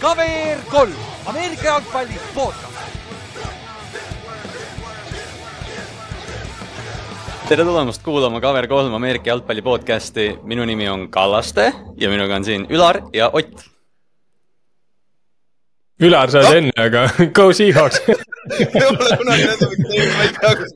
[0.00, 0.92] KVR kolm,
[1.26, 2.78] Ameerika jalgpalli podcast.
[7.48, 10.38] tere tulemast kuulama KVR3 Ameerika jalgpalli podcasti.
[10.42, 13.77] minu nimi on Kallaste ja minuga on siin Ülar ja Ott.
[15.98, 16.58] Ülar, sa oled no.
[16.60, 17.00] enne, aga
[17.36, 17.98] go Seahawks.
[18.58, 20.70] Ei ole kunagi näinud teinud, ma ei tea, kus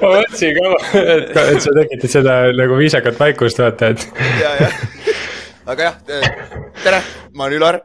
[0.00, 0.68] ma mõtlesin ka,
[1.00, 4.06] et, et sa tegid seda nagu viisakat vaikust, vaata, et.
[4.40, 4.78] ja, jah,
[5.74, 5.98] aga jah,
[6.84, 7.02] tere,
[7.36, 7.80] ma olen Ülar.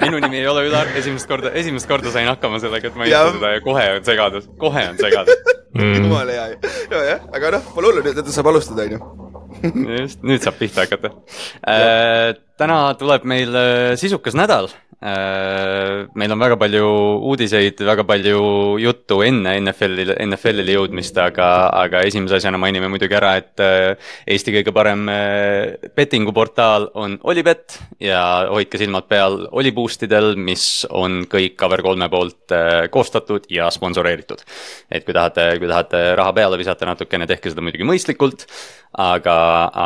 [0.00, 3.12] Minu nimi ei ole Ülar, esimest korda, esimest korda sain hakkama sellega, et ma ei
[3.14, 5.44] ütle seda ja kohe on segadus, kohe on segadus.
[5.74, 6.04] Mm..
[6.04, 9.23] jumala hea, nojah, aga noh, pole hullu, nüüd saab alustada, on ju
[9.72, 11.12] just, nüüd saab pihta hakata
[11.66, 12.34] äh,.
[12.60, 14.68] täna tuleb meil äh, sisukas nädal.
[15.04, 16.84] Meil on väga palju
[17.28, 18.38] uudiseid, väga palju
[18.80, 24.54] juttu enne NFL-i, NFL-ile jõudmist, aga, aga esimese asjana mainime muidugi ära, et äh, Eesti
[24.54, 31.24] kõige parem äh, bettingu portaal on Olipet ja hoidke silmad peal Oliboost idel, mis on
[31.30, 34.40] kõik Cover3 poolt äh, koostatud ja sponsoreeritud.
[34.90, 38.48] et kui tahate, kui tahate raha peale visata natukene, tehke seda muidugi mõistlikult
[39.04, 39.36] aga,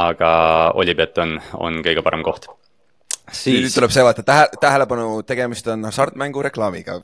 [0.07, 0.33] aga
[0.79, 2.47] Olipet on, on kõige parem koht
[3.33, 3.63] siis....
[3.65, 6.99] nüüd tuleb see vaata tähe, tähelepanu, tegemist on hasartmängu reklaamiga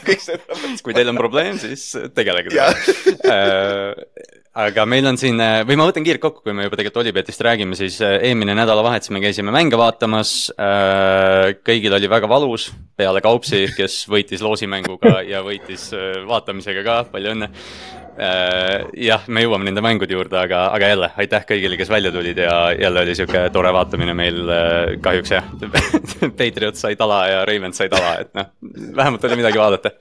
[0.84, 3.16] kui teil on probleem, siis tegelege sellega.
[3.26, 7.44] Äh, aga meil on siin, või ma võtan kiirelt kokku, kui me juba tegelikult Olipetist
[7.44, 10.32] räägime, siis äh, eelmine nädalavahetus me käisime mänge vaatamas.
[10.56, 15.90] Äh, kõigil oli väga valus, peale Kaupsi, kes võitis loosimänguga ja võitis
[16.28, 17.52] vaatamisega ka, palju õnne.
[17.52, 22.38] Äh, jah, me jõuame nende mängude juurde, aga, aga jälle aitäh kõigile, kes välja tulid
[22.40, 24.40] ja jälle oli sihuke tore vaatamine meil.
[24.46, 25.44] Äh, kahjuks jah
[26.38, 28.50] Patriot sai tala ja Ravens sai tala, et noh,
[28.96, 29.92] vähemalt oli midagi vaadata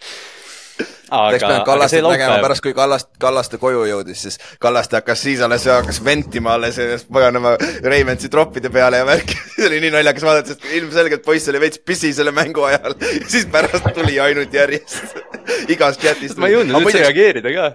[1.11, 5.66] oleks pidanud Kallastet nägema pärast, kui Kallast, Kallaste koju jõudis, siis Kallaste hakkas siis alles,
[5.70, 6.80] hakkas ventima alles
[7.12, 9.38] paganama Reimentsi troppide peale ja värki.
[9.56, 12.97] see oli nii naljakas vaadata, sest ilmselgelt poiss oli veits pisi selle mängu ajal.
[13.31, 15.18] siis pärast tuli ainult järjest
[15.74, 16.40] igast chat'ist.
[16.41, 17.72] ma ei jõudnud üldse reageerida ka.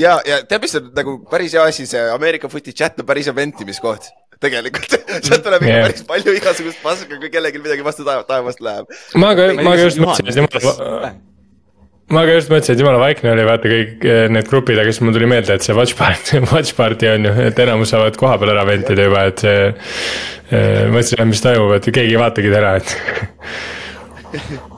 [0.00, 3.28] ja, ja tead, mis on nagu päris hea asi, see Ameerika footi chat on päris
[3.28, 4.10] hea ventimiskoht
[4.42, 5.86] tegelikult sealt tuleb ikka yeah.
[5.86, 8.92] päris palju igasugust paska, kui kellelgi midagi vastu taevast läheb.
[9.16, 11.14] ma ka, ma ka just mõtlesin, et jumala
[12.14, 15.02] ma ka just mõtlesin, et jumala vaikne oli, vaata kõik eh, need grupid, aga siis
[15.02, 18.38] mul tuli meelde, et see watch party, watch party on ju, et enamus saavad koha
[18.42, 19.66] peal ära ventida juba, et see.
[20.46, 22.88] Eh, mõtlesin, mis toimub, et keegi ei vaatagi täna, et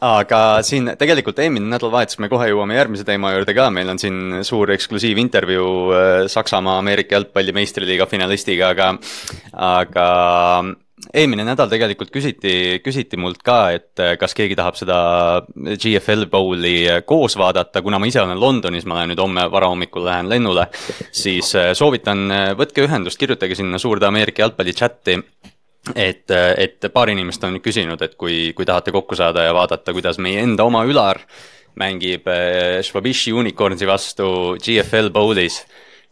[0.00, 4.40] aga siin tegelikult eelmine nädalavahetus me kohe jõuame järgmise teema juurde ka, meil on siin
[4.48, 8.94] suur eksklusiivintervjuu eh, Saksamaa Ameerika jalgpalli meistriliiga finalistiga, aga,
[9.70, 10.08] aga
[11.14, 14.98] eelmine nädal tegelikult küsiti, küsiti mult ka, et äh, kas keegi tahab seda
[15.56, 20.04] GFL Bowli äh, koos vaadata, kuna ma ise olen Londonis, ma lähen nüüd homme varahommikul
[20.06, 20.66] lähen lennule.
[21.12, 22.26] siis äh, soovitan,
[22.58, 25.16] võtke ühendust, kirjutage sinna suurde Ameerika jalgpalli chati
[25.94, 30.20] et, et paar inimest on küsinud, et kui, kui tahate kokku saada ja vaadata, kuidas
[30.20, 31.22] meie enda oma Ülar
[31.80, 32.26] mängib
[32.84, 34.28] Schwabishi Unicornsi vastu
[34.60, 35.62] GFL Bowlis,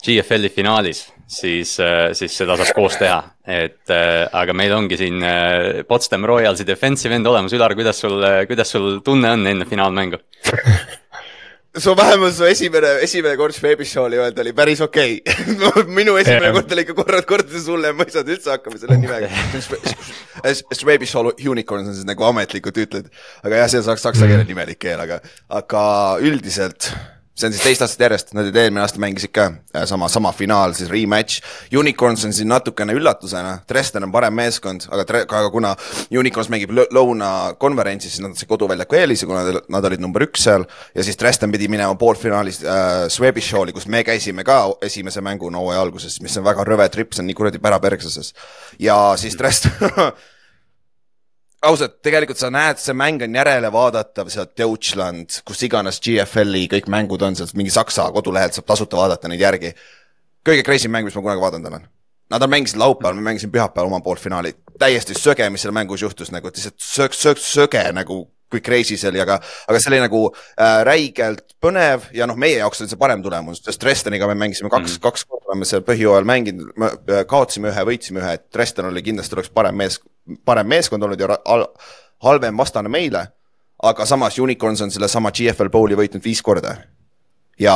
[0.00, 5.24] GFL-i finaalis siis, äh, siis seda saab koos teha, et äh, aga meil ongi siin
[5.24, 10.20] äh, Potsdam Royalsi defensive end olemas, Ülar, kuidas sul, kuidas sul tunne on enne finaalmängu?
[11.78, 15.18] su vähemalt su esimene, esimene kord Schwabis show'l öelda oli päris okei.
[15.68, 15.84] Okay.
[15.92, 16.54] minu esimene yeah.
[16.56, 19.28] kord oli ikka korrad kordades hullem, ma ei saanud üldse hakkama selle nimega.
[20.78, 23.12] Schwabis show unicorns on siis nagu ametlikult ütled,
[23.44, 25.20] aga jah, see on saksa keele nimelik keel, aga,
[25.60, 25.84] aga
[26.24, 26.92] üldiselt
[27.38, 30.74] see on siis teist aastat järjest, nad eelmine aasta mängisid ka äh, sama, sama finaal,
[30.76, 31.42] siis rematch.
[31.76, 35.74] Unicorns on siin natukene üllatusena, Dresden on parem meeskond, aga, aga kuna
[36.14, 40.66] Unicorns mängib lõunakonverentsis, siis nad said koduväljaku eelise, kuna nad olid number üks seal.
[40.94, 45.62] ja siis Dresden pidi minema poolfinaalis äh, Swedish Show'li, kus me käisime ka esimese mänguna
[45.62, 48.34] hooaja alguses, mis on väga rõve trip, see on nii kuradi pärapergseses.
[48.82, 49.78] ja siis Dresden
[51.66, 57.22] ausalt, tegelikult sa näed, see mäng on järelevaadatav sealt Deutschland, kus iganes GFL-i kõik mängud
[57.26, 59.74] on, sealt mingi Saksa kodulehelt saab tasuta vaadata neid järgi.
[60.48, 61.88] kõige crazy mäng, mis ma kunagi vaadanud olen.
[62.30, 66.30] Nad on mängisid laupäeval, ma mängisin pühapäeval oma poolfinaali, täiesti söge, mis seal mängus juhtus
[66.30, 69.38] nagu, et lihtsalt sög, sög, söge nagu kui crazy see oli, aga,
[69.68, 73.60] aga see oli nagu äh, räigelt põnev ja noh, meie jaoks oli see parem tulemus,
[73.64, 77.84] sest Dresdeniga me mängisime kaks mm, kaks korda oleme seal põhjooajal mänginud, äh, kaotasime ühe,
[77.90, 80.00] võitsime ühe, et Dresden oli kindlasti oleks parem mees,
[80.44, 81.38] parem meeskond olnud ja
[82.24, 83.26] halvem vastane meile.
[83.82, 86.76] aga samas Unicorns on sellesama GFL Bowli võitnud viis korda.
[87.58, 87.74] ja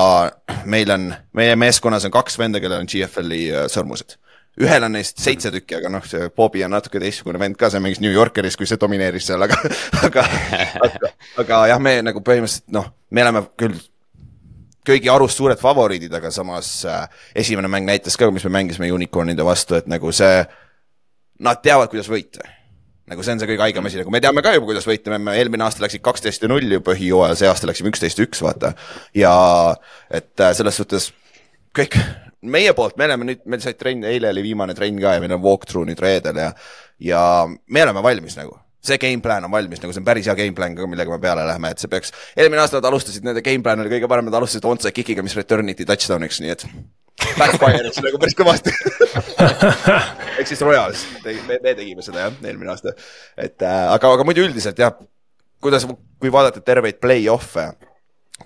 [0.65, 4.19] meil on, meie meeskonnas on kaks venda, kellel on GFL-i äh, sõrmused
[4.61, 7.81] ühel on neist seitse tükki, aga noh, see Bobi on natuke teistsugune vend ka, see
[7.81, 9.57] mängis New Yorkeris, kui see domineeris seal, aga,
[10.07, 10.27] aga,
[10.89, 13.79] aga, aga jah, me nagu põhimõtteliselt noh, me oleme küll
[14.87, 17.07] kõigi arust suured favoriidid, aga samas äh,
[17.45, 20.43] esimene mäng näitas ka, mis me mängisime unicorn'ide vastu, et nagu see,
[21.43, 22.47] nad teavad, kuidas võita
[23.13, 25.35] nagu see on see kõige haigem asi, nagu me teame ka juba, kuidas võita, me
[25.37, 28.73] eelmine aasta läksid kaksteist ja null ju põhijooajal, see aasta läksime üksteist ja üks, vaata.
[29.19, 29.33] ja
[30.09, 31.11] et äh, selles suhtes
[31.77, 31.99] kõik
[32.43, 35.35] meie poolt, me oleme nüüd, meil sai trenn, eile oli viimane trenn ka ja meil
[35.37, 36.51] on walkthrough nüüd reedel ja,
[37.03, 40.35] ja me oleme valmis nagu see game plan on valmis, nagu see on päris hea
[40.39, 43.45] game plan ka, millega me peale läheme, et see peaks, eelmine aasta nad alustasid, nende
[43.47, 46.67] game plan oli kõige parem, nad alustasid onside kick'iga, mis return iti touchdown'iks, nii et
[47.39, 48.75] backfire'is nagu päris kõvasti.
[50.39, 52.95] Ehk siis Royals, me, me tegime seda jah, eelmine aasta.
[53.37, 54.95] et äh, aga, aga muidu üldiselt jah,
[55.63, 55.87] kuidas,
[56.21, 57.69] kui vaadata terveid play-off'e,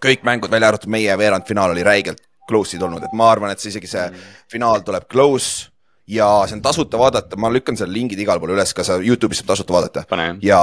[0.02, 3.72] kõik mängud, välja arvatud meie veerandfinaal oli räigelt close'id olnud, et ma arvan, et see
[3.72, 4.04] isegi see
[4.52, 5.70] finaal tuleb close
[6.06, 9.42] ja see on tasuta vaadata, ma lükkan selle lingid igal pool üles, ka sa Youtube'is
[9.42, 10.04] saab tasuta vaadata.
[10.42, 10.60] ja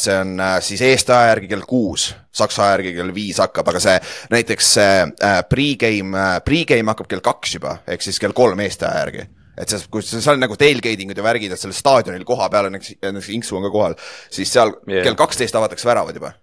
[0.00, 3.68] see on äh, siis Eesti aja järgi kell kuus, Saksa aja järgi kell viis hakkab,
[3.72, 3.96] aga see
[4.32, 8.88] näiteks see äh, pre-game, äh, pre-game hakkab kell kaks juba, ehk siis kell kolm Eesti
[8.88, 9.26] aja järgi
[9.56, 12.68] et see, kui seal on nagu tailgating ud ja värgid, et sellel staadionil koha peal
[12.68, 14.00] on näiteks, näiteks Inksu on ka kohal,
[14.32, 15.04] siis seal yeah.
[15.04, 16.34] kell kaksteist avatakse väravad juba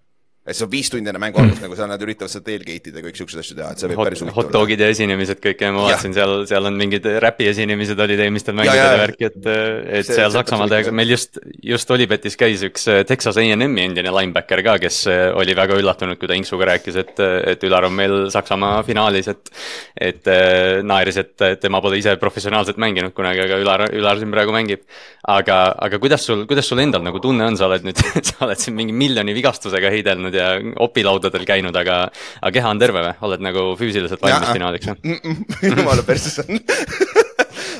[0.43, 1.63] et see on viis tundi enne mängu algust mm.
[1.63, 4.01] nagu seal nad üritavad seda tailgate ida ja kõik siuksed asju teha, et see võib
[4.01, 4.47] hot, päris huvitav olla.
[4.49, 8.23] hot dog'id ja esinemised kõik ja ma vaatasin seal, seal on mingid räpi esinemised olid
[8.25, 12.65] eelmistel mängudel ja, värki, et, et see, seal Saksamaal täiega, meil just, just Olipetis käis
[12.67, 16.67] üks äh, Texas A&M-i endine linebacker ka, kes äh, oli väga üllatunud, kui ta Inksuga
[16.73, 17.23] rääkis, et,
[17.53, 19.53] et Ülar on meil Saksamaa finaalis, et,
[19.95, 24.51] et äh, naeris, et tema pole ise professionaalselt mänginud kunagi, aga Ülar, Ülar siin praegu
[24.51, 24.83] mängib.
[25.23, 28.59] aga, aga kuidas sul, kuidas sul endal nagu tunne on, sa oled nüüd sa oled
[28.59, 30.53] siin mingi miljoni vigastusega heidelnud ja
[30.83, 32.07] opilauda laudadel käinud, aga,
[32.41, 35.17] aga keha on terve või, oled nagu füüsiliselt valmis finaaliks või?
[35.69, 36.59] jumala perses on.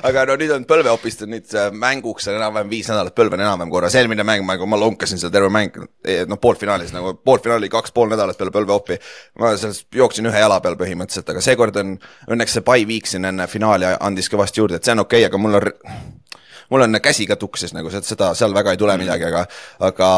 [0.04, 3.96] Aga no nüüd on põlveopist, nüüd mänguks on enam-vähem viis nädalat, põlv on enam-vähem korras,
[3.96, 8.12] eelmine mäng, nagu ma lonkasin seda terve mäng, eh, noh, poolfinaalis nagu, poolfinaali kaks pool
[8.12, 8.98] nädalat peale põlveopi.
[9.40, 11.96] ma sellest jooksin ühe jala peal põhimõtteliselt, aga seekord on,
[12.36, 15.32] õnneks see by week siin enne finaali andis kõvasti juurde, et see on okei okay,,
[15.32, 15.72] aga mul on
[16.70, 19.46] mul on käsi ka tuksis nagu seda, seal väga ei tule midagi, aga,
[19.88, 20.10] aga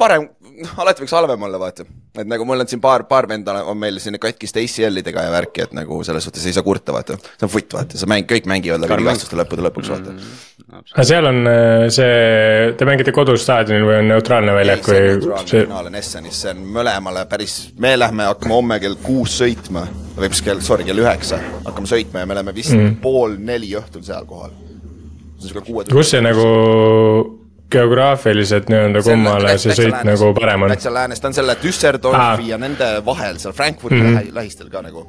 [0.00, 0.28] parem,
[0.62, 1.86] noh, alati võiks halvem olla, vaata.
[2.18, 5.64] et nagu mul on siin paar, paar venda on meil siin katkiste ACL-idega ja värki,
[5.66, 7.16] et nagu selles suhtes ei saa kurta, vaata.
[7.24, 10.80] see on foot, vaata, sa mäng, kõik mängivad läbi vigastuste lõppude lõpuks, vaata mm,.
[10.94, 15.04] aga seal on äh, see, te mängite kodusstaadionil või on neutraalne väljak või?
[15.12, 15.66] neutraalne see...
[15.80, 19.86] on Essenis, see on mõlemale päris, me lähme, hakkame homme kell kuus sõitma.
[20.16, 23.00] või mis kell, sorry, kell üheksa hakkame sõitma ja me oleme vist mm.
[23.04, 24.54] pool neli õhtul seal kohal.
[25.90, 27.43] kus see nagu
[27.74, 30.74] geograafiliselt nii-öelda kummale see sõit läänes, nagu parem on?
[30.74, 34.34] täitsa läänes, ta on selle Düsseldorfi ja nende vahel seal Frankfurdi mm -hmm.
[34.38, 35.06] lähistel ka nagu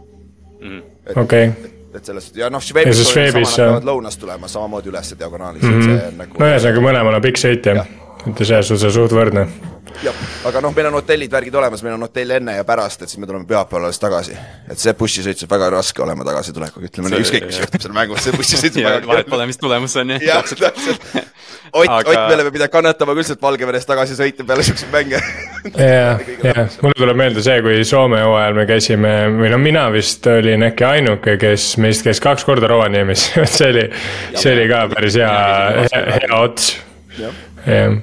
[0.61, 0.83] mm..
[1.15, 5.77] okei okay et sellest ja noh, Šveibis, Šveibis peavad lõunast tulema samamoodi üles diagonaalis mm,
[5.77, 5.99] -hmm.
[5.99, 6.39] see on nagu.
[6.39, 7.85] no ühesõnaga mõlemal on pikk sõit jah ja.,
[8.27, 9.47] et selles suhtes on suht võrdne
[10.03, 10.15] jah,
[10.49, 13.21] aga noh, meil on hotellid, värgid olemas, meil on hotell enne ja pärast, et siis
[13.21, 14.35] me tuleme pühapäeval alles tagasi.
[14.71, 18.23] et see bussisõit saab väga raske olema tagasitulekuga, ütleme nii, ükskõik mis juhtub seal mängus,
[18.25, 20.21] see bussisõit saab väga vahet pole, mis tulemus on ju.
[20.25, 21.11] jah, täpselt.
[21.75, 25.21] Ott aga..., Ott, me oleme pidanud kannatama küll sealt Valgevenest tagasi sõita peale siukseid mänge.
[25.73, 30.27] jah, jah, mulle tuleb meelde see, kui Soome hooajal me käisime, või no mina vist
[30.29, 33.87] olin äkki ainuke, kes meist käis kaks korda Rovaniemis see oli,
[34.35, 35.37] see oli ka päris hea,
[35.85, 36.75] hea, hea ots.
[37.19, 37.95] jah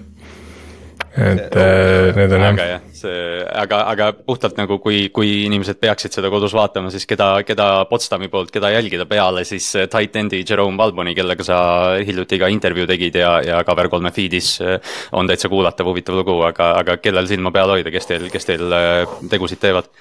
[1.12, 2.81] et äh, need on jah.
[2.97, 7.66] see, aga, aga puhtalt nagu kui, kui inimesed peaksid seda kodus vaatama, siis keda, keda
[7.90, 11.59] Potsdami poolt, keda jälgida peale siis äh, tight end'i Jerome Valboni, kellega sa
[12.00, 16.73] hiljuti ka intervjuu tegid ja, ja Cover3 feed'is äh, on täitsa kuulatav, huvitav lugu, aga,
[16.81, 18.81] aga kellel silma peal hoida, kes teil, kes teil
[19.28, 19.92] tegusid teevad?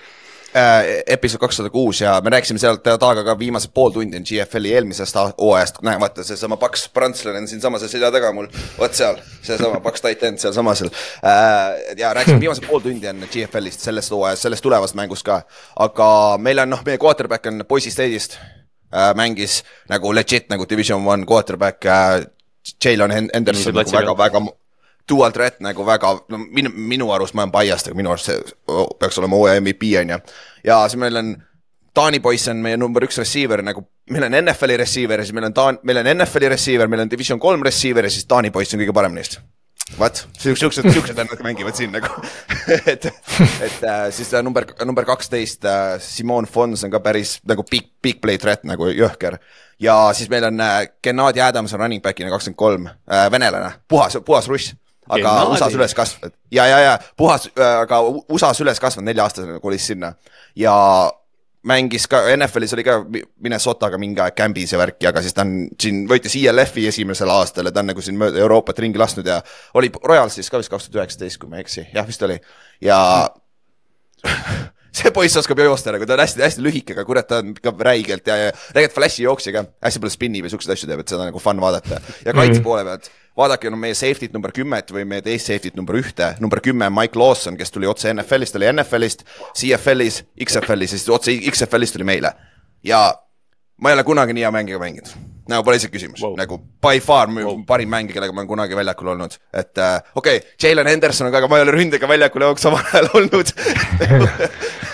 [0.55, 5.15] Äh, episood kakssada kuus ja me rääkisime sealt taaga ka viimased pool tundi GFL-i eelmisest
[5.15, 8.47] hooajast, näe vaata seesama paks prantslane on siinsamas selja taga mul,
[8.79, 11.97] vot seal, seesama paks tight end sealsamas seal äh,.
[11.97, 15.41] ja rääkisime viimased pool tundi on GFL-ist, sellest hooajast, sellest tulevast mängust ka,
[15.79, 21.07] aga meil on noh, meie quarterback on Boise State'ist äh,, mängis nagu legit nagu division
[21.07, 22.21] one quarterback äh,.
[22.85, 24.39] Jalen Henderson nagu väga-väga
[25.11, 28.41] dual threat nagu väga, no minu, minu arust ma olen biased, aga minu arust see
[28.99, 30.19] peaks olema hooaja MVP on ju.
[30.71, 31.33] ja siis meil on
[31.93, 33.83] Taani poiss on meie number üks receiver nagu,
[34.15, 37.11] meil on NFL-i receiver ja siis meil on Taan-, meil on NFL-i receiver, meil on
[37.11, 39.41] division kolm receiver ja siis Taani poiss on kõige parem neist.
[39.99, 42.07] What, siuksed, siuksed vennad mängivad siin nagu
[42.93, 47.65] et, et äh, siis äh, number, number kaksteist äh,, Simon Fons on ka päris nagu
[47.67, 49.35] big, big play threat nagu jõhker.
[49.83, 54.15] ja siis meil on äh, Gennadi Adams on running back'ina kakskümmend kolm, äh, venelane, puhas,
[54.23, 54.71] puhas russ
[55.17, 59.87] aga USA-s üles kasvanud ja, ja, ja puhas, äh, aga USA-s üles kasvanud, nelja-aastasena kolis
[59.91, 60.13] sinna.
[60.55, 60.75] Ja
[61.67, 62.97] mängis ka, NFL-is oli ka
[63.43, 67.69] Minnesotaga mingi aeg kämbis ja värki, aga siis ta on siin, võitis ILF-i esimesel aastal
[67.69, 69.41] ja ta on nagu siin mööda Euroopat ringi lasknud ja
[69.77, 72.39] oli Royalsis ka vist kaks tuhat üheksateist, kui ma ei eksi, jah, vist oli.
[72.81, 72.97] ja
[74.97, 78.27] see poiss oskab joosta nagu, ta on hästi-hästi lühike, aga kurat, ta on ikka räigelt
[78.27, 81.23] ja, ja tegelikult flash'i jooksja ka, hästi palju spinnib ja siukseid asju teeb, et seda
[81.23, 82.01] on nagu fun vaadata.
[82.25, 85.97] ja kaitse poole pealt, vaadake no meie safety't number kümmet või meie teist safety't number
[85.99, 89.25] ühte, number kümme on Mike Lawson, kes tuli otse NFL-ist, oli NFL-ist,
[89.57, 92.33] CFL-is, XFL-is ja siis otse XFL-ist tuli meile.
[92.83, 93.11] ja
[93.81, 95.09] ma ei ole kunagi nii hea mängija mänginud,
[95.49, 97.61] nagu pole isegi küsimus wow., nagu by far wow.
[97.67, 101.33] parim mängija, kellega ma olen kunagi väljakul olnud, et äh, okei okay,, Jalen Henderson on
[101.33, 103.53] ka, aga ma ei ole ründega väljakul jooks samal ajal olnud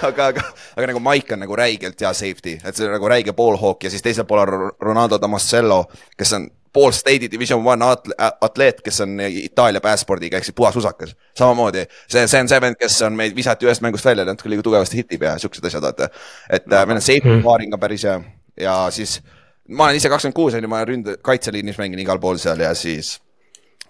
[0.08, 3.36] aga, aga, aga nagu Mike on nagu räigelt hea safety, et see on nagu räige
[3.36, 5.84] ballhawk ja siis teisel pool on Ronaldo Damascello,
[6.18, 10.76] kes on Ball State'i Division One atle- atleet, kes on Itaalia pääspordiga ehk siis puhas
[10.76, 11.16] usakas.
[11.38, 15.02] samamoodi, see, on see vend, kes on meid visati ühest mängust välja, natuke liiga tugevasti
[15.02, 16.10] hitib ja siuksed asjad, vaata.
[16.50, 16.86] et no.
[16.86, 18.20] meil on safety paaring ka päris hea
[18.62, 19.20] ja siis
[19.68, 22.74] ma olen ise kakskümmend kuus on ju, ma ründ-, kaitseliinis mängin igal pool seal ja
[22.76, 23.18] siis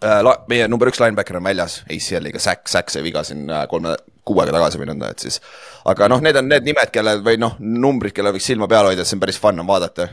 [0.03, 0.22] äh,.
[0.50, 3.96] Meie number üks linebacker on väljas ACL-iga, Zack, Zack sai viga siin äh, kolme,
[4.27, 5.41] kuu aega tagasi või nõnda, et siis.
[5.86, 9.05] aga noh, need on need nimed, kelle või noh, numbrid, kelle võiks silma peal hoida,
[9.05, 10.10] see on päris fun on vaadata.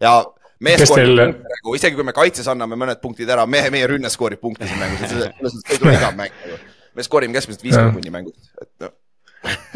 [0.00, 0.18] ja
[0.64, 4.10] mees skoorib teil- nagu, isegi kui me kaitses anname mõned punktid ära, mehe, meie rünne
[4.12, 6.60] skoorib punkte siin mängus, et selles mõttes ei tule igav mäng nagu.
[6.96, 8.94] me skoorime keskmiselt viiskümmend punni mängust, et noh.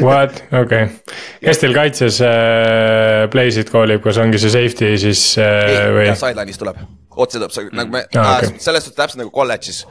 [0.01, 5.91] What, okei okay., kes teil kaitses äh, play'sid koolib, kas ongi see safety siis äh,
[5.95, 6.17] või ja?
[6.19, 6.81] sideline'is tuleb,
[7.15, 8.55] otse tuleb, nagu me Aa, ah,, okei.
[8.55, 8.65] okay.
[8.65, 9.85] selles suhtes täpselt nagu kolledžis.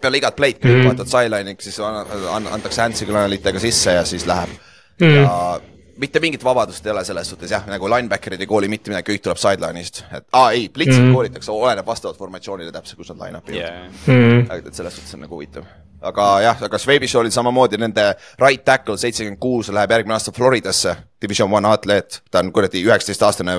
[0.00, 0.70] peale igat play'd mm.
[0.70, 0.86] -hmm.
[0.86, 4.54] vaatad sideline'iks, siis an- an- antakse handsignalitega sisse ja siis läheb
[5.00, 5.14] mm..
[5.18, 5.60] ja
[5.98, 9.26] mitte mingit vabadust ei ole selles suhtes jah, nagu linebacker'id ei kooli mitte midagi, kõik
[9.26, 13.40] tuleb sideline'ist, et aa ei, blitsid mm koolitakse, oleneb vastavalt formatsioonile täpselt, kus nad line
[13.40, 13.86] up ivad yeah..
[14.06, 14.66] Mm.
[14.68, 15.66] et selles suhtes on nagu huvitav.
[16.00, 18.04] Aga jah, aga Swabishaw'l samamoodi nende
[18.40, 20.94] right tackle seitsekümmend kuus läheb järgmine aasta Floridasse.
[21.18, 23.56] Division One atleet, ta on kuradi üheksateist aastane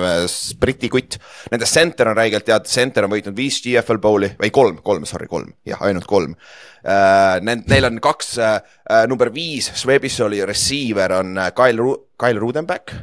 [0.60, 1.18] Briti kutt.
[1.52, 5.28] Nende center on räigelt hea, center on võitnud viis GFL Bowli, ei kolm, kolm, sorry,
[5.28, 7.36] kolm, jah, ainult kolm uh,.
[7.44, 8.58] Need, neil on kaks uh,,
[9.10, 12.96] number viis Swabishaw'li receiver on äh, Kyle Ru-, Kyle Rudenbeck.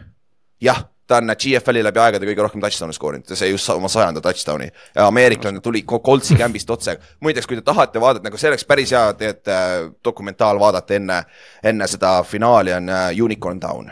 [0.62, 4.68] jah, ta on GFL-i läbi aegade kõige rohkem touchdown'e skoorinud, sai just oma sajanda touchdown'i.
[4.96, 6.98] Ja ameeriklane tuli Coltsi kämbist otse.
[7.20, 11.22] muideks, kui te tahate vaadata, nagu see oleks päris hea, tead äh, dokumentaal vaadata enne,
[11.64, 13.92] enne seda finaali on äh, Unicorn Down.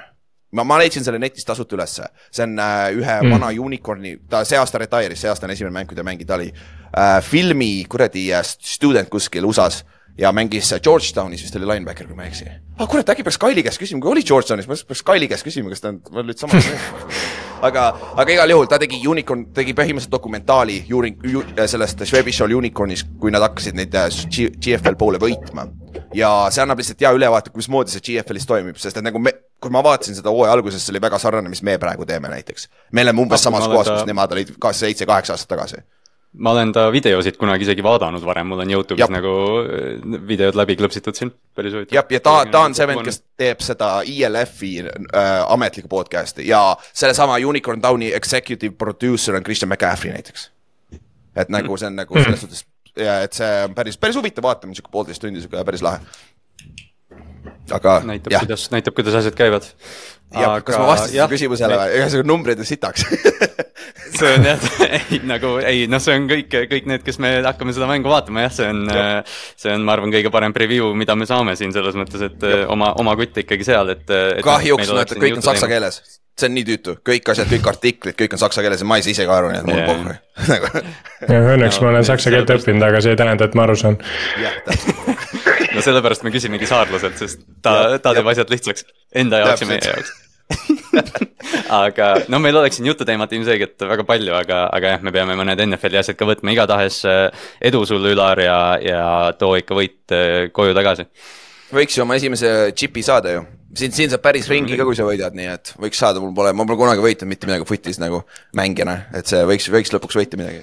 [0.55, 3.33] Ma, ma leidsin selle netist tasuta ülesse, see on äh, ühe mm.
[3.33, 6.37] vana unicorn'i, ta see aasta retire'is, see aasta on esimene mäng, kui ta mängib, ta
[6.37, 6.51] oli.
[6.95, 9.83] Äh, filmi kuradi äh, student kuskil USA-s
[10.17, 12.45] ja mängis äh, Georgetownis vist oli linebacker, kui ma ei eksi.
[12.79, 15.69] ah kurat, äkki peaks Kyle'i käest küsima, kui oli Georgetownis, ma peaks Kyle'i käest küsima,
[15.73, 17.15] kas ta on, olid samad meeled.
[17.65, 17.85] aga,
[18.21, 23.31] aga igal juhul ta tegi Unicorn, tegi põhimõtteliselt dokumentaali Uni- ju, sellest Schwäbischal Unicornis, kui
[23.33, 25.67] nad hakkasid neid äh, G- GFL poole võitma.
[26.15, 29.71] ja see annab lihtsalt hea ülevaate, mismoodi see GFL-is toimib, sest et nagu me, kui
[29.71, 32.69] ma vaatasin seda hooaja alguses, see oli väga sarnane, mis me praegu teeme näiteks.
[32.91, 35.81] me oleme umbes samas ma kohas, ta- kus nemad olid ka seitse-kaheksa aastat tagasi.
[36.37, 39.13] Ma olen ta videosid kunagi isegi vaadanud varem, mul on Youtube'is Jap.
[39.13, 41.95] nagu äh, videod läbi klõpsitud siin, päris huvitav.
[41.95, 46.61] jah, ja ta, ta on see vend, kes teeb seda ELF-i äh, ametlikku podcast'i ja
[46.91, 50.49] sellesama Unicorn Downi executive producer on Christian McCaffrey näiteks.
[51.35, 52.65] et nagu see on nagu selles suhtes
[52.99, 55.99] ja et see on päris, päris huvitav vaatamine, sihuke poolteist tundi, sihuke päris lahe.
[57.75, 59.67] aga näitab, kuidas, näitab, kuidas asjad käivad.
[60.33, 63.05] jah, kas ma vastasin su küsimusele või, ühesõnaga numbrid on sitaks
[64.17, 67.75] see on jah, ei nagu ei noh, see on kõik, kõik need, kes me hakkame
[67.75, 68.83] seda mängu vaatama jah, see on,
[69.61, 72.65] see on, ma arvan, kõige parem preview, mida me saame siin selles mõttes, et ja.
[72.73, 74.43] oma, oma kutt ikkagi seal, et, et.
[74.45, 76.01] kahjuks, no et kõik on saksa keeles,
[76.35, 79.05] see on nii tüütu, kõik asjad, kõik artiklid, kõik on saksa keeles ja ma ei
[79.05, 79.87] saa ise ka aru, nii et mul Jaa.
[79.91, 80.15] pohhu
[80.51, 80.71] nagu
[81.31, 83.99] ja õnneks ma olen saksa keelt õppinud, aga see ei tähenda, et ma aru saan.
[84.41, 85.43] jah, täpselt,
[85.75, 88.87] no sellepärast me küsimegi saarlaselt, sest ta ta teeb asjad lihtsaks
[89.23, 90.13] enda jaoks ja meie jaoks
[91.83, 95.61] aga no meil oleks siin jututeemat ilmselgelt väga palju, aga, aga jah, me peame mõned
[95.65, 99.01] NFL-i asjad ka võtma, igatahes äh, edu sulle, Ülar, ja, ja
[99.39, 101.07] too ikka võit äh, koju tagasi.
[101.75, 103.43] võiks ju oma esimese džipi saada ju.
[103.73, 106.53] siin, siin saab päris ringi ka, kui sa võidad, nii et võiks saada, mul pole,
[106.53, 108.21] ma pole kunagi võitnud mitte midagi footis nagu
[108.57, 110.61] mängijana, et see võiks, võiks lõpuks võita midagi.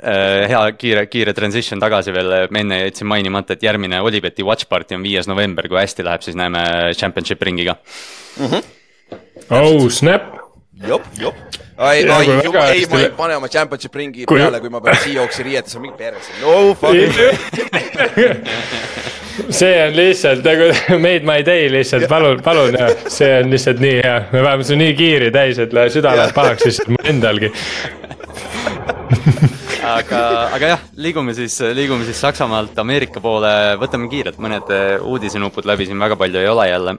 [0.00, 4.64] Äh, hea kiire, kiire transition tagasi veel, ma enne jätsin mainimata, et järgmine Olibeti watch
[4.70, 6.62] party on viies november, kui hästi läheb, siis näeme
[6.96, 7.74] championship ringiga.
[9.50, 10.22] oh snap,
[10.88, 11.36] jop, jop.
[11.90, 12.08] ei, ei ei,
[12.88, 16.32] ma ei pane oma championship ringi Kui- peale, kui ma pean Seahawksi riietes, mingi perse.
[16.40, 16.96] no fuck.
[19.60, 22.72] see on lihtsalt nagu made my day lihtsalt, palun, palun,
[23.04, 26.64] see on lihtsalt nii hea, me paneme su nii kiiri täis, et süda läheb pahaks
[26.70, 27.52] lihtsalt mul endalgi.
[29.84, 30.20] aga,
[30.56, 35.86] aga jah, liigume siis, liigume siis Saksamaalt Ameerika poole, võtame kiirelt mõned äh, uudisenupud läbi,
[35.88, 36.96] siin väga palju ei ole jälle.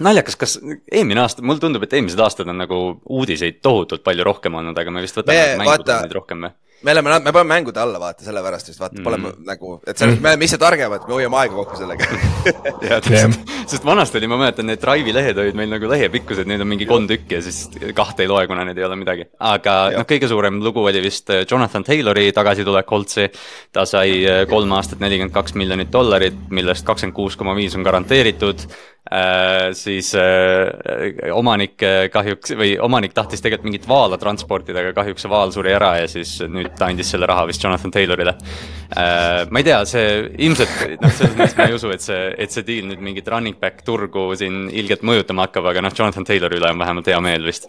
[0.00, 0.56] naljakas, kas
[0.92, 4.90] eelmine aasta, mulle tundub, et eelmised aastad on nagu uudiseid tohutult palju rohkem olnud, aga
[4.94, 6.54] me vist võtame Me- vaata- rohkem või?
[6.82, 9.42] Me oleme, me paneme mängude alla, vaata sellepärast just vaata, pole mm.
[9.48, 12.06] nagu, et sellest me oleme ise targemad, me hoiame aega kokku sellega.
[12.88, 16.64] jah, täpselt, sest vanasti oli, ma mäletan, need Drive'i lehed olid meil nagu lehepikkused, neid
[16.64, 17.62] on mingi kolm tükki ja siis
[17.96, 19.28] kahte ei loe, kuna need ei ole midagi.
[19.50, 23.28] aga noh, kõige suurem lugu oli vist äh, Jonathan Taylori tagasitulek Coltsi.
[23.72, 27.84] ta sai äh, kolm aastat nelikümmend kaks miljonit dollarit, millest kakskümmend kuus koma viis on
[27.86, 28.64] garanteeritud
[29.12, 29.72] äh,.
[29.72, 35.32] siis äh, omanik äh, kahjuks või omanik tahtis tegelikult mingit vaala transportida, aga kahjuks see
[35.32, 39.46] vaal suri ära ja siis nüüd ta andis selle raha vist Jonathan Taylorile äh,.
[39.50, 40.06] ma ei tea, see
[40.46, 43.58] ilmselt noh, selles mõttes ma ei usu, et see, et see deal nüüd mingit running
[43.60, 47.46] back turgu siin ilgelt mõjutama hakkab, aga noh, Jonathan Taylori üle on vähemalt hea meel
[47.48, 47.68] vist.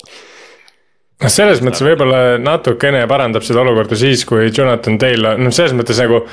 [1.22, 6.02] noh, selles mõttes võib-olla natukene parandab seda olukorda siis, kui Jonathan Taylor, noh, selles mõttes
[6.02, 6.24] nagu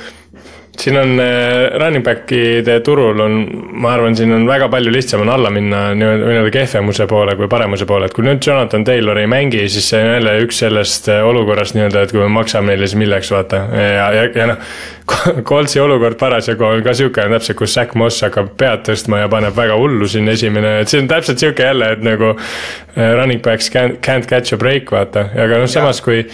[0.80, 3.38] siin on äh, running back'ide turul on,
[3.82, 7.86] ma arvan, siin on väga palju lihtsam on alla minna nii-öelda kehvemuse poole kui paremuse
[7.88, 11.24] poole, et kui nüüd Jonathan Taylor ei mängi, siis see on jälle üks sellest äh,
[11.26, 13.64] olukorrast nii-öelda, et kui me maksame neile, siis milleks vaata.
[13.74, 14.70] Ja, ja, ja noh.
[15.48, 19.56] Coltsi olukord parasjagu on ka sihuke täpselt, kus Zack Moss hakkab pead tõstma ja paneb
[19.56, 23.72] väga hullu siin esimene, et see on täpselt sihuke jälle, et nagu äh, running backs
[23.72, 26.26] can't, can't catch a break vaata, aga noh, samas kui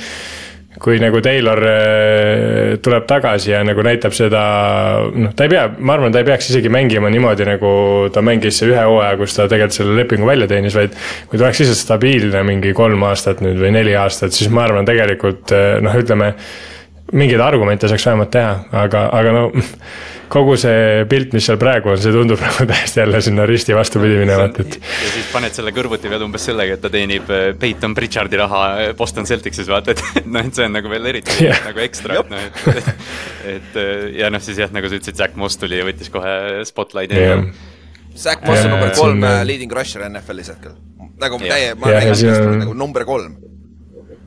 [0.83, 4.43] kui nagu Taylor äh, tuleb tagasi ja nagu näitab seda,
[5.14, 7.71] noh, ta ei pea, ma arvan, ta ei peaks isegi mängima niimoodi, nagu
[8.14, 10.97] ta mängis ühe hooaja, kus ta tegelikult selle lepingu välja teenis, vaid
[11.31, 14.88] kui ta oleks lihtsalt stabiilne mingi kolm aastat nüüd või neli aastat, siis ma arvan,
[14.88, 16.35] tegelikult äh, noh, ütleme
[17.14, 19.47] mingeid argumente saaks vähemalt teha, aga, aga no
[20.33, 24.16] kogu see pilt, mis seal praegu on, see tundub nagu täiesti jälle sinna risti vastupidi
[24.23, 27.95] minevat, et ja siis paned selle kõrvuti veel umbes sellega, et ta teenib äh, Peyton
[27.97, 30.02] Pritchardi raha äh, Boston Celticsis, vaata, et
[30.35, 31.61] noh, et see on nagu veel eriti Jah.
[31.69, 32.90] nagu ekstra, et noh, et, et,
[33.57, 36.35] et äh, ja noh, siis jah, nagu sa ütlesid, Zack Moss tuli ja võttis kohe
[36.69, 37.45] spotlight'i yeah..
[38.14, 40.76] Zack Moss on number see on- kolm äh, leading rusher NFL-is hetkel.
[41.21, 41.50] nagu Jah.
[41.54, 43.35] täie, ma olen siin näinud on- nagu number kolm.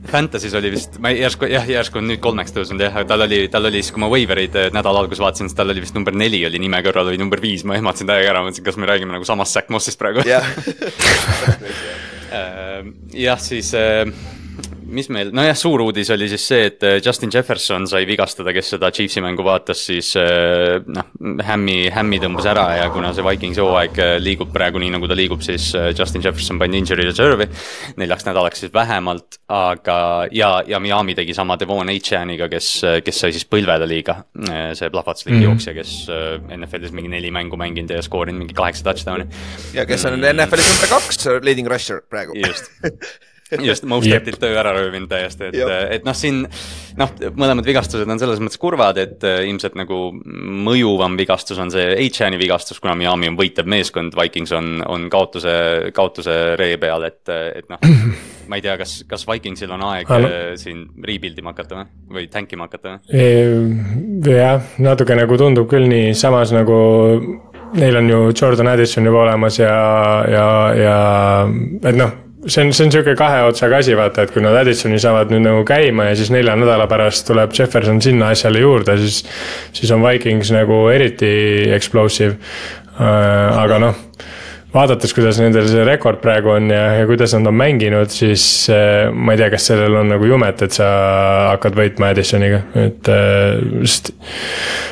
[0.08, 3.68] Fantasy's oli vist, ma järsku jah, järsku on nüüd kolmeks tõusnud jah, tal oli, tal
[3.68, 6.42] oli siis, kui ma waiver'id äh, nädala alguses vaatasin, siis tal oli vist number neli
[6.48, 9.28] oli nime kõrval oli number viis, ma ehmatasin täiega ära, mõtlesin, kas me räägime nagu
[9.28, 10.24] samast Zack Mossist praegu.
[10.28, 10.46] jah,
[12.28, 14.06] Äh, siis äh,
[14.88, 18.72] mis meil, nojah, suur uudis oli siis see, et äh, Justin Jefferson sai vigastada, kes
[18.74, 21.10] seda Chiefsi mängu vaatas, siis äh, noh,
[21.44, 25.16] Hämmi, Hämmi tõmbas ära ja kuna see Vikingsi hooaeg äh, liigub praegu nii, nagu ta
[25.18, 27.48] liigub, siis Justin Jefferson pandi injury reserve'i
[28.00, 29.98] neljaks nädalaks siis vähemalt, aga
[30.34, 32.72] ja, ja Miami tegi sama Devon Achaniga, kes,
[33.04, 34.18] kes sai siis põlvele liiga.
[34.74, 35.40] see plahvatuslik mm.
[35.40, 35.48] -hmm.
[35.48, 35.94] jooksja, kes
[36.56, 39.28] NFL-is mingi neli mängu mänginud ja skoorinud mingi kaheksa touchdown'i.
[39.74, 42.36] ja kes on NFL-is number kaks leading rusher praegu.
[42.46, 42.70] just,
[43.64, 46.42] just, Mostetilt töö ära röövinud täiesti, et Jep., et noh, siin
[46.98, 50.00] noh, mõlemad vigastused on selles mõttes kurvad, et äh, ilmselt nagu
[50.68, 55.54] mõjuvam vigastus on see H-Ani vigastus, kuna Miami on võitev meeskond, Vikings on, on kaotuse,
[55.96, 57.82] kaotuse ree peal, et, et noh,
[58.48, 61.90] ma ei tea, kas, kas Vikingsil on aeg Aga- äh, siin rebuild ima hakata või,
[62.18, 63.26] või tank ima hakata või?
[64.28, 66.78] Jah, natuke nagu tundub küll nii, samas nagu
[67.76, 69.74] neil on ju Jordan Addison juba olemas ja,
[70.30, 70.96] ja, ja
[71.82, 72.14] et noh,
[72.46, 75.44] see on, see on sihuke kahe otsaga asi, vaata, et kui nad Addisoni saavad nüüd
[75.46, 79.22] nagu käima ja siis nelja nädala pärast tuleb Jefferson sinna asjale juurde, siis,
[79.76, 81.30] siis on Vikings nagu eriti
[81.74, 82.36] explosive.
[82.98, 83.98] aga noh
[84.72, 89.08] vaadates, kuidas nendel see rekord praegu on ja, ja kuidas nad on mänginud, siis äh,
[89.12, 90.88] ma ei tea, kas sellel on nagu jumet, et sa
[91.54, 94.10] hakkad võitma Addisoniga, et äh, just.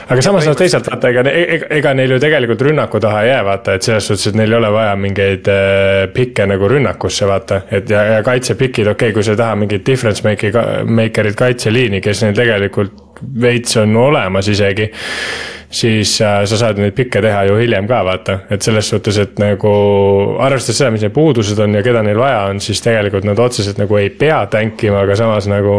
[0.09, 3.43] aga samas noh, teisalt vaata, ega, ega, ega neil ju tegelikult rünnaku taha ei jää,
[3.51, 7.67] vaata, et selles suhtes, et neil ei ole vaja mingeid äh, pikke nagu rünnakusse, vaata,
[7.69, 12.01] et ja, ja kaitsepikid, okei okay,, kui sa ei taha mingit difference maker'i, maker'it kaitseliini,
[12.05, 14.91] kes neil tegelikult veits on olemas isegi
[15.71, 19.41] siis äh, sa saad neid pikke teha ju hiljem ka vaata, et selles suhtes, et
[19.43, 19.73] nagu
[20.43, 23.81] arvestades seda, mis need puudused on ja keda neil vaja on, siis tegelikult nad otseselt
[23.81, 25.75] nagu ei pea tänkima, aga samas nagu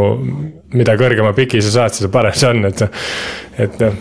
[0.76, 2.84] mida kõrgema piki sa saad, seda parem see on, et,
[3.63, 3.97] et noh.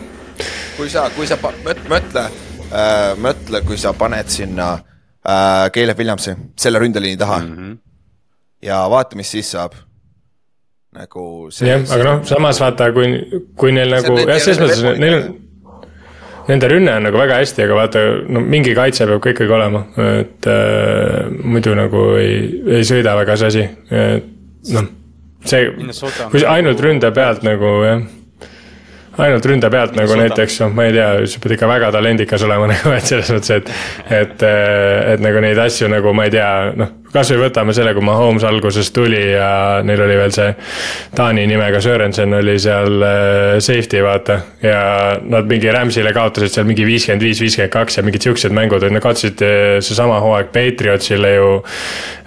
[0.77, 6.83] kui sa, kui sa mõtle äh,, mõtle, kui sa paned sinna äh, Caleb Williamsi selle
[6.83, 7.55] ründeliini taha mm.
[7.55, 7.75] -hmm.
[8.67, 9.73] ja vaata, mis siis saab.
[10.91, 11.69] nagu see.
[11.69, 13.11] jah, aga noh, samas vaata, kui,
[13.55, 15.35] kui neil nagu jah, selles mõttes neil on
[16.47, 19.81] Nende rünne on nagu väga hästi, aga vaata, no mingi kaitse peab ka ikkagi olema,
[20.21, 22.37] et äh, muidu nagu ei,
[22.77, 24.87] ei sõida väga see asi, et noh,
[25.43, 28.05] see kui sa praegu- ainult ründe pealt nagu jah,
[29.17, 32.43] ainult ründe pealt nagu Minnesota- näiteks noh, ma ei tea, sa pead ikka väga talendikas
[32.45, 34.47] olema nagu, et selles mõttes, et et,
[35.13, 38.91] et nagu neid asju nagu ma ei tea, noh, kasvõi võtame selle, kui Mahomes alguses
[38.93, 40.51] tuli ja neil oli veel see
[41.17, 44.39] Taani nimega Sörensen oli seal äh, safety vaata.
[44.61, 44.81] Ja
[45.23, 48.93] nad mingi Rams'ile kaotasid seal mingi viiskümmend viis, viiskümmend kaks ja mingid siuksed mängud, et
[48.93, 51.51] nad kaotasid äh, seesama hooaeg Patriotsile ju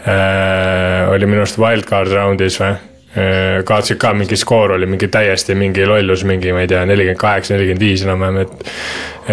[0.09, 2.75] äh, oli minu arust wildcard round'is või
[3.15, 7.57] kaotasid ka mingi skoor oli mingi täiesti mingi lollus, mingi, ma ei tea, nelikümmend kaheksa,
[7.57, 8.71] nelikümmend viis enam-vähem, et.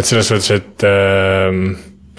[0.02, 1.52] et selles suhtes, et äh,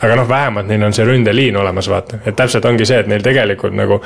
[0.03, 3.25] aga noh, vähemalt neil on see ründeliin olemas, vaata, et täpselt ongi see, et neil
[3.25, 3.99] tegelikult nagu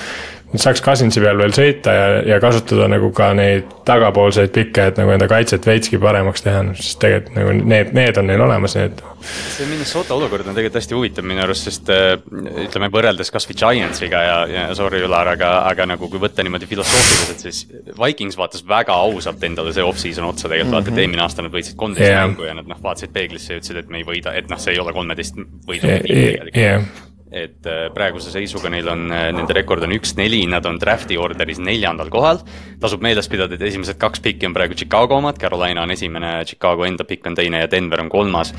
[0.60, 5.14] saaks Cousinsi peal veel sõita ja, ja kasutada nagu ka neid tagapoolseid pikke, et nagu
[5.14, 9.00] enda kaitset veitski paremaks teha, sest tegelikult nagu need, need on neil olemas, need.
[9.24, 12.14] see Minnesota olukord on tegelikult hästi huvitav minu arust, sest äh,
[12.66, 17.46] ütleme, võrreldes kasvõi Giantsiga ja, ja sorry, Ülar, aga, aga nagu kui võtta niimoodi filosoofiliselt,
[17.46, 17.62] siis
[17.96, 21.06] Vikings vaatas väga ausalt endale see off-season otsa tegelikult vaata, et mhm.
[21.06, 22.26] eelmine aasta nad võitsid kolmteist yeah.
[22.26, 24.76] mängu ja nad noh, vaatasid peeglisse ja ütlesid, et me ei võida, et noh, see
[24.76, 29.82] ei ole kolmeteist võidu yeah, yeah et äh, praeguse seisuga neil on, äh, nende rekord
[29.86, 32.42] on üks-neli, nad on draft'i orderis neljandal kohal.
[32.82, 36.82] tasub meeles pidada, et esimesed kaks pikki on praegu Chicago omad, Carolina on esimene, Chicago
[36.84, 38.52] enda pikk on teine ja Denver on kolmas.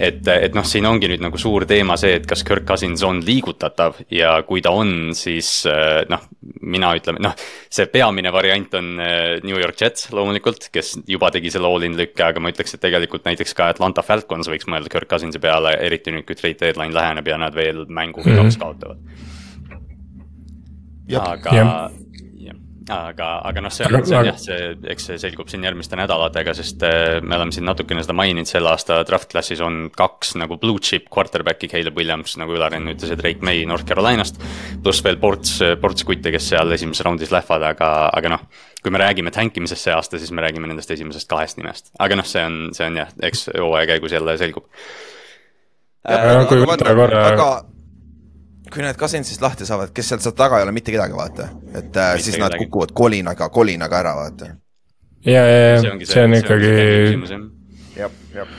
[0.00, 3.20] et, et noh, siin ongi nüüd nagu suur teema see, et kas Kirk Cousins on
[3.24, 6.26] liigutatav ja kui ta on, siis äh, noh,
[6.60, 7.36] mina ütlen, noh,
[7.70, 12.42] see peamine variant on New York Jets loomulikult, kes juba tegi selle all-in lükke, aga
[12.42, 16.26] ma ütleks, et tegelikult näiteks ka Atlanta Falcons võiks mõelda Kirk Cousinsi peale, eriti nüüd,
[16.28, 18.62] kui trade deadline läheneb ja nad veel mängu mängu või kaks mhm.
[18.64, 18.98] kaotavad.
[21.20, 21.90] aga,
[22.90, 26.54] aga, aga noh, see on, see on jah, see, eks see selgub siin järgmiste nädalatega,
[26.56, 30.58] sest äh, me oleme siin natukene seda maininud, selle aasta draft class'is on kaks nagu
[30.62, 34.40] blue chip quarterback'i, Caleb Williams, nagu Ülar enne ütles, ja Drake May North Carolinast.
[34.82, 38.46] pluss veel ports, ports kutte, kes seal esimeses raundis lähevad, aga, aga noh,
[38.82, 42.26] kui me räägime tänkimisest see aasta, siis me räägime nendest esimesest kahest nimest, aga noh,
[42.26, 44.70] see on, see on jah, eks hooaja käigus jälle selgub.
[46.06, 47.75] kui võtta korra aga
[48.72, 51.48] kui need Cousinsist lahti saavad, kes sealt sealt taga ei ole mitte kedagi, vaata.
[51.74, 52.66] et äh, siis nad kedagi.
[52.66, 54.50] kukuvad kolinaga, kolinaga ära, vaata.
[55.24, 56.72] ja, ja, ja see, see on ikkagi.
[57.96, 58.56] jah, jah.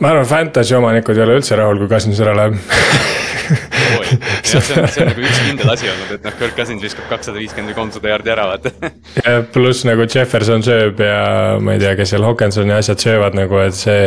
[0.00, 2.58] ma arvan, Fantasy omanikud ei ole üldse rahul, kui Cousins ära läheb
[4.46, 7.40] see on, see on nagu üks kindel asi olnud, et noh, Kirk Cousins viskab kakssada
[7.40, 8.90] viiskümmend või kolmsada jaardi ära, vaata.
[9.18, 11.22] ja pluss nagu Jefferson sööb ja
[11.62, 14.04] ma ei tea, kes seal Hawkinson ja asjad söövad nagu, et see,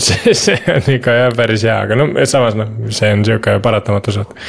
[0.00, 4.20] see, see on ikka jah, päris hea, aga no samas noh, see on sihuke paratamatus,
[4.22, 4.46] vaata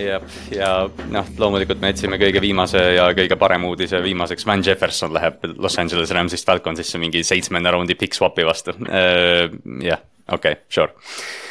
[0.00, 0.72] jah, ja
[1.14, 5.78] noh, loomulikult me jätsime kõige viimase ja kõige parem uudise viimaseks, Van Jefferson läheb Los
[5.78, 9.46] Angeles Ramsist Falconsisse mingi seitsmenda raundi pick swap'i vastu uh,.
[9.84, 10.02] jah,
[10.34, 11.43] okei sure äh,.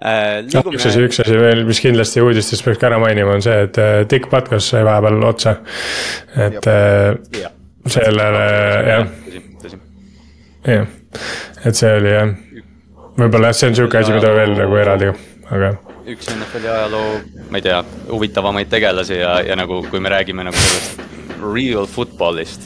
[0.00, 0.78] Liigume...
[0.78, 3.76] üks asi, üks asi veel, mis kindlasti uudistest peaks ka ära mainima, on see, et
[3.78, 5.58] äh, Dick Patkas sai vahepeal otsa.
[6.32, 7.52] et äh, ja.
[7.92, 8.46] sellele
[8.88, 9.12] jah.
[10.64, 10.88] jah,
[11.66, 12.32] et see oli jah,
[13.20, 15.12] võib-olla jah, see on sihuke asi, mida veel nagu eraldi,
[15.52, 15.74] aga
[16.08, 17.20] üks NFL-i ajaloo,
[17.52, 21.04] ma ei tea, huvitavamaid tegelasi ja, ja nagu, kui me räägime nagu sellest
[21.42, 22.64] real football'ist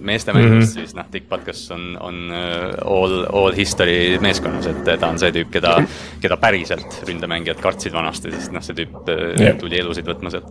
[0.00, 0.86] meeste mängust mm, -hmm.
[0.86, 5.32] siis noh, Dick Butkus on, on äh, all, all history meeskonnas, et ta on see
[5.32, 5.76] tüüp, keda,
[6.20, 9.54] keda päriselt ründemängijad kartsid vanasti, sest noh, see tüüp yeah.
[9.54, 10.48] Äh, tuli elusid võtma sealt.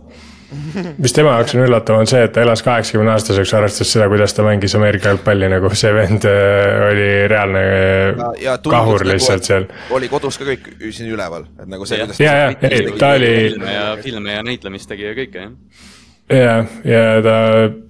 [1.02, 4.34] mis tema jaoks on üllatav, on see, et ta elas kaheksakümne aastaseks, arvestades seda, kuidas
[4.34, 9.48] ta mängis Ameerika jalgpalli, nagu see vend äh, oli reaalne ja, ja kahur nagu lihtsalt
[9.48, 9.68] seal.
[9.90, 11.98] oli kodus ka kõik siin üleval, et nagu see.
[12.22, 13.34] ja, ja, ei, ta oli.
[13.50, 15.94] filme ja, filme ja näitlemist tegi ja kõike, jah
[16.30, 17.34] ja, ja ta,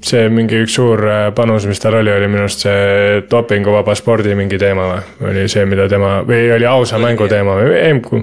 [0.04, 4.34] see mingi üks suur äh, panus, mis tal oli, oli minu arust see dopinguvaba spordi
[4.38, 5.30] mingi teema või?
[5.30, 8.22] oli see, mida tema, või oli ausa oli, mängu teema või EM-ku?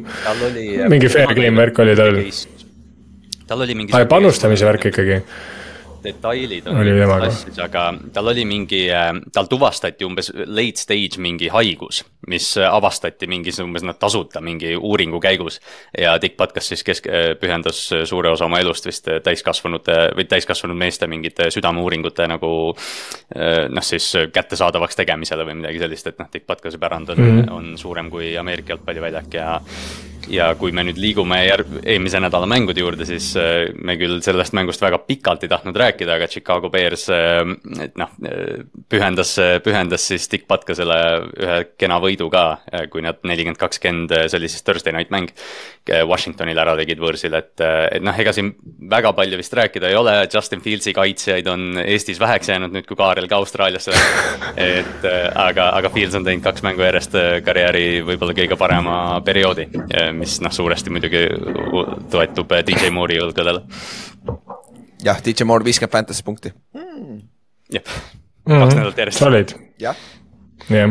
[0.94, 2.22] mingi fair game värk oli tal.
[3.50, 4.06] tal oli mingi.
[4.10, 5.20] panustamise värk ikkagi
[6.04, 12.04] detailid on klassis, aga tal oli mingi, äh, tal tuvastati umbes late stage mingi haigus,
[12.32, 15.60] mis avastati mingis umbes noh tasuta mingi uuringu käigus.
[15.98, 20.78] ja Dick Patkas siis kesk-, äh, pühendas suure osa oma elust vist täiskasvanute või täiskasvanud
[20.78, 22.54] meeste mingite südameuuringute nagu.
[23.36, 27.38] Äh, noh, siis kättesaadavaks tegemisele või midagi sellist, et noh, Dick Patkase pärand on mm,
[27.42, 27.54] -hmm.
[27.54, 29.60] on suurem kui Ameerika jalgpalliväljak ja
[30.32, 34.56] ja kui me nüüd liigume järg-, eelmise nädala mängude juurde, siis äh, me küll sellest
[34.56, 37.44] mängust väga pikalt ei tahtnud rääkida, aga Chicago Bears, äh,
[38.00, 41.00] noh, äh, pühendas, pühendas siis Dick Patkasele
[41.34, 42.46] ühe kena võidu ka,
[42.92, 45.32] kui nad nelikümmend, kakskümmend, see oli siis Thursday night mäng.
[45.84, 48.54] Washingtonil ära tegid võõrsil, et, et noh, ega siin
[48.88, 52.96] väga palju vist rääkida ei ole, Justin Fieldsi kaitsjaid on Eestis väheks jäänud nüüd, kui
[52.96, 54.38] Kaarel ka Austraaliasse läks.
[54.64, 58.96] et aga, aga Fields on teinud kaks mängu järjest karjääri võib-olla kõige parema
[59.28, 59.68] perioodi
[60.14, 61.26] mis noh, suuresti muidugi
[62.14, 63.64] toetub äh, DJ Moore'i õlgadele.
[65.04, 67.22] jah, DJ Moore viiskümmend fantasy punkti mm..
[67.74, 68.76] jah, kaks mm -hmm.
[68.76, 69.20] nädalat järjest.
[69.20, 69.56] Solid.
[69.80, 69.96] jah.
[70.70, 70.90] jah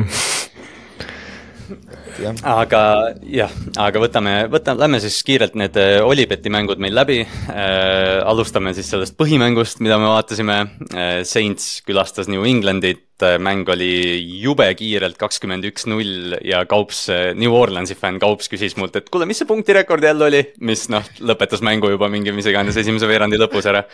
[2.21, 2.41] jah.
[2.55, 2.83] aga
[3.27, 8.21] jah, aga võtame, võtame, lähme siis kiirelt need äh, Olibeti mängud meil läbi äh,.
[8.29, 10.59] alustame siis sellest põhimängust, mida me vaatasime
[10.93, 11.23] äh,.
[11.29, 17.05] Saints külastas New Englandit et äh, mäng oli jube kiirelt kakskümmend üks null ja Kaups,
[17.13, 20.89] äh, New Orleansi fänn Kaups küsis mult, et kuule, mis see punktirekord jälle oli, mis
[20.93, 23.85] noh, lõpetas mängu juba mingi mis iganes esimese veerandi lõpus ära.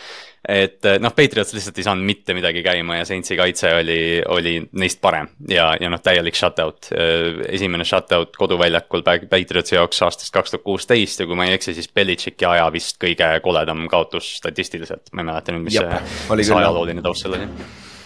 [0.49, 5.01] et noh, Patriots lihtsalt ei saanud mitte midagi käima ja Saintsi kaitse oli, oli neist
[5.03, 6.89] parem ja, ja noh, täielik shutout.
[7.49, 11.89] esimene shutout koduväljakul Patriotsi jaoks aastast kaks tuhat kuusteist ja kui ma ei eksi, siis
[11.93, 16.57] Belichicki aja vist kõige koledam kaotus statistiliselt, ma ei mäleta nüüd, mis Jop, see, see
[16.57, 17.47] ajalooline taust seal oli.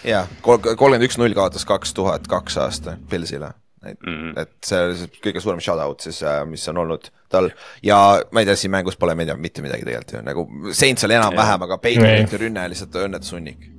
[0.04, 3.54] Jah, kolmkümmend üks null kaotas kaks tuhat kaks aasta Pilsile.
[3.84, 4.40] et mm, -hmm.
[4.40, 7.50] et see oli kõige suurem shout-out siis, äh, mis on olnud tal.
[7.82, 10.72] Ja ma ei tea, siin mängus pole, ma ei tea mitte midagi tegelikult ju, nagu
[10.72, 13.73] Saints oli enam-vähem, aga Patrioti rünne lihtsalt õnnetushunnik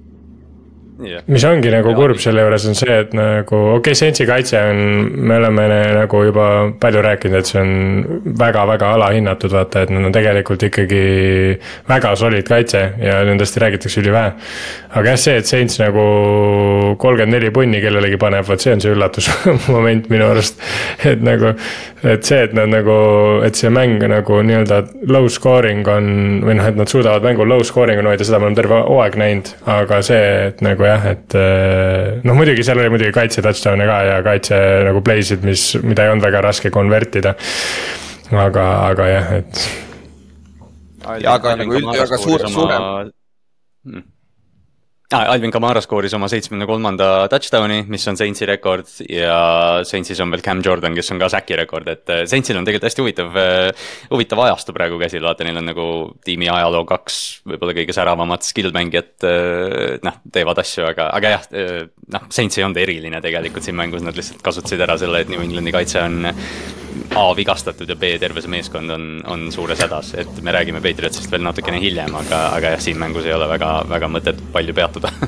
[1.04, 1.24] yeah..
[1.28, 4.60] mis ongi nagu ja, kurb selle juures on see, et nagu okei okay,, Sensi kaitse
[4.70, 4.80] on,
[5.28, 6.48] me oleme nagu juba
[6.82, 11.02] palju rääkinud, et see on väga-väga alahinnatud, vaata, et nad on tegelikult ikkagi
[11.90, 14.36] väga solid kaitse ja nendest räägitakse ülivähe.
[14.96, 16.06] aga jah, see, et Saints nagu
[17.02, 20.62] kolmkümmend neli punni kellelegi paneb, vot see on see üllatusmoment minu arust.
[21.04, 21.56] et nagu,
[22.04, 22.96] et see, et nad nagu,
[23.46, 24.82] et see mäng nagu nii-öelda
[25.12, 26.10] low scoring on
[26.46, 29.20] või noh, et nad suudavad mängul low scoring on hoida, seda me oleme terve hooaeg
[29.20, 33.88] näinud, aga see, et nagu jah, et eh, noh, muidugi seal oli muidugi kaitse touchdown'e
[33.90, 37.36] ka ja kaitse nagu play'sid, mis, mida ei olnud väga raske konvertida.
[38.32, 39.64] aga, aga jah, et.
[41.22, 42.92] ja aga nagu üld-, aga suur, suurem
[43.86, 44.12] hmm
[45.14, 45.26] ah,.
[45.36, 49.36] Alvin Kamara skooris oma seitsmekümne kolmanda touchdown'i, mis on Saintsi rekord ja
[49.88, 52.90] Saintsis on veel Cam Jordan, kes on ka säki rekord, et äh, Saintsil on tegelikult
[52.90, 55.88] hästi huvitav, äh, huvitav ajastu praegu käsil, vaata, neil on nagu
[56.26, 57.20] tiimi ajaloo kaks
[57.52, 59.14] võib-olla kõige säravamat skill mängijat.
[59.28, 61.46] Äh, noh, teevad asju, aga, aga jah,
[62.16, 65.44] noh, Saints ei olnud eriline tegelikult siin mängus, nad lihtsalt kasutasid ära selle, et New
[65.44, 66.34] Englandi kaitse on
[67.16, 71.32] A vigastatud ja B terve see meeskond on, on suures hädas, et me räägime Patriotsist
[71.32, 75.14] veel natukene hiljem, aga, aga jah, siin mängus ei ole väga, väga mõtet palju peatuda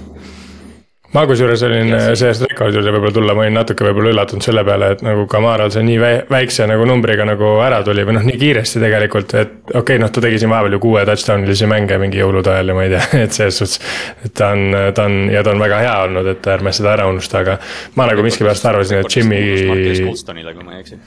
[1.15, 4.89] ma kusjuures olin sellest rekordi juurde võib-olla tulla, ma olin natuke võib-olla üllatunud selle peale,
[4.95, 8.81] et nagu Kamaral see nii väikse nagu numbriga nagu ära tuli või noh, nii kiiresti
[8.83, 12.19] tegelikult, et okei okay,, noh, ta tegi siin vahepeal ju kuue touchdown ilisi mänge mingi
[12.21, 13.79] jõulude ajal ja ma ei tea, et selles suhtes.
[14.25, 17.07] et ta on, ta on ja ta on väga hea olnud, et ärme seda ära
[17.09, 17.57] unusta, aga
[17.95, 19.41] ma nagu miskipärast arvasin, et Jimmy.
[19.63, 20.99] kui ma ei eksi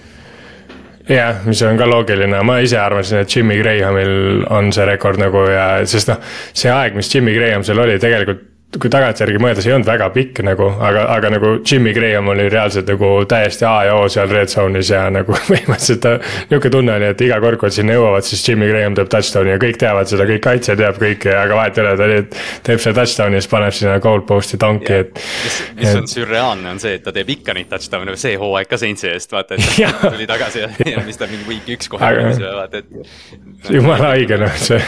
[1.09, 5.47] jah, mis on ka loogiline, ma ise arvasin, et Jimmy Grahamil on see rekord nagu
[5.49, 6.21] ja, sest noh,
[6.53, 10.07] see aeg, mis Jimmy Graham seal oli, tegelikult kui tagantjärgi mõelda, see ei olnud väga
[10.15, 14.31] pikk nagu, aga, aga nagu Jimmy Graham oli reaalselt nagu täiesti A ja O seal
[14.31, 16.13] red zone'is ja nagu põhimõtteliselt ta.
[16.53, 19.57] nihuke tunne oli, et iga kord, kui nad sinna jõuavad, siis Jimmy Graham teeb touchdown'i
[19.57, 22.37] ja kõik teavad seda, kõik kaitse teab kõike, aga vahet ei ole, ta teeb,
[22.69, 25.19] teeb selle touchdown'i ja siis paneb sinna goal post'i tanki, et.
[25.19, 26.03] mis, mis et...
[26.03, 29.35] on sürreaalne, on see, et ta teeb ikka neid touchdown'e, see hooaeg ka Saintsi eest,
[29.35, 29.67] vaata, et
[29.99, 32.31] ta tuli tagasi ja, ja mis ta mingi week üks kohe aga...
[32.63, 33.75] vaata, et.
[33.75, 34.79] jumala haige noh, see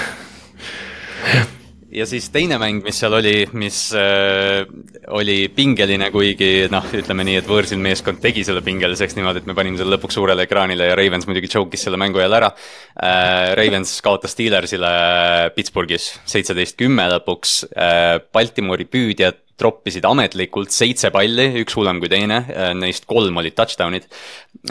[1.93, 4.63] ja siis teine mäng, mis seal oli, mis äh,
[5.13, 9.57] oli pingeline, kuigi noh, ütleme nii, et võõrsil meeskond tegi selle pingeliseks niimoodi, et me
[9.59, 13.53] panime selle lõpuks suurele ekraanile ja Ravens muidugi choke'is selle mängu jälle ära äh,.
[13.59, 14.93] Ravens kaotas Steelersile
[15.57, 18.19] Pittsburghis seitseteist kümme lõpuks äh,.
[18.33, 24.09] Baltimori püüdjad troppisid ametlikult seitse palli, üks hullem kui teine, äh, neist kolm olid touchdown'id.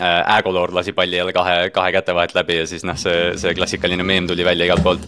[0.01, 3.56] Ägolor äh, lasi palli jälle kahe, kahe käte vahelt läbi ja siis noh, see, see
[3.58, 5.08] klassikaline meem tuli välja igalt poolt.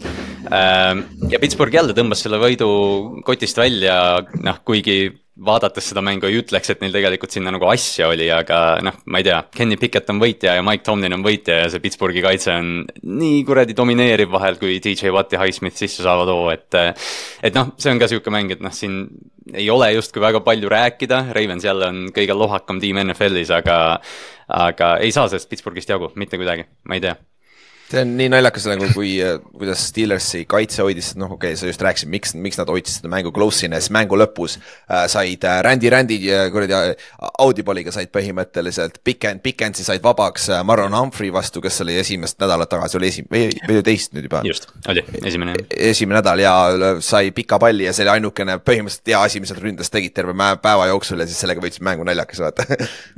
[0.50, 0.94] Äh,
[1.32, 2.70] ja Pittsburgh jälle tõmbas selle võidu
[3.28, 3.98] kotist välja,
[4.44, 8.60] noh, kuigi vaadates seda mängu ei ütleks, et neil tegelikult sinna nagu asja oli, aga
[8.86, 11.82] noh, ma ei tea, Kenny Pickett on võitja ja Mike Tomlin on võitja ja see
[11.82, 12.70] Pittsburghi kaitse on
[13.02, 16.78] nii kuradi domineeriv vahel, kui DJ Watt ja Highsmith sisse saavad hoo, et.
[17.42, 19.08] et noh, see on ka sihuke mäng, et noh, siin
[19.54, 23.78] ei ole justkui väga palju rääkida, Ravens jälle on kõige lohakam tiim NFL-is, aga.
[24.54, 27.18] aga ei saa sellest Pittsburghist jagu, mitte kuidagi, ma ei tea
[27.94, 31.70] see on nii naljakas nagu, kui, äh, kuidas Steelersi kaitse hoidis, noh, okei okay,, sa
[31.70, 35.60] just rääkisid, miks, miks nad hoidsid seda mängu close'ina, siis mängu lõpus äh, said äh,
[35.66, 36.94] Randy Randy äh, kuradi äh,
[37.44, 42.72] Audibliga said põhimõtteliselt Pikend, Pikendsi said vabaks äh, Marlon Humphrey vastu, kes oli esimest nädalat
[42.72, 44.42] tagasi, oli esim-, või, või teist nüüd juba.
[44.48, 45.58] just, oli esimene.
[45.68, 46.56] E-, esimene nädal ja
[47.04, 50.36] sai pika palli ja see oli ainukene põhimõtteliselt hea asi, mis nad ründas tegid terve
[50.64, 52.66] päeva jooksul ja siis sellega võitsid mängu naljakas, vaata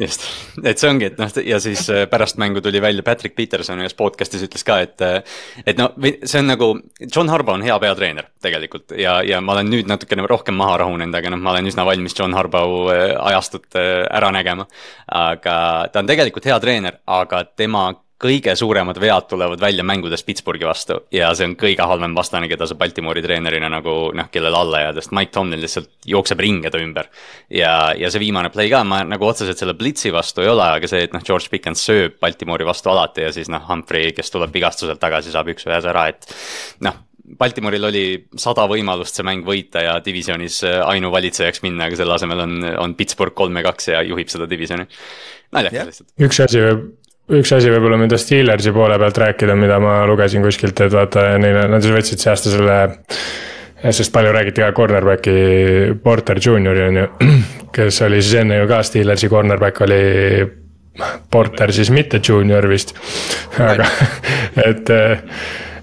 [0.04, 0.28] just,
[0.64, 4.44] et see ongi, et noh, ja siis pärast mängu tuli välja Patrick Peterson ühes podcast'is
[4.48, 5.01] ütles ka, et,
[5.65, 6.69] et no see on nagu,
[7.06, 11.15] John Harbo on hea peatreener tegelikult ja, ja ma olen nüüd natukene rohkem maha rahunenud,
[11.17, 14.67] aga noh, ma olen üsna valmis John Harbo äh, ajastut äh, ära nägema.
[15.06, 15.56] aga
[15.91, 17.91] ta on tegelikult hea treener, aga tema
[18.26, 22.68] kõige suuremad vead tulevad välja mängudes Pittsburghi vastu ja see on kõige halvem vastane, keda
[22.68, 26.82] sa Baltimori treenerina nagu noh, kellele alla jääd, sest Mike Tomlin lihtsalt jookseb ringe ta
[26.82, 27.10] ümber.
[27.54, 30.90] ja, ja see viimane play ka, ma nagu otseselt selle blitsi vastu ei ole, aga
[30.90, 34.54] see, et noh, George Pickens sööb Baltimori vastu alati ja siis noh, Humphrey, kes tuleb
[34.56, 36.30] vigastuselt tagasi, saab üks-ühes ära, et
[36.86, 38.04] noh Baltimoril oli
[38.38, 43.34] sada võimalust see mäng võita ja divisjonis ainuvalitsejaks minna, aga selle asemel on, on Pittsburgh
[43.38, 44.86] kolm ja kaks ja juhib seda divisjoni.
[45.56, 46.12] naljakas lihtsalt.
[46.28, 46.62] üks asi
[47.34, 51.66] üks asi võib-olla, mida Steelersi poole pealt rääkida, mida ma lugesin kuskilt, et vaata neile,
[51.72, 52.80] nad siis võtsid see aasta selle.
[53.86, 57.08] sest palju räägiti ka cornerback'i Porter Juniori on ju,
[57.76, 60.04] kes oli siis enne ju ka Steelersi cornerback oli.
[61.32, 62.94] Porter siis mitte junior vist,
[63.60, 63.84] aga
[64.70, 64.92] et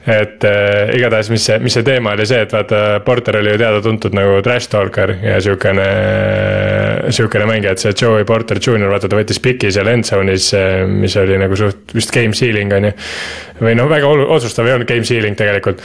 [0.06, 3.60] et äh, igatahes, mis see, mis see teema oli see, et vaata, Porter oli ju
[3.62, 5.88] teada-tuntud nagu trash talker ja siukene.
[7.12, 10.52] Siukene mängija, et see Joey Porter Jr, vaata ta võttis piki seal end zone'is,
[10.90, 12.94] mis oli nagu suht vist game sealing on ju.
[13.62, 15.82] või noh, väga otsustav ei olnud game sealing tegelikult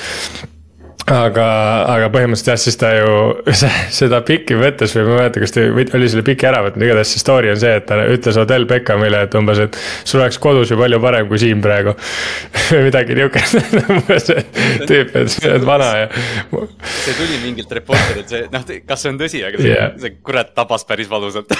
[1.07, 1.45] aga,
[1.87, 3.11] aga põhimõtteliselt jah, siis ta ju
[3.99, 5.63] seda piki võttes või ma ei mäleta, kas ta
[5.99, 9.21] oli selle piki ära võtnud, igatahes see story on see, et ta ütles Odel Beckhamile,
[9.27, 11.95] et umbes, et sul oleks kodus ju palju parem kui siin praegu.
[12.71, 13.55] või midagi niukest,
[13.95, 14.27] umbes
[14.89, 16.09] tüüp, et sa oled vana ja.
[16.51, 19.95] see tuli mingilt reporterilt, see noh, kas see on tõsi, aga see, yeah.
[20.01, 21.55] see kurat tabas päris valusalt.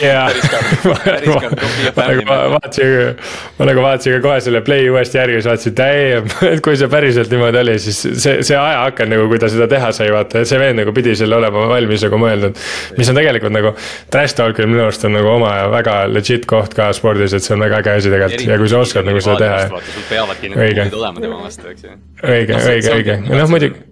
[0.00, 0.30] jaa,
[2.24, 3.20] ma vaatasin,
[3.60, 6.90] ma nagu vaatasin ka kohe selle play uuesti järgi, siis vaatasin, damn, et kui see
[6.92, 10.50] päriselt niimoodi oli, siis see see ajaaken nagu, kui ta seda teha sai, vaata, et
[10.50, 12.62] see vend nagu pidi selle olema valmis nagu mõeldud.
[12.98, 13.74] mis on tegelikult nagu,
[14.12, 17.64] trash talk'il minu arust on nagu oma väga legit koht ka spordis, et see on
[17.66, 19.82] väga äge asi tegelikult ja kui sa oskad nagu seda teha.
[19.90, 21.96] sul peavadki need kuulid olema tema vastu, eks ju.
[22.22, 23.84] Õige, õige, õige, noh muidugi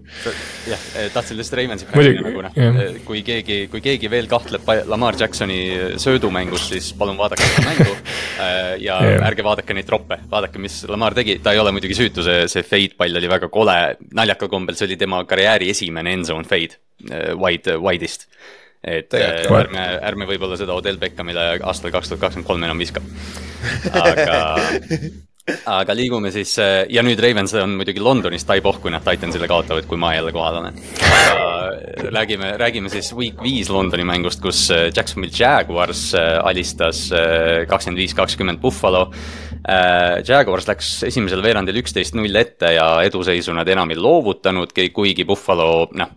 [0.69, 4.67] jah, eh, tahtsin lihtsalt Raimonsi rääkida nagu noh, eh, kui keegi, kui keegi veel kahtleb
[4.89, 5.59] Lamar Jacksoni
[6.01, 7.97] söödumängus, siis palun vaadake seda mängu.
[8.35, 9.21] Eh, ja yeah.
[9.23, 12.65] ärge vaadake neid troppe, vaadake, mis Lamar tegi, ta ei ole muidugi süütu, see, see
[12.67, 13.75] fade pall oli väga kole,
[14.11, 16.75] naljakal kombel, see oli tema karjääri esimene end-zone fade,
[17.39, 18.27] wide, wide'ist
[18.83, 23.01] et Tegelikult, ärme, ärme võib-olla seda Odell Beckhamile aastal kaks tuhat kakskümmend kolm enam viska.
[24.03, 24.41] aga
[25.45, 29.45] aga liigume siis äh, ja nüüd Ravens on muidugi Londonis, ta ei pohku, nad Titansile
[29.49, 30.79] kaotavad, kui ma jälle kohal olen.
[31.05, 37.05] aga äh, räägime, räägime siis week viis Londoni mängust, kus äh, Jacksonville Jaguars alistas
[37.69, 39.07] kakskümmend viis, kakskümmend Buffalo.
[40.25, 45.87] Jaguars läks esimesel veerandil üksteist null ette ja eduseisu nad enam ei loovutanudki, kuigi Buffalo
[45.97, 46.13] noh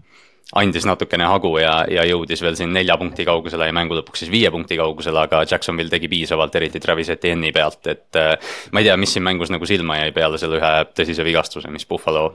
[0.57, 4.33] andis natukene hagu ja, ja jõudis veel siin nelja punkti kaugusele ja mängu lõpuks siis
[4.33, 8.55] viie punkti kaugusele, aga Jacksonville tegi piisavalt, eriti Travis Etienne'i pealt, et äh,.
[8.73, 11.85] ma ei tea, mis siin mängus nagu silma jäi peale selle ühe tõsise vigastuse, mis
[11.89, 12.31] Buffalo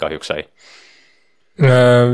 [0.00, 0.44] kahjuks sai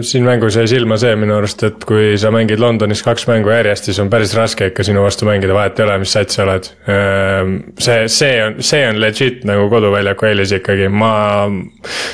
[0.00, 3.86] siin mängus jäi silma see minu arust, et kui sa mängid Londonis kaks mängu järjest,
[3.86, 6.66] siis on päris raske ikka sinu vastu mängida, vahet ei ole, mis sats sa oled.
[6.90, 11.12] Äh, see, see on, see on legit nagu koduväljaku eelis ikkagi, ma,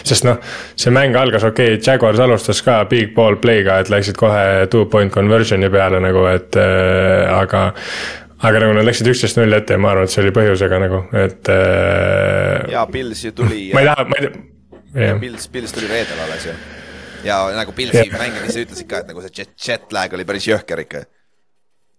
[0.04, 0.42] sest noh,
[0.76, 4.85] see mäng algas okei okay,, Jaguars alustas ka big ball play'ga, et läksid kohe two
[4.92, 7.70] point conversion'i peale nagu, et äh, aga
[8.42, 11.04] aga nagu nad läksid üksteist null ette ja ma arvan, et see oli põhjusega nagu,
[11.16, 12.68] et äh,.
[12.74, 13.70] ja Pils ju tuli.
[13.72, 15.18] ma ei taha, ma ei tea.
[15.22, 16.61] Pils, Pils tuli reedel alles ju
[17.24, 20.85] ja nagu Pilsi mängides ütlesid ka, et nagu see jet, jet lag oli päris jõhker
[20.85, 21.04] ikka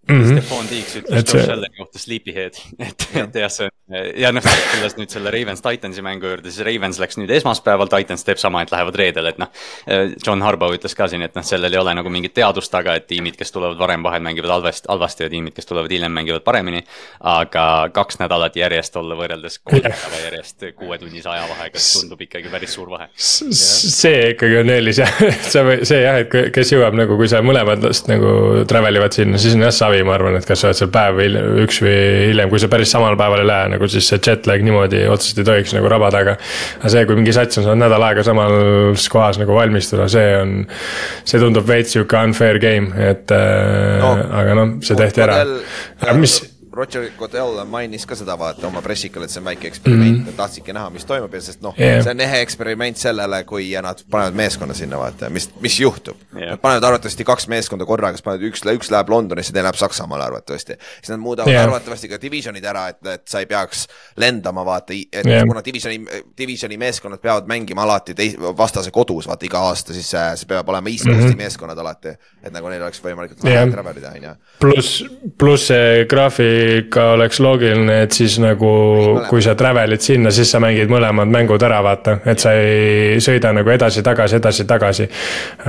[0.09, 0.21] mm.
[0.21, 0.39] -hmm.
[0.39, 3.73] Stefan Tiiks ütles Josh Alleni kohta sleepyhead, et, et jah, see on
[4.15, 8.23] ja noh, tulles nüüd selle Ravens Titansi mängu juurde, siis Ravens läks nüüd esmaspäeval, Titans
[8.25, 9.49] teeb sama, et lähevad reedel, et noh.
[10.23, 13.07] John Harbaugh ütles ka siin, et noh, sellel ei ole nagu mingit teadust taga, et
[13.09, 16.83] tiimid, kes tulevad varem vahel mängivad halvasti, halvasti ja tiimid, kes tulevad hiljem mängivad paremini.
[17.19, 22.89] aga kaks nädalat järjest olla võrreldes kolme päeva järjest kuuetunnise ajavahega tundub ikkagi päris suur
[22.89, 23.07] vahe.
[23.17, 25.13] see ikkagi on eelis jah,
[25.53, 28.33] see, see jah, et kes jõuab nagu, kui sa mõlemad nagu
[28.69, 30.91] travel ivad sinna, siis on jah savi ravi, ma arvan, et kas sa oled seal
[30.93, 31.97] päev või üks või
[32.29, 35.43] hiljem, kui sa päris samal päeval ei lähe, nagu siis see jet lag niimoodi otseselt
[35.43, 36.38] ei tohiks nagu rabada, aga.
[36.79, 40.56] aga see, kui mingi sats on saanud nädal aega samas kohas nagu valmistuda, see on,
[41.23, 45.43] see tundub veits sihuke unfair game, et äh, no, aga noh, see tehti ära.
[46.01, 46.39] aga mis
[46.73, 50.38] Roger Godel mainis ka seda vaata oma pressikal, et see on väike eksperiment mm, -hmm.
[50.38, 54.01] tahtsidki näha, mis toimub ja sest noh yeah., see on ehe eksperiment sellele, kui nad
[54.09, 56.49] panevad meeskonna sinna vaata, mis, mis juhtub yeah..
[56.51, 60.23] Nad panevad arvatavasti kaks meeskonda korraga, siis panevad üks, üks läheb Londonisse, teine läheb Saksamaale
[60.23, 60.77] arvatavasti.
[60.95, 61.63] siis nad muudavad yeah.
[61.63, 63.86] arvatavasti ka divisionid ära, et, et sa ei peaks
[64.17, 65.45] lendama vaata, et yeah.
[65.47, 66.01] kuna divisioni,
[66.38, 70.73] divisioni meeskonnad peavad mängima alati tei-, vastase kodus vaata iga aasta, siis see, see peab
[70.73, 71.45] olema East Coast'i mm -hmm.
[71.45, 72.17] meeskonnad alati.
[72.43, 73.69] et nagu neil oleks võimalik yeah.
[73.69, 74.36] travel ida, on ju.
[74.59, 75.05] pluss,
[75.38, 78.71] pluss see graafi ikka oleks loogiline, et siis nagu,
[79.30, 83.54] kui sa travel'id sinna, siis sa mängid mõlemad mängud ära, vaata, et sa ei sõida
[83.56, 85.10] nagu edasi-tagasi, edasi-tagasi.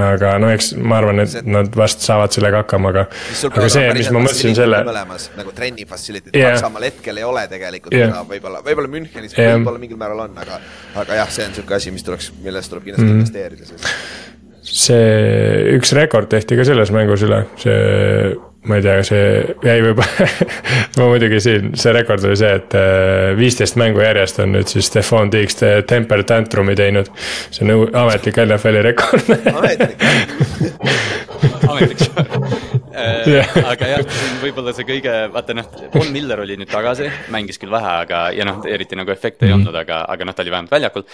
[0.04, 3.06] aga no eks ma arvan, et nad vast saavad sellega hakkama, aga,
[3.50, 4.82] aga see, mis ma mõtlesin selle.
[4.84, 6.54] nagu trenni facility'd yeah.
[6.54, 9.56] Saksamaal hetkel ei ole tegelikult yeah., võib-olla, võib-olla Münchenis yeah.
[9.58, 10.60] võib-olla mingil määral on, aga,
[11.02, 13.24] aga jah, see on sihuke asi, mis tuleks, millesse tuleb kindlasti mm -hmm.
[13.24, 14.32] investeerida siis
[14.64, 18.34] see üks rekord tehti ka selles mängus üle, see,
[18.68, 19.24] ma ei tea, see
[19.66, 20.28] jäi võib-olla
[20.98, 24.88] ma muidugi siin, see rekord oli see, et äh, viisteist mängu järjest on nüüd siis
[24.90, 25.60] Stefan Tiiks
[25.90, 27.10] temper tantrumi teinud.
[27.50, 29.34] see on ametlik NFL-i rekord.
[29.52, 30.00] Ametlik
[31.68, 33.56] ametlik yeah.
[33.56, 37.72] Äh, aga jah, võib-olla see kõige, vaata noh, Von Miller oli nüüd tagasi, mängis küll
[37.74, 39.52] vähe, aga, ja noh, eriti nagu efekte mm -hmm.
[39.52, 39.66] ei mhm.
[39.68, 41.06] olnud, aga, aga noh, ta oli vähemalt väljakul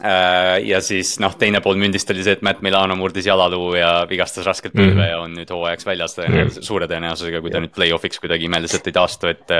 [0.00, 3.90] Äh, ja siis noh, teine pool mündist oli see, et Matt Milano murdis jalaluu ja
[4.08, 5.10] vigastas raskelt põlve mm -hmm.
[5.10, 8.94] ja on nüüd hooajaks väljas tõenäoliselt, suure tõenäosusega, kui ta nüüd play-off'iks kuidagi imeliselt ei
[8.94, 9.50] taastu, et.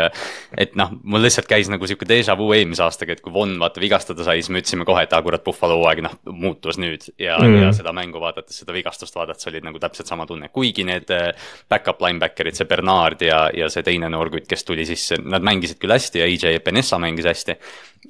[0.57, 3.81] et noh, mul lihtsalt käis nagu sihuke déjà vu eelmise aastaga, et kui Von vaata
[3.81, 7.03] vigastada sai, siis me ütlesime kohe, et aa kurat, Buffalo hooaeg noh muutus nüüd.
[7.19, 7.63] ja mm, -hmm.
[7.63, 11.35] ja seda mängu vaadates, seda vigastust vaadates oli nagu täpselt sama tunne, kuigi need äh,
[11.69, 15.81] back-up linebacker'id, see Bernard ja, ja see teine noor kutt, kes tuli sisse, nad mängisid
[15.83, 17.59] küll hästi ja EJ Penessa mängis hästi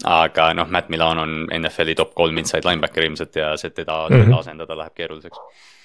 [0.09, 4.23] aga noh, Matt Milan on NFL-i top kolm inside linebacker ilmselt ja see teda mm
[4.23, 4.39] -hmm.
[4.39, 5.39] asendada läheb keeruliseks.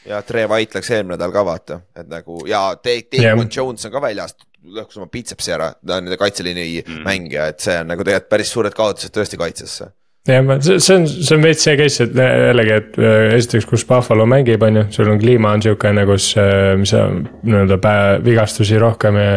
[0.05, 3.47] ja Tre White läks eelmine nädal ka vaata, et nagu ja Dave yeah.
[3.55, 7.03] Jones on ka väljas, lõhkus oma bitsepsi ära, ta on nende kaitseliini mm -hmm.
[7.03, 9.91] mängija, et see on nagu tegelikult päris suured kaotused tõesti kaitsesse
[10.27, 13.85] jah, see, see on, see on veits see case, et jällegi, et äh, esiteks, kus
[13.87, 17.79] Buffalo mängib, on ju, sul on kliima on siukene, kus, äh, mis nii-öelda
[18.25, 19.29] vigastusi rohkem ja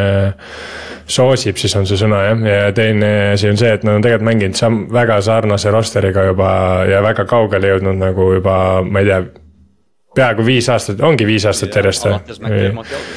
[1.11, 4.29] soosib, siis on see sõna jah, ja teine asi on see, et nad on tegelikult
[4.31, 6.51] mänginud sam-, väga sarnase roster'iga juba
[6.91, 9.23] ja väga kaugele jõudnud nagu juba, ma ei tea
[10.17, 12.21] peaaegu viis aastat, ongi viis aastat järjest või?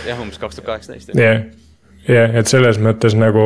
[0.08, 1.14] jah, umbes kaks tuhat kaheksateist.
[1.18, 1.42] jah,
[2.08, 3.44] jah, et selles mõttes nagu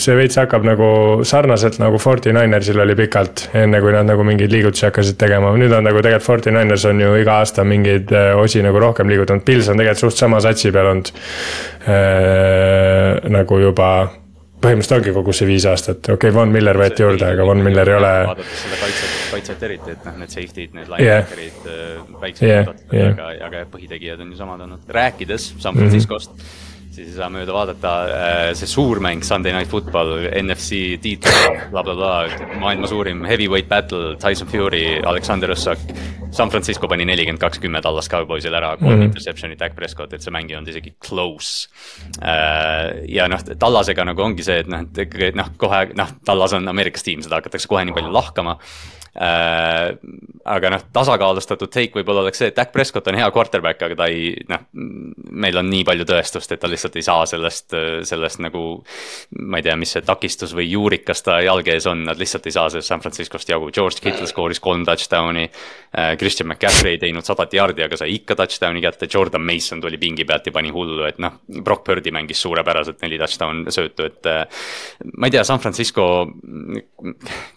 [0.00, 0.88] see veits hakkab nagu
[1.26, 5.74] sarnaselt nagu Forty Ninersil oli pikalt, enne kui nad nagu mingeid liigutusi hakkasid tegema, nüüd
[5.76, 9.46] on nagu tegelikult Forty Niners on ju iga aasta mingeid äh, osi nagu rohkem liigutanud,
[9.46, 11.14] Pils on tegelikult suht sama satsi peal olnud
[11.86, 13.30] äh,.
[13.30, 13.88] nagu juba
[14.64, 17.90] põhimõtteliselt ongi kogu see viis aastat, okei okay,, Von Miller võeti juurde, aga Von Miller
[17.92, 18.12] ei ole.
[18.30, 22.70] vaadates seda kaitset, kaitset eriti, et noh, need safety'd, need linebacker'id yeah., äh, väiksed yeah,
[22.90, 23.14] yeah.
[23.14, 24.86] aga, aga põhitegijad on ju samad olnud.
[24.88, 26.63] rääkides San Franciscost mm, -hmm
[26.94, 31.34] siis ei saa mööda vaadata äh, see suur mäng Sunday Night Football, NFC tiitel
[31.72, 35.82] bla, bla, blablabla, maailma suurim heavyweight battle, Tyson Fury, Aleksander Õssak.
[36.34, 39.10] San Francisco pani nelikümmend kakskümmend Dallas Cowboysil ära, kolm mm -hmm.
[39.12, 41.68] interception'it, Dak Prescott, et see mäng ei olnud isegi close.
[42.22, 46.52] Äh, ja noh, Tallasega nagu ongi see, et noh, et ikkagi noh, kohe noh, Tallas
[46.52, 48.58] on Ameerikas tiim, seda hakatakse kohe nii palju lahkama
[49.14, 49.94] Äh,
[50.44, 54.08] aga noh, tasakaalustatud take võib-olla oleks see, et Dak Prescott on hea quarterback, aga ta
[54.10, 57.76] ei noh, meil on nii palju tõestust, et ta lihtsalt ei saa sellest,
[58.10, 58.64] sellest nagu.
[59.38, 62.56] ma ei tea, mis see takistus või juurikas ta jalge ees on, nad lihtsalt ei
[62.56, 65.46] saa sellest San Franciscost jagu, George Kittle skooris kolm touchdown'i.
[65.94, 70.00] Äh, Christian McCaffrey ei teinud sadat jardi, aga sai ikka touchdown'i kätte, Jordan Mason tuli
[70.02, 71.38] pingi pealt ja pani hullu, et noh.
[71.64, 74.66] Brock Purdy mängis suurepäraselt neli touchdown söötu, et äh,
[75.14, 76.26] ma ei tea, San Francisco,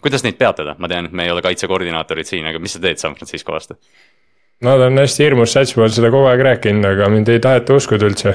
[0.04, 3.00] kuidas neid peatada, ma tean, et me ei ole kaitsekoordinaatorid siin, aga mis sa teed
[3.02, 3.78] San Francisco vastu?
[4.58, 7.76] Nad on hästi hirmus sats, ma olen seda kogu aeg rääkinud, aga mind ei taheta
[7.78, 8.32] uskuda üldse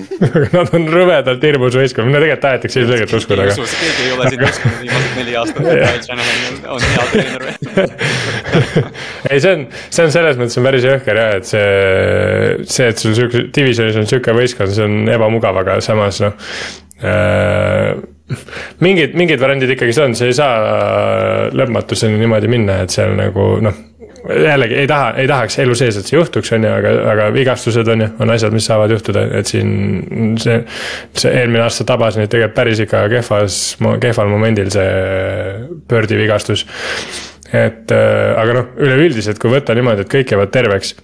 [0.54, 3.66] Nad on rõvedalt hirmus võistkond, no tegelikult tahetakse ilmselgelt uskuda, aga.
[3.82, 7.46] keegi ei ole sind uskunud viimased neli aastat, et Kyle Shanahan on hea treener
[9.30, 11.68] ei, see on, see on selles mõttes on päris jõhker jah, et see,
[12.64, 16.40] see, et sul sihuke, divisionis on sihuke võistkond, see on ebamugav, aga samas noh
[17.04, 17.98] äh,
[18.82, 23.56] mingid, mingid variandid ikkagi see on, see ei saa lõpmatuseni niimoodi minna, et seal nagu
[23.64, 23.82] noh.
[24.30, 27.88] Jällegi ei taha, ei tahaks elu sees, et see juhtuks, on ju, aga, aga vigastused
[27.92, 30.60] on ju, on asjad, mis saavad juhtuda, et siin see.
[31.16, 33.58] see eelmine aasta tabas neid tegelikult päris ikka kehvas,
[34.02, 34.86] kehval momendil see
[35.88, 36.66] Birdi vigastus.
[37.52, 40.96] et äh, aga noh, üleüldiselt, kui võtta niimoodi, et kõik jäävad terveks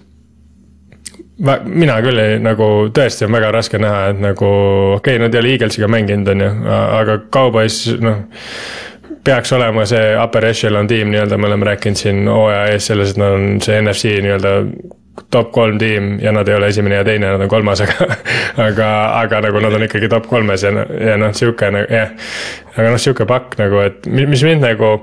[1.65, 4.47] mina küll ei, nagu tõesti on väga raske näha, et nagu
[4.99, 6.49] okei okay,, nad ei ole Eaglesiga mänginud, on ju,
[6.99, 8.25] aga Cowboys noh.
[9.23, 13.21] Peaks olema see upper echelon tiim nii-öelda, me oleme rääkinud siin hooaja ees selles, et
[13.21, 14.53] nad on see NFC nii-öelda
[15.33, 18.07] top kolm tiim ja nad ei ole esimene ja teine, nad on kolmas, aga,
[18.67, 18.89] aga,
[19.21, 20.73] aga nagu nad on ikkagi top kolmes ja,
[21.09, 22.13] ja noh, sihuke nagu jah.
[22.75, 24.95] aga noh, sihuke pakk nagu, et mis mind nagu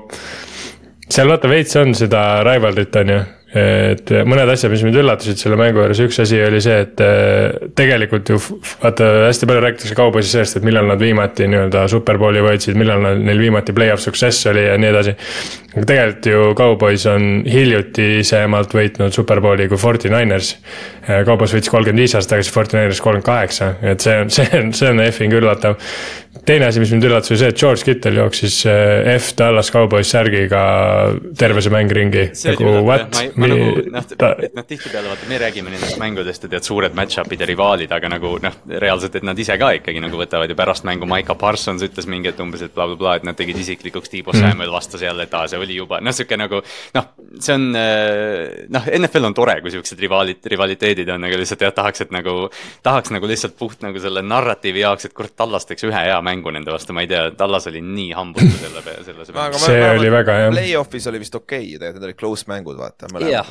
[1.11, 5.57] seal vaata veits on seda rivalrit on ju et mõned asjad, mis mind üllatasid selle
[5.59, 10.31] mängu juures, üks asi oli see, et äh, tegelikult ju vaata hästi palju räägitakse kauboisi
[10.31, 14.77] sellest, et millal nad viimati nii-öelda superbowli võitsid, millal neil viimati play-off success oli ja
[14.79, 15.15] nii edasi.
[15.73, 20.55] aga tegelikult ju Cowboys on hiljutisemalt võitnud superbowli kui Forty Niners.
[21.03, 24.47] Äh, Cowboys võitis kolmkümmend viis aastat tagasi, Forty Niners kolmkümmend kaheksa, et see on, see
[24.61, 25.75] on, see on effing üllatav
[26.45, 30.11] teine asi, mis mind üllatas, oli see, et George Kittel jooksis äh, F Dallas Cowboys
[30.11, 30.61] särgiga
[31.37, 32.27] terve see mäng ringi.
[32.47, 33.19] nagu what?
[33.41, 34.07] Ma nagu noh,
[34.45, 38.11] et noh, tihtipeale vaata, me räägime nendest mängudest, et, et suured match-up'id ja rivaalid, aga
[38.11, 41.83] nagu noh, reaalselt, et nad ise ka ikkagi nagu võtavad ju pärast mängu, Maiko Parsons
[41.85, 44.41] ütles mingi, et umbes, et blablabla bla, bla, et nad tegid isiklikuks, Tiibo mm.
[44.41, 46.61] Samuel vastas jälle, et aa, see oli juba, noh, sihuke nagu
[46.95, 51.65] noh, see on äh, noh, NFL on tore, kui siuksed rivaalid, rivaliteedid on, aga lihtsalt
[51.65, 52.35] jah, tahaks, et nagu,
[52.85, 56.51] tahaks nagu lihtsalt puht nagu selle narratiivi jaoks, et kurat, Tallas teeks ühe hea mängu
[56.53, 59.47] nende vastu, ma ei tea, Tallas oli nii hambutu selle, selle, selle.
[59.63, 60.53] see oli väga jah.
[60.53, 63.30] Play-off'is oli vist okei okay,, tegelikult need olid close mängud, vaata, mõlemad vist.
[63.31, 63.49] Jah,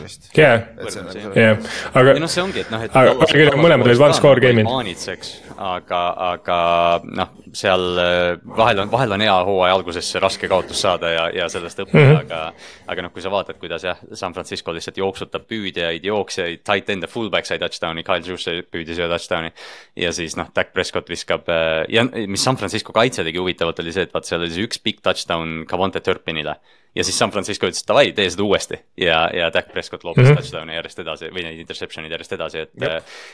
[1.35, 2.15] jah, aga.
[2.21, 2.97] noh, see ongi, et noh, et.
[2.97, 4.67] aga mõlemad olid one score game'id.
[4.69, 6.59] maanitseks, aga, aga
[7.05, 11.49] noh, seal äh, vahel on, vahel on hea hooaja alguses raske kaotus saada ja, ja
[11.53, 12.25] sellest õppida mm, -hmm.
[12.25, 12.89] aga.
[12.95, 17.11] aga noh, kui sa vaatad, kuidas jah, San Francisco lihtsalt jooksutab püüdjaid, jooksjaid, tight end'e,
[17.11, 19.53] fullback sai touchdown'i, Kyle Juice püüdis ühe touchdown'i.
[19.97, 23.93] ja siis noh, Dak Prescott viskab äh, ja mis San Francisco kaitse tegi huvitavalt, oli
[23.93, 26.59] see, et vaat seal oli see üks big touchdown Cavante Turpinile
[26.95, 30.31] ja siis San Francisco ütles davai, tee seda uuesti ja, ja Dak Prescott loobus mm
[30.31, 30.43] -hmm.
[30.43, 32.71] touchdown'i järjest edasi või neid interception'id järjest edasi, et.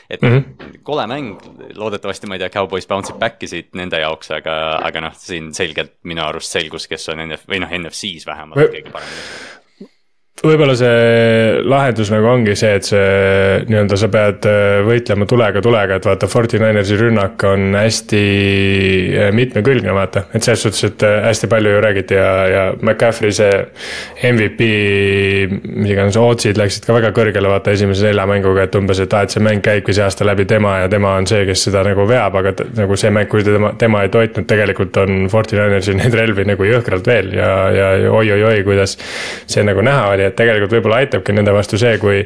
[0.09, 0.79] et mm -hmm.
[0.83, 1.41] kole mäng,
[1.75, 5.53] loodetavasti ma ei tea, Cowboys bounce ib back'i siit nende jaoks, aga, aga noh, siin
[5.53, 8.69] selgelt minu arust selgus, kes on NF või noh, NFC-s vähemalt või...
[8.77, 9.56] kõige parem
[10.45, 13.05] võib-olla see lahendus nagu ongi see, et see
[13.65, 18.21] nii-öelda sa pead äh, võitlema tulega tulega, et vaata, Forty Ninersi rünnak on hästi
[19.17, 20.27] äh, mitmekülgne, vaata.
[20.37, 23.63] et selles suhtes, et äh, hästi palju ju räägiti ja, ja McCaffrey see
[24.29, 24.67] MVP,
[25.71, 29.25] mis iganes, ootsid läksid ka väga kõrgele, vaata esimese nelja mänguga, et umbes, et aa,
[29.25, 32.05] et see mäng käibki see aasta läbi tema ja tema on see, kes seda nagu
[32.09, 36.13] veab, aga nagu see mäng, kui tema, tema ei toitnud, tegelikult on Forty Ninersil neid
[36.13, 38.99] relvi nagu jõhkralt veel ja, ja oi-oi-oi, kuidas
[39.49, 42.23] see nagu näha oli et tegelikult võib-olla aitabki nende vastu see, kui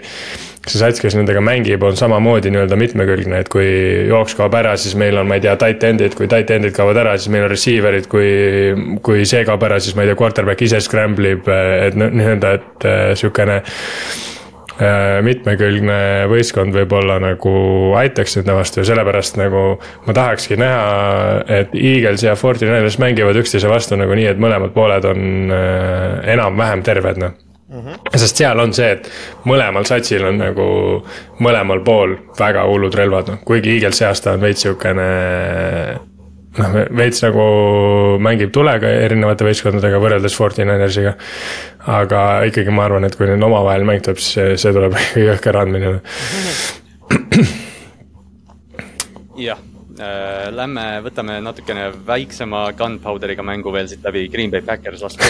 [0.70, 3.66] see sats, kes nendega mängib, on samamoodi nii-öelda mitmekülgne, et kui
[4.12, 7.00] jooks kaob ära, siis meil on, ma ei tea, tight end'id, kui tight end'id kaovad
[7.02, 8.28] ära, siis meil on receiver'id, kui,
[9.06, 12.86] kui see kaob ära, siis ma ei tea, quarterback ise scramble ib, et nii-öelda, et
[12.86, 16.00] äh, sihukene äh, mitmekülgne
[16.30, 17.58] võistkond võib-olla nagu
[17.98, 19.68] aitaks nende vastu ja sellepärast nagu
[20.06, 20.82] ma tahakski näha,
[21.62, 26.36] et Eagles ja Forty Niners mängivad üksteise vastu nagu nii, et mõlemad pooled on äh,
[26.38, 27.40] enam-vähem terved, noh
[27.72, 28.18] Mm -hmm.
[28.18, 29.10] sest seal on see, et
[29.48, 30.66] mõlemal satsil on nagu
[31.40, 35.08] mõlemal pool väga hullud relvad, noh kuigi Eagle see aasta on veits siukene.
[36.58, 37.46] noh, veits nagu
[38.20, 41.16] mängib tulega erinevate võistkondadega võrreldes Forty Ninersiga.
[41.88, 45.28] aga ikkagi ma arvan, et kui neil omavahel mäng tuleb, siis see, see tuleb ikka
[45.32, 46.00] jõhker andmine.
[49.38, 49.71] jah
[50.56, 55.26] lähme, võtame natukene väiksema gunpowder'iga mängu veel siit läbi, Green Bay Packers vastu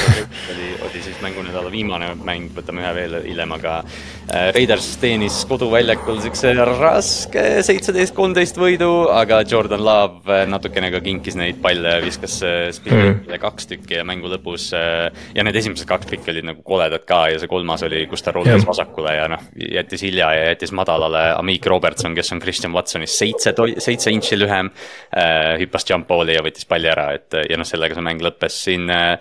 [0.54, 6.22] oli, oli siis mängunädala viimane mäng, võtame ühe veel hiljem, aga äh, Raiders teenis koduväljakul
[6.24, 12.40] siukse raske seitseteist, kolmteist võidu, aga Jordan Love äh, natukene ka kinkis neid palle, viskas
[12.76, 13.42] Spinnerile mm.
[13.42, 17.40] kaks tükki ja mängu lõpus ja need esimesed kaks pikki olid nagu koledad ka ja
[17.42, 21.32] see kolmas oli, kus ta rollis vasakule ja noh, jättis hilja ja jättis madalale.
[21.38, 24.72] Amik Robertson, kes on Christian Watsonist seitse, seitse intši lühem vähem
[25.16, 25.60] äh,.
[25.62, 28.90] hüppas jump ball'i ja võttis palli ära, et ja noh, sellega see mäng lõppes siin
[28.92, 29.18] äh,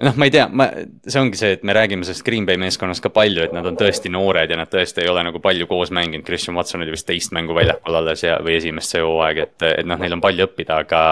[0.00, 0.66] noh, ma ei tea, ma,
[1.04, 3.78] see ongi see, et me räägime sellest Green Bay meeskonnast ka palju, et nad on
[3.80, 7.08] tõesti noored ja nad tõesti ei ole nagu palju koos mänginud, Christian Watson oli vist
[7.08, 10.48] teist mängu väljakul alles ja, või esimest see hooaeg, et, et noh, neil on palju
[10.48, 11.02] õppida, aga.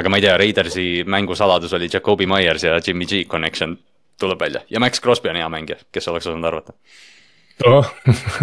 [0.00, 3.78] aga ma ei tea, Raidersi mängusaladus oli Jakobi Myers ja Jimmy G connection
[4.20, 6.76] tuleb välja ja Max Crosby on hea mängija, kes oleks osanud arvata
[7.66, 7.86] oh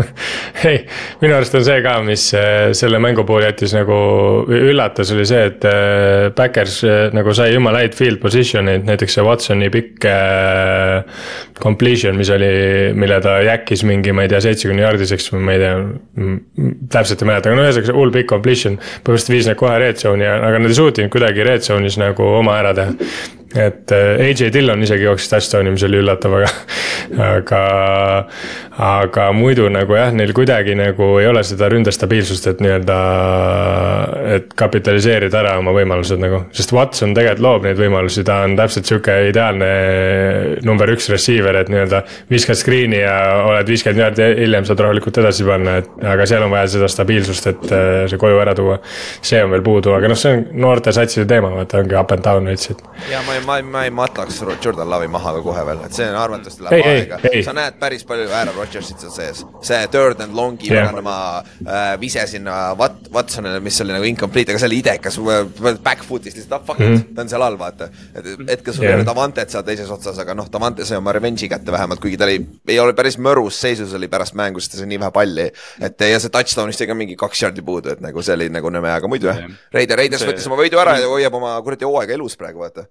[0.70, 0.84] ei,
[1.22, 3.96] minu arust on see ka, mis äh, selle mängu puhul jättis nagu
[4.54, 9.26] üllatas, oli see, et äh, Backers äh, nagu sai jumala häid field position'id, näiteks see
[9.26, 11.24] Watsoni pikk äh,
[11.62, 12.52] completion, mis oli,
[12.98, 15.74] mille ta jäkkis mingi, ma ei tea, seitsmekümne jaardiseks või ma ei tea.
[16.94, 20.30] täpselt ei mäleta, aga no ühesõnaga hull pikk completion, põhimõtteliselt viis need kohe red zone'i,
[20.30, 22.94] aga nad ei suutnud kuidagi red zone'is nagu oma ära teha
[23.56, 26.50] et AJ Dillon isegi jooksis touchdown'i, mis oli üllatav, aga,
[27.24, 27.62] aga,
[29.08, 32.98] aga muidu nagu jah, neil kuidagi nagu ei ole seda ründestabiilsust, et nii-öelda,
[34.36, 36.44] et kapitaliseerida ära oma võimalused nagu.
[36.56, 39.70] sest Watson tegelikult loob neid võimalusi, ta on täpselt sihuke ideaalne
[40.68, 43.16] number üks receiver, et nii-öelda viskad screen'i ja
[43.48, 47.50] oled viiskümmend jaardi hiljem saad rahulikult edasi panna, et aga seal on vaja seda stabiilsust,
[47.54, 48.80] et äh, see koju ära tuua.
[49.22, 52.26] see on veel puudu, aga noh, see on noorte satside teema, vaata ongi up and
[52.26, 52.84] down veits, et.
[53.12, 55.98] ja ma ei, ma ei, ma ei matlaks Jordan Love'i maha ka kohe veel, et
[55.98, 57.22] see on arvatavasti läheb aega.
[57.46, 59.46] sa näed päris palju Aaron Rodgersit seal sees.
[59.62, 60.88] see third and long'i yeah.
[60.88, 65.18] paganama äh, vise sinna Wat-, Watsonile, mis oli nagu incomplete, aga see oli idekas,
[65.84, 67.16] back foot'ist lihtsalt, ah fuck it mm, -hmm.
[67.16, 67.90] ta on seal all, vaata.
[68.16, 69.00] et hetkel sul ei yeah.
[69.00, 72.28] ole Davantet seal teises otsas, aga noh, Davante sai oma revenge'i kätte vähemalt, kuigi ta
[72.30, 75.50] oli, ei ole päris mõrus seisus oli pärast mängu, sest ta sai nii vähe palli.
[75.82, 78.72] et ja see touchdown'ist jäi ka mingi kaks jardi puudu, et nagu see oli nagu
[78.72, 80.32] nõme, aga muidu jah yeah., Raider, Raiders see...
[80.32, 82.88] võttis oma võidu ära ja hoiab oma kuradi hooaega elus praegu, vaata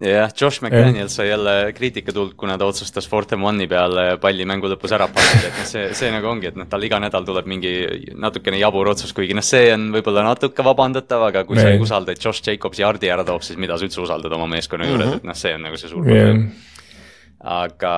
[0.00, 4.92] jah, Josh McDaniel sai jälle kriitikatuld, kuna ta otsustas Fortem One'i peale palli mängu lõpus
[4.92, 7.72] ära panna, et noh, see, see nagu ongi, et noh, tal iga nädal tuleb mingi
[8.20, 11.64] natukene jabur otsus, kuigi noh, see on võib-olla natuke vabandatav, aga kui nee.
[11.64, 11.82] sa ei.
[11.82, 15.06] usalda, et Josh Jacobs yardi ära toob, siis mida sa üldse usaldad oma meeskonna juures?
[15.06, 15.24] Mm, -hmm.
[15.24, 16.48] et noh, see on nagu see suur probleem.
[16.48, 16.72] Yeah
[17.46, 17.90] aga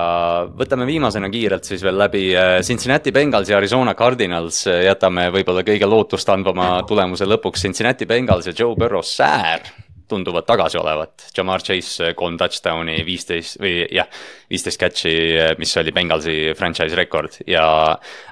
[0.53, 5.89] võtame viimasena kiirelt siis veel läbi äh, Cincinnati Bengals ja Arizona Cardinals, jätame võib-olla kõige
[5.89, 7.63] lootustandvama tulemuse lõpuks.
[7.65, 9.63] Cincinnati Bengals ja Joe Burrow säär
[10.09, 11.27] tunduvad tagasi olevat.
[11.35, 14.09] Jamar Chase kolm touchdown'i, viisteist või jah,
[14.49, 15.13] viisteist catch'i,
[15.59, 17.65] mis oli Bengalsi franchise rekord ja.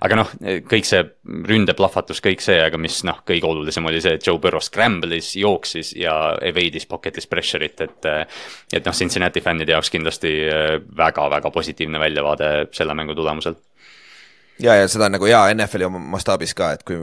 [0.04, 0.34] aga noh,
[0.70, 1.04] kõik see
[1.52, 5.94] ründeplahvatus, kõik see, aga mis noh, kõige olulisem oli see, et Joe Burrow scramble'is, jooksis
[5.98, 8.12] ja evade'is pocket'is pressure'it, et.
[8.74, 10.32] et noh, Cincinnati fännide jaoks kindlasti
[10.98, 13.58] väga-väga positiivne väljavaade selle mängu tulemusel
[14.60, 17.00] ja, ja seda nagu hea NFL-i mastaabis ka, et kui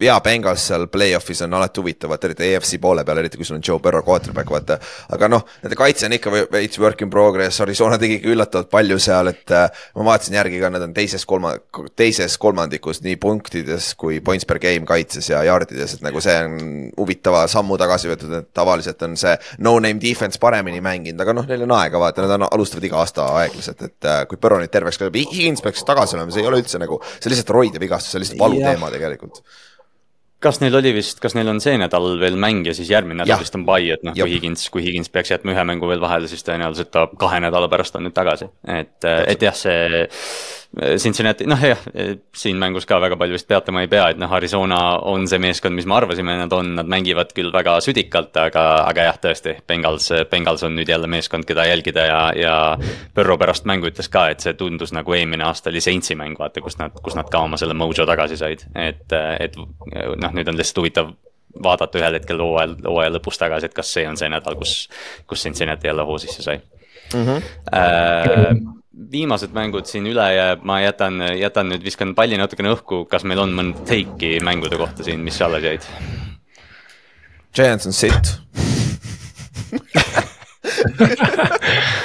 [0.00, 3.56] jaa, Bengals seal play-off'is on alati huvitav, vaata eriti EFC poole peal, eriti kui sul
[3.56, 4.76] on Joe Burrow quarterback, vaata.
[5.16, 8.98] aga noh, nende kaitse on ikka veits work in progress, Arizona tegi ikka üllatavalt palju
[9.00, 11.54] seal, et äh, ma vaatasin järgi ka, nad on teises kolma,
[11.96, 16.58] teises kolmandikus nii punktides kui points per game kaitses ja yard'ides, et nagu see on
[16.98, 19.32] huvitava sammu tagasi võetud, et tavaliselt on see
[19.64, 23.30] no-name defense paremini mänginud, aga noh, neil on aega, vaata, nad on, alustavad iga aasta
[23.40, 26.60] aeglaselt, et äh, kui Burrow nüüd terveks kõlab, Higins peaks tagasi olema, see ei ole
[26.60, 29.40] üldse nagu, see on lihtsalt roide vigastus, see on lihtsalt valuteema tegelikult
[30.46, 33.42] kas neil oli vist, kas neil on see nädal veel mäng ja siis järgmine nädal
[33.42, 36.30] vist on pai, et noh, kui Higins, kui Higins peaks jätma ühe mängu veel vahele,
[36.30, 38.48] siis tõenäoliselt ta kahe nädala pärast on nüüd tagasi.
[38.78, 40.06] et, et jah, see
[40.76, 41.80] Cincinnati, noh jah,
[42.36, 45.72] siin mängus ka väga palju vist peatama ei pea, et noh, Arizona on see meeskond,
[45.72, 50.10] mis me arvasime, nad on, nad mängivad küll väga südikalt, aga, aga jah, tõesti, Bengals,
[50.28, 52.56] Bengals on nüüd jälle meeskond, keda jälgida ja, ja
[53.16, 56.60] Põrro pärast mängu ütles ka, et see tundus nagu eelmine aasta oli Saintsi mäng, vaata,
[56.60, 60.60] kus nad, kus nad ka oma selle mojo tagasi said, et, et noh, nüüd on
[60.60, 61.16] lihtsalt huvitav
[61.62, 64.90] vaadata ühel hetkel hooajal, hooaja lõpus tagasi, et kas see on see nädal, kus,
[65.24, 66.60] kus Cincinnati jälle hoo sisse sai
[67.14, 67.22] mm.
[67.24, 67.42] -hmm.
[67.72, 68.52] Äh,
[69.12, 73.40] viimased mängud siin üle jääb, ma jätan, jätan nüüd, viskan palli natukene õhku, kas meil
[73.44, 75.82] on mõnd take'i mängude kohta siin, mis alles jäid?
[77.56, 78.26] Giants on sitt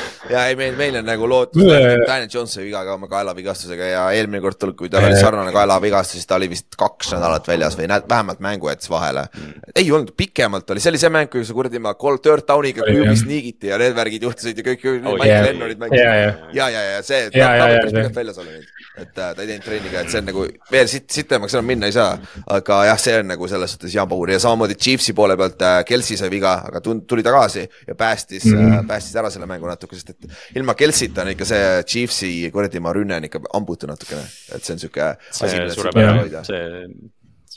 [0.31, 1.63] ja ei, meil, meil on nagu lootus,
[2.07, 6.19] Daniel Jones sai viga ka oma kaelavigastusega ja eelmine kord, kui tal oli sarnane kaelavigastus,
[6.19, 9.71] siis ta oli vist kaks nädalat väljas või näed, vähemalt mängu jättis vahele mm..
[9.75, 12.87] ei olnud, pikemalt oli, see oli see mäng, kui see kuradi ma kolm third down'iga
[12.87, 15.47] QB sniigiti ja need värgid juhtusid ja kõik oh,, Mike yeah.
[15.49, 19.17] Lennonid mängisid ja, ja, ja, ja, ja see, ta on päris pikalt väljas olnud et
[19.17, 21.87] äh, ta ei teinud trenni ka, et see on nagu veel siit, sitemaks enam minna
[21.87, 22.17] ei saa.
[22.51, 26.19] aga jah, see on nagu selles suhtes jambuur ja samamoodi Chiefsi poole pealt äh, Kelsey
[26.19, 28.87] sai viga, aga tuli tagasi ja päästis mm, -hmm.
[28.87, 30.20] päästis ära selle mängu natuke, sest et
[30.55, 34.23] ilma Kelsey'ta on ikka see Chiefsi kuradi maa rünne on ikka ambutu natukene,
[34.55, 35.07] et see on sihuke
[35.41, 36.43] mida suurepärane hoida.
[36.47, 36.63] see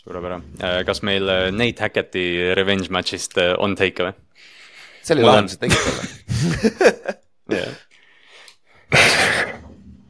[0.01, 2.27] suurepärane, äh, kas meil äh, Nate Hackett'i
[2.59, 4.15] revenge match'ist on take'e või?
[5.03, 6.05] see oli lahendus, et tegid talle.
[7.59, 7.75] jah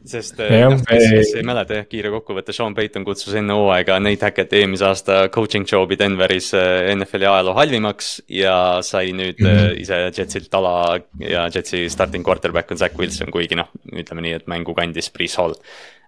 [0.04, 3.96] sest ja, noh, kes, kes ei mäleta jah, kiire kokkuvõte, Sean Payton kutsus enne hooaega
[4.02, 9.48] Nate Hackett eelmise aasta coaching job'i Denveris äh, NFL-i ajaloo halvimaks ja sai nüüd mm
[9.48, 9.80] -hmm.
[9.80, 14.46] ise Jetsilt tala ja Jetsi starting quarterback on Zack Wilson, kuigi noh, ütleme nii, et
[14.46, 15.56] mängu kandis Priis Hall.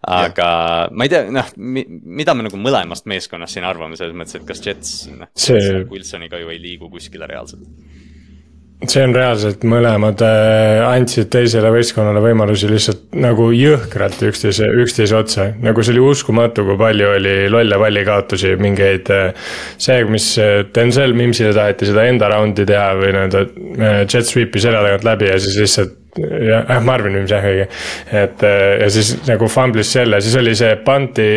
[0.06, 0.88] aga ja.
[0.92, 4.60] ma ei tea, noh, mida me nagu mõlemast meeskonnast siin arvame, selles mõttes, et kas
[4.66, 5.30] Jets, noh,
[5.90, 7.64] Wilsoniga ju ei liigu kuskile reaalselt
[8.84, 15.46] see on reaalselt, mõlemad äh, andsid teisele võistkonnale võimalusi lihtsalt nagu jõhkralt üksteise, üksteise otsa.
[15.64, 19.12] nagu see oli uskumatu, kui palju oli lolle palli kaotusi, mingeid.
[19.12, 23.46] Äh, see, mis äh, Denzel Mimsile taheti seda enda round'i teha või nii-öelda
[24.04, 27.66] jet sweep'i selja tagant läbi ja siis lihtsalt jah, äh, Marvin Mims jah, õige.
[28.12, 31.28] et äh, ja siis nagu fumblis selle, siis oli see panti,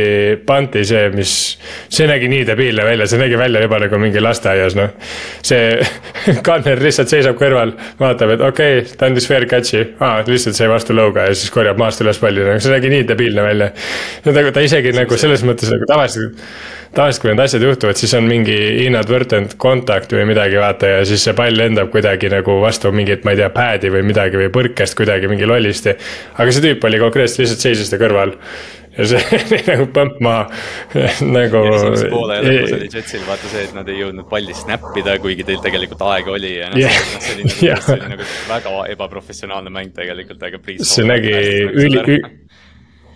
[0.46, 1.34] panti see, mis,
[1.92, 4.96] see nägi nii debiilne välja, see nägi välja juba nagu mingi lasteaias, noh.
[5.46, 5.78] see
[6.46, 10.72] Gunner lihtsalt seisab kõrval, vaatab, et okei okay,, ta andis fair catch'i ah,, lihtsalt sai
[10.72, 13.72] vastu lõuga ja siis korjab maast üles palli, nagu see nägi nii debiilne välja.
[14.26, 16.44] no ta, ta isegi nagu selles mõttes nagu tavaliselt
[16.96, 18.56] tavaliselt, kui need asjad juhtuvad, siis on mingi
[18.86, 23.36] inadvertent contact või midagi, vaata ja siis see pall lendab kuidagi nagu vastu mingit, ma
[23.36, 25.96] ei tea, pad'i või midagi või põrk põrkest kuidagi mingi lollisti.
[26.38, 28.36] aga see tüüp oli konkreetselt lihtsalt seisis ta kõrval
[28.98, 30.48] ja see oli nagu põmp maha
[31.38, 31.62] nagu.
[31.72, 35.62] esimese poole lõpus oli Jetsil vaata see, et nad ei jõudnud palli snappida, kuigi teil
[35.64, 37.84] tegelikult aega oli ja noh yeah., see oli nagu, yeah.
[37.86, 40.62] see oli nagu väga ebaprofessionaalne mäng tegelikult, aga.
[40.82, 41.36] see nägi
[41.70, 42.20] üli,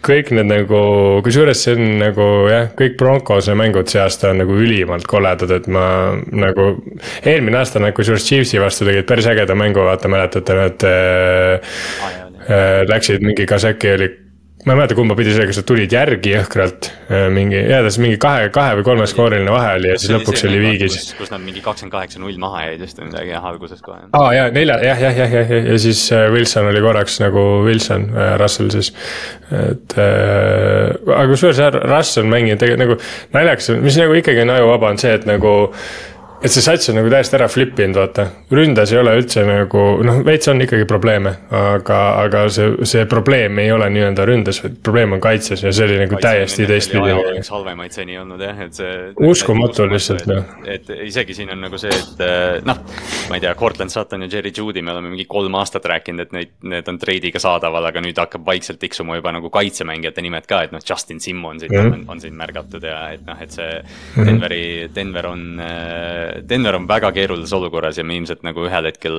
[0.03, 0.79] kõik need nagu,
[1.25, 5.69] kusjuures see on nagu jah, kõik Broncose mängud see aasta on nagu ülimalt koledad, et
[5.71, 5.85] ma
[6.31, 6.69] nagu.
[7.23, 11.71] eelmine aasta nad kusjuures Chiefsi vastu tegid päris ägeda mängu, vaata mäletate, nad äh,
[12.49, 14.11] äh, läksid mingi Kaseki oli
[14.65, 18.19] ma ei mäleta, kumba pidi see, kas nad tulid järgi jõhkralt äh, mingi, igatahes mingi
[18.21, 20.97] kahe, kahe või kolme skooriline vahe oli ja siis lõpuks oli viigis.
[21.17, 24.05] kus nad mingi kakskümmend kaheksa null maha jäid vist või midagi jah, alguses kohe.
[24.19, 28.07] aa jaa, nelja, jah, jah, jah, jah, ja siis äh, Wilson oli korraks nagu Wilson
[28.13, 28.93] äh,, Russell siis.
[29.51, 32.99] et äh, aga kusjuures Russell mängib tegelikult nagu
[33.35, 35.53] naljakas, mis nagu ikkagi on ajuvaba, on see, et nagu
[36.43, 38.25] et see sats on nagu täiesti ära flip inud, vaata.
[38.51, 43.59] ründas ei ole üldse nagu, noh, veits on ikkagi probleeme, aga, aga see, see probleem
[43.63, 47.15] ei ole nii-öelda ründes, vaid probleem on kaitses ja see oli nagu täiesti teistpidi.
[47.39, 48.97] üks halvemaid seni olnud jah, et see.
[49.31, 50.43] uskumatu lihtsalt noh.
[50.67, 52.81] et isegi siin on nagu see, et eh, noh,
[53.29, 56.35] ma ei tea, Cortland Sutton ja Jerry Judy, me oleme mingi kolm aastat rääkinud, et
[56.35, 60.65] neid, need on treidiga saadaval, aga nüüd hakkab vaikselt tiksuma juba nagu kaitsemängijate nimed ka,
[60.67, 62.03] et noh, Justin Simmonsit mm -hmm.
[62.03, 64.27] on, on siin märgatud ja et noh, et see mhm.
[64.27, 64.63] Denveri,
[64.95, 69.17] Denver on äh, Denver on väga keerulises olukorras ja me ilmselt nagu ühel hetkel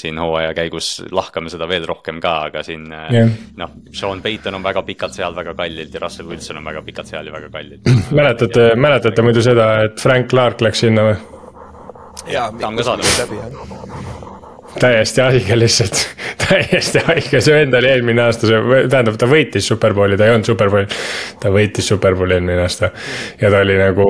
[0.00, 3.30] siin hooaja käigus lahkame seda veel rohkem ka, aga siin yeah.
[3.60, 7.12] noh, Sean Payton on väga pikalt seal väga kallilt ja Russell Wilson on väga pikalt
[7.12, 7.90] seal ja väga kallilt.
[8.10, 11.18] mäletate, mäletate muidu seda, et Frank Clark läks sinna või?
[12.32, 14.35] jaa, ta on ka jah
[14.80, 16.16] täiesti haige lihtsalt,
[16.48, 20.48] täiesti haige, see vend oli eelmine aasta, see tähendab, ta võitis superbowli, ta ei olnud
[20.48, 20.86] superbowl.
[21.42, 22.86] ta võitis superbowli eelmine aasta
[23.40, 24.06] ja ta oli nagu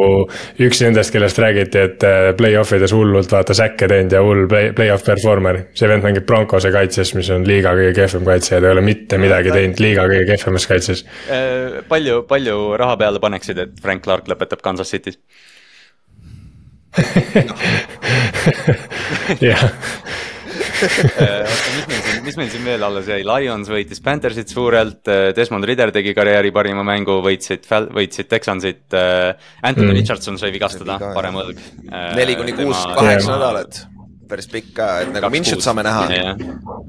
[0.66, 4.72] üks nendest, kellest räägiti, et äh, play-off ides hullult vaata säkke teinud ja hull play,
[4.76, 5.56] play-off performer.
[5.74, 8.86] see vend mängib Broncose kaitses, mis on liiga kõige kehvem kaitse ja ta ei ole
[8.86, 11.04] mitte midagi teinud liiga kõige kehvemas kaitses.
[11.30, 15.18] Äh, palju, palju raha peale paneksid, et Frank Clark lõpetab Kansas City's?
[19.44, 19.62] jah
[20.82, 25.66] mis meil siin, mis meil siin veel alles jäi, Lions võitis Panthersit suurelt, äh, Desmond
[25.68, 27.66] Ridder tegi karjääri parima mängu, võitsid,
[27.96, 28.86] võitsid Texansit.
[28.94, 29.98] Äh, Anthony mm.
[30.00, 31.60] Richardson sai vigastada, parem õlg.
[32.16, 33.84] neli kuni kuus, kaheksa nädalat.
[34.26, 36.06] Päris pikk ka, et nagu Minshut saame näha.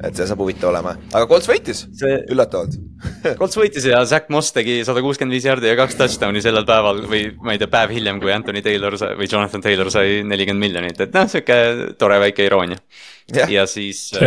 [0.01, 1.83] et see saab huvitav olema, aga Colts võitis?
[1.99, 2.15] See...
[2.33, 2.77] üllatavalt.
[3.39, 7.03] Colts võitis ja Zack Moss tegi sada kuuskümmend viis jardi ja kaks touchdown'i sellel päeval
[7.09, 10.65] või ma ei tea, päev hiljem, kui Anthony Taylor sai, või Jonathan Taylor sai nelikümmend
[10.65, 12.81] miljonit, et noh, sihuke tore väike iroonia
[13.36, 13.51] yeah..
[13.51, 14.19] ja siis, äh,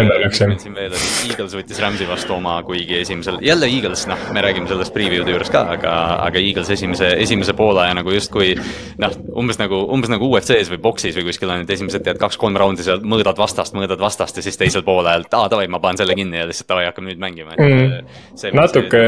[0.60, 4.68] siin veel oli, Eagles võttis Rams'i vastu oma, kuigi esimesel, jälle Eagles, noh, me räägime
[4.70, 5.94] sellest preview'de juures ka, aga,
[6.26, 8.52] aga Eagles esimese, esimese poole ja nagu justkui.
[9.00, 12.58] noh, umbes nagu, umbes nagu UFC-s või boksis või kuskil on, et esimesed tead kaks-kolm
[12.60, 16.02] raundi seal mõõdad vastast, mõõdad vastast ja siis teisel poolel, et aa davai, ma panen
[16.02, 18.20] selle kinni ja lihtsalt davai, hakkame nüüd mängima, et mm..
[18.40, 19.06] see, natuke.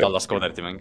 [0.00, 0.80] Tallas Coderti mäng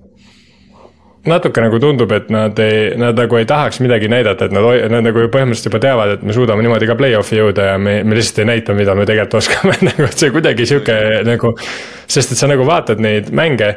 [1.30, 5.06] natuke nagu tundub, et nad ei, nad nagu ei tahaks midagi näidata, et nad, nad
[5.08, 8.44] nagu põhimõtteliselt juba teavad, et me suudame niimoodi ka play-off'i jõuda ja me, me lihtsalt
[8.44, 10.98] ei näita, mida me tegelikult oskame nagu, et see kuidagi sihuke
[11.28, 11.56] nagu.
[12.14, 13.70] sest et sa nagu vaatad neid mänge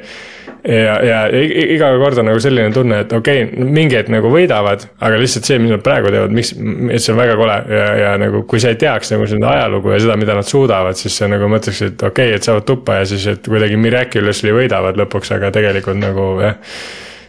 [0.67, 4.83] ja, ja iga kord on nagu selline tunne, et okei okay,, mingi hetk nagu võidavad,
[4.99, 6.51] aga lihtsalt see, mis nad praegu teevad, miks,
[6.91, 9.95] et see on väga kole ja, ja nagu kui sa ei teaks nagu seda ajalugu
[9.95, 13.01] ja seda, mida nad suudavad, siis sa nagu mõtleksid, et okei okay,, et saavad tuppa
[13.01, 16.59] ja siis, et kuidagi miraculously võidavad lõpuks, aga tegelikult nagu jah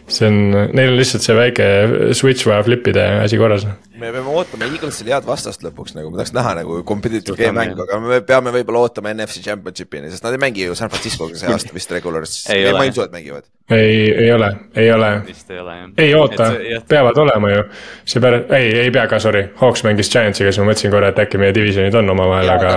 [0.08, 0.38] see on,
[0.72, 1.68] neil on lihtsalt see väike
[2.16, 3.66] switch vaja flip ida ja asi korras
[3.98, 7.82] me peame ootama Eaglesil head vastast lõpuks nagu, ma tahaks näha nagu competitive game mängu,
[7.84, 11.50] aga me peame võib-olla ootama NFC Championship'ini, sest nad ei mängi ju San Francisco'ga see
[11.50, 12.36] aasta vist regulars.
[12.48, 13.48] ma ei usu, et mängivad.
[13.74, 15.10] ei, ei ole, ei ole.
[15.26, 15.88] vist ei ole jah.
[16.04, 16.50] ei oota,
[16.88, 17.64] peavad olema ju.
[18.04, 21.20] see pärast, ei, ei pea ka, sorry, Hawks mängis Giantsiga, siis ma mõtlesin korra, et
[21.26, 22.72] äkki meie divisionid on omavahel, aga,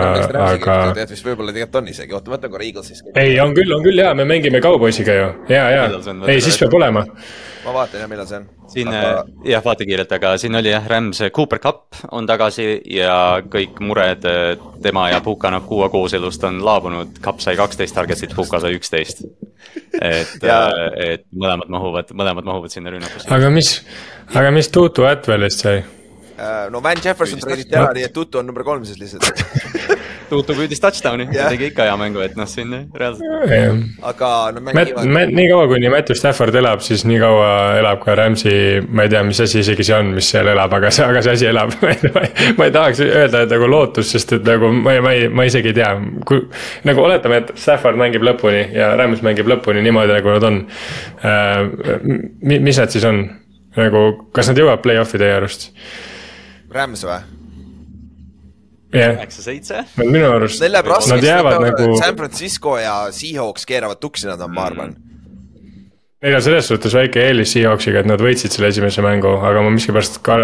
[0.47, 0.79] aga.
[0.97, 3.05] tead vist võib-olla tegelikult on isegi, oota, võta korra Eaglesis.
[3.13, 5.87] ei, on küll, on küll ja, me mängime Cowboysiga ju, ja, ja,
[6.25, 7.05] ei, siis peab olema
[7.65, 8.47] ma vaatan jah, millal see on.
[8.71, 9.11] siin aga...
[9.21, 13.15] Eh, jah, vaata kiirelt, aga siin oli jah, Rams Cooper Cup on tagasi ja
[13.53, 17.21] kõik mured eh, tema ja Puka Nakua kooselust on laabunud.
[17.23, 19.23] Cup sai kaksteist target'it, Puka sai üksteist.
[20.01, 20.59] et ja...
[20.69, 23.29] Eh, et mõlemad mahuvad, mõlemad mahuvad sinna rünnakusse.
[23.33, 23.73] aga mis,
[24.33, 25.81] aga mis Tutu Atwellist sai?
[26.41, 29.29] Äh, no Van Jefferson treiditi ära, nii et Tutu on number kolm siis lihtsalt
[30.31, 33.81] Tuutu püüdis touchdown'i yeah., tegi ikka hea mängu, et noh, siin reaalselt yeah..
[34.07, 35.09] aga no mängivad.
[35.35, 37.49] nii kaua, kuni Matthew Stafford elab, siis nii kaua
[37.81, 38.53] elab ka Rams'i,
[38.87, 41.35] ma ei tea, mis asi isegi see on, mis seal elab, aga see, aga see
[41.35, 41.75] asi elab
[42.57, 45.47] ma ei tahaks öelda, et nagu lootus, sest et nagu ma ei, ma ei, ma
[45.49, 45.91] isegi ei tea,
[46.29, 46.45] kui.
[46.87, 50.63] nagu oletame, et Stafford mängib lõpuni ja Rams mängib lõpuni niimoodi, nagu nad on
[51.27, 51.59] äh,.
[52.55, 53.25] mis nad siis on,
[53.75, 55.71] nagu, kas nad jõuavad play-off'i teie arust?
[56.71, 57.19] Rams või?
[58.93, 59.85] jah, üheksa-seitse.
[60.03, 61.29] minu arust Neil läheb nad raskeks,
[61.67, 64.95] nagu, San Francisco ja Seahawks keeravad tuksi nad on, ma arvan.
[66.21, 69.71] neil on selles suhtes väike eelis Seahawksiga, et nad võitsid selle esimese mängu, aga ma
[69.73, 70.35] miskipärast ka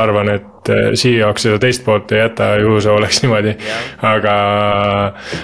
[0.00, 3.52] arvan, et eh, Seahawks seda teist poolt ei jäta, juhul see oleks niimoodi.
[4.14, 4.36] aga,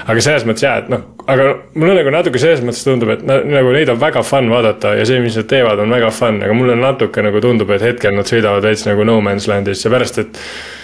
[0.09, 3.43] aga selles mõttes jaa, et noh, aga mulle nagu natuke selles mõttes tundub, et na-
[3.45, 6.57] nagu neid on väga fun vaadata ja see, mis nad teevad, on väga fun, aga
[6.57, 10.41] mulle natuke nagu tundub, et hetkel nad sõidavad veits nagu no man's land'is, seepärast et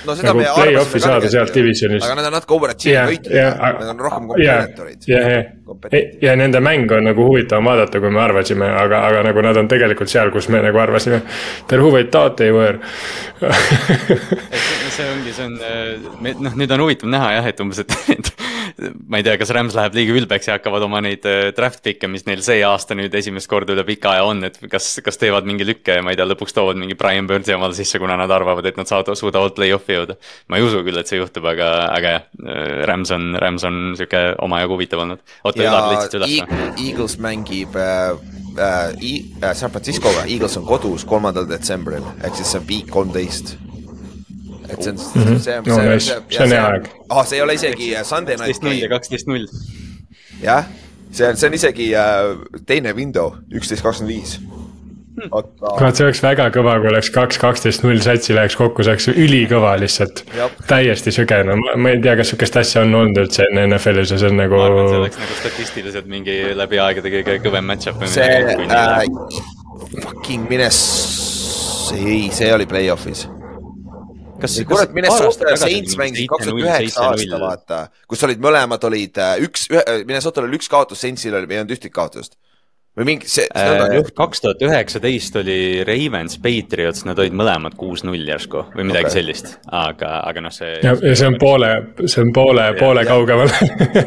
[0.07, 4.03] no seda nagu me arvasime ka tegelikult aga nad on natuke overachieve'i võitjad, nad on
[4.07, 5.09] rohkem kompetitorid.
[5.11, 9.45] ja, ja, ja nende mäng on nagu huvitavam vaadata, kui me arvasime, aga, aga nagu
[9.45, 11.23] nad on tegelikult seal, kus me nagu arvasime.
[11.69, 12.79] Their who they thought they were.
[14.99, 15.59] see ongi, see on,
[16.43, 18.31] noh, nüüd on huvitav näha jah, et umbes, et,
[19.09, 22.11] ma ei tea, kas Rams läheb liiga ülbeks ja hakkavad oma neid äh, draft pick'e,
[22.11, 25.49] mis neil see aasta nüüd esimest korda üle pika aja on, et kas, kas teevad
[25.49, 28.33] mingi lükke ja ma ei tea, lõpuks toovad mingi Brian Burnsi omale sisse, kuna nad
[28.35, 30.17] arvavad, et nad saavad, suudavad play-off'i jõuda.
[30.49, 32.27] ma ei usu küll, et see juhtub, aga, aga jah,
[32.89, 35.23] Rams on, Rams on sihuke omajagu huvitav olnud.
[35.45, 36.43] oota, Ülar leidsid üles või?
[36.43, 38.11] Eag- Eagles mängib äh,
[38.59, 39.07] äh,
[39.43, 43.57] äh, San Franciscoga, Eagles on kodus kolmandal detsembril, ehk siis see on week kolmteist.
[44.69, 46.01] et see on, see on, see on.
[46.29, 46.91] See on hea aeg.
[47.09, 49.47] ah, see ei ole isegi äh, Sunday night kaksteist null ja game, kaksteist null.
[50.43, 50.69] jah,
[51.11, 52.37] see on, see on isegi äh,
[52.69, 54.39] teine window, üksteist kakskümmend viis.
[55.31, 58.95] oota, kurat, see oleks väga kõva, kui oleks kaks kaksteist null satsi läheks kokku, see
[58.95, 60.25] oleks ülikõva lihtsalt.
[60.69, 63.67] Täiesti täiesti süge, no ma, ma ei tea, kas sihukest asja on olnud üldse enne
[63.69, 67.13] NFL-is ja see on nagu ma arvan, et see oleks nagu statistiliselt mingi läbi aegade
[67.13, 68.05] kõige kõvem match-up.
[68.11, 69.03] see äh,
[70.03, 70.81] fucking Mines,
[71.97, 73.27] ei, see oli play-off'is.
[74.39, 77.79] Kas, kurat, Minnesota ja Saints mängisid kaks tuhat üheksa aasta, vaata,
[78.11, 79.67] kus olid mõlemad olid äh, üks,
[80.07, 82.39] Minnesotal oli üks kaotus, Saintsil oli, ei olnud ühtegi kaotust.
[82.99, 87.79] Või mingi, see, seda on juht-, kaks tuhat üheksateist oli Ravens, Patriots, nad olid mõlemad
[87.79, 89.17] kuus-null järsku või midagi okay.
[89.21, 90.77] sellist, aga, aga noh, see.
[90.85, 91.71] ja, ja see on poole,
[92.05, 93.55] see on poole, poole kaugemal.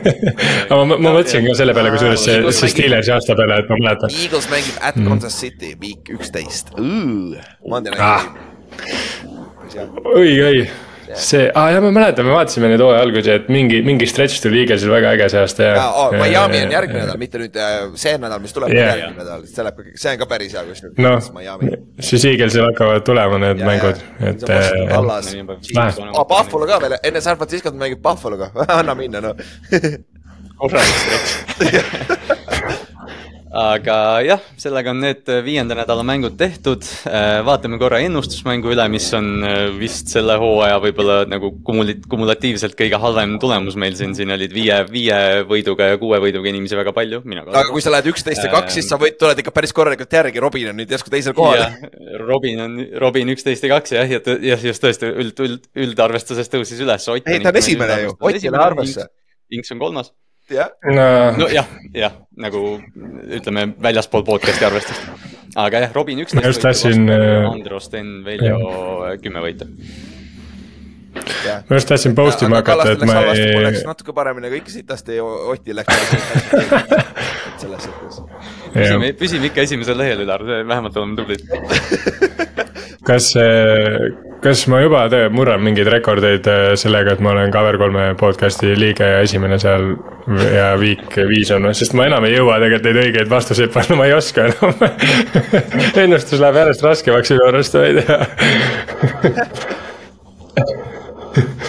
[0.69, 3.71] aga ma, ma mõtlesin ka selle peale, kusjuures see, Eagles see Steelersi aasta peale, et
[3.71, 4.15] ma mäletan.
[4.21, 6.75] Eagles mängib at Kansas City, week üksteist.
[6.77, 8.49] Monday night
[9.73, 10.01] game.
[10.05, 10.69] oi, oi,
[11.19, 14.61] see ah,, jah, ma mäletan, me vaatasime neid hooaja algusi, et mingi, mingi stretch tuli
[14.63, 15.85] Eaglesil väga äge see aasta ja.
[15.89, 18.81] Oh, Miami on järgmine nädal, mitte nüüd äh, see nädal, mis tuleb Jaa.
[18.81, 18.99] yeah.
[19.05, 23.41] järgmine nädal, see läheb, see on ka päris hea kusjuures noh siis Eaglesil hakkavad tulema
[23.45, 24.33] need Jaa, mängud, jaa.
[24.33, 25.33] et äh, vallas.
[25.75, 26.11] Vähe.
[26.11, 29.47] aa, Buffalo ka veel, enne San Franciscot mängib Buffaloga, anna minna noh.
[30.61, 32.37] korralik stretch.
[33.51, 36.85] aga jah, sellega on need viienda nädala mängud tehtud.
[37.45, 42.99] vaatame korra ennustusmängu üle, mis on äh, vist selle hooaja võib-olla nagu kumuli-, kumulatiivselt kõige
[43.01, 47.21] halvem tulemus meil siin, siin olid viie, viie võiduga ja kuue võiduga inimesi väga palju,
[47.27, 47.53] mina ka.
[47.59, 50.43] aga kui sa lähed üksteist ja kaks, siis sa võid, tuled ikka päris korralikult järgi,
[50.43, 51.67] Robin on nüüd järsku teisel kohal.
[52.23, 56.79] Robin on, Robin üksteist ja kaks jah, ja, ja just tõesti üld, üld, üldarvestuses tõusis
[56.83, 57.07] üles.
[57.19, 59.09] ei, ta on esimene ju, Ott ei lähe arvesse.
[59.51, 60.13] Inks on kolmas.
[60.51, 61.07] jah, no
[61.39, 62.63] nojah, jah, nagu
[63.37, 65.27] ütleme väljaspool podcast'i arvestust.
[65.55, 68.57] aga jah, Robin Ma just üksteist tahtsin, äh, Andro, Sten, Veljo
[69.23, 69.67] kümme võitu.
[71.69, 74.53] ma just tahtsin post ima aga hakata, et ma halvasti, mul ei läks, natuke paremini,
[74.57, 75.95] kõik sitasti ja Otil läks.
[77.61, 78.21] selles suhtes.
[78.73, 81.45] püsime, püsime ikka esimesel lehel, Ülar, vähemalt oleme tublid.
[83.07, 83.31] kas,
[84.43, 89.19] kas ma juba murran mingeid rekordeid äh, sellega, et ma olen Cover3 podcast'i liige ja
[89.25, 89.83] esimene seal
[90.53, 94.07] ja viik viis on, sest ma enam ei jõua tegelikult neid õigeid vastuseid panna, ma
[94.09, 94.71] ei oska enam.
[96.05, 98.19] ennustus läheb järjest raskemaks minu arust, ma ei tea.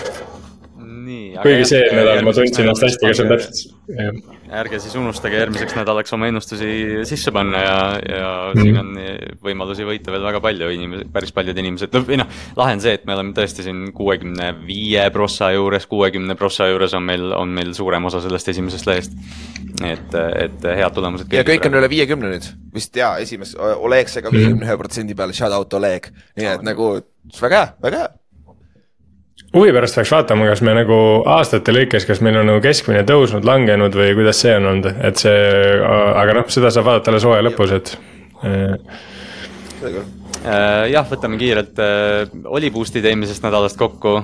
[1.40, 4.30] kuigi see nädal ma tundsin ennast hästi, kas on täpselt.
[4.62, 6.68] ärge siis unustage järgmiseks nädalaks oma ennustusi
[7.08, 8.92] sisse panna ja, ja siin on
[9.44, 13.06] võimalusi võita veel väga palju inimesi, päris paljud inimesed, või noh, lahe on see, et
[13.08, 17.72] me oleme tõesti siin kuuekümne viie prossa juures, kuuekümne prossa juures on meil, on meil
[17.76, 19.16] suurem osa sellest esimesest lehest.
[19.82, 21.32] et, et head tulemused.
[21.32, 25.16] ja kõik on üle viiekümne nüüd, vist jaa, esimest, Oleg sai ka viiekümne ühe protsendi
[25.18, 26.94] peale, shout out Oleg, nii et nagu
[27.40, 28.10] väga hea, väga hea.
[29.52, 30.98] Huvi pärast peaks vaatama, kas me nagu
[31.28, 35.20] aastate lõikes, kas meil on nagu keskmine tõusnud, langenud või kuidas see on olnud, et
[35.20, 35.38] see,
[35.84, 37.96] aga noh, seda saab vaadata alles hooaja lõpus, et.
[40.42, 41.78] Äh, jah, võtame kiirelt,
[42.50, 44.22] oli boost'id eelmisest nädalast kokku.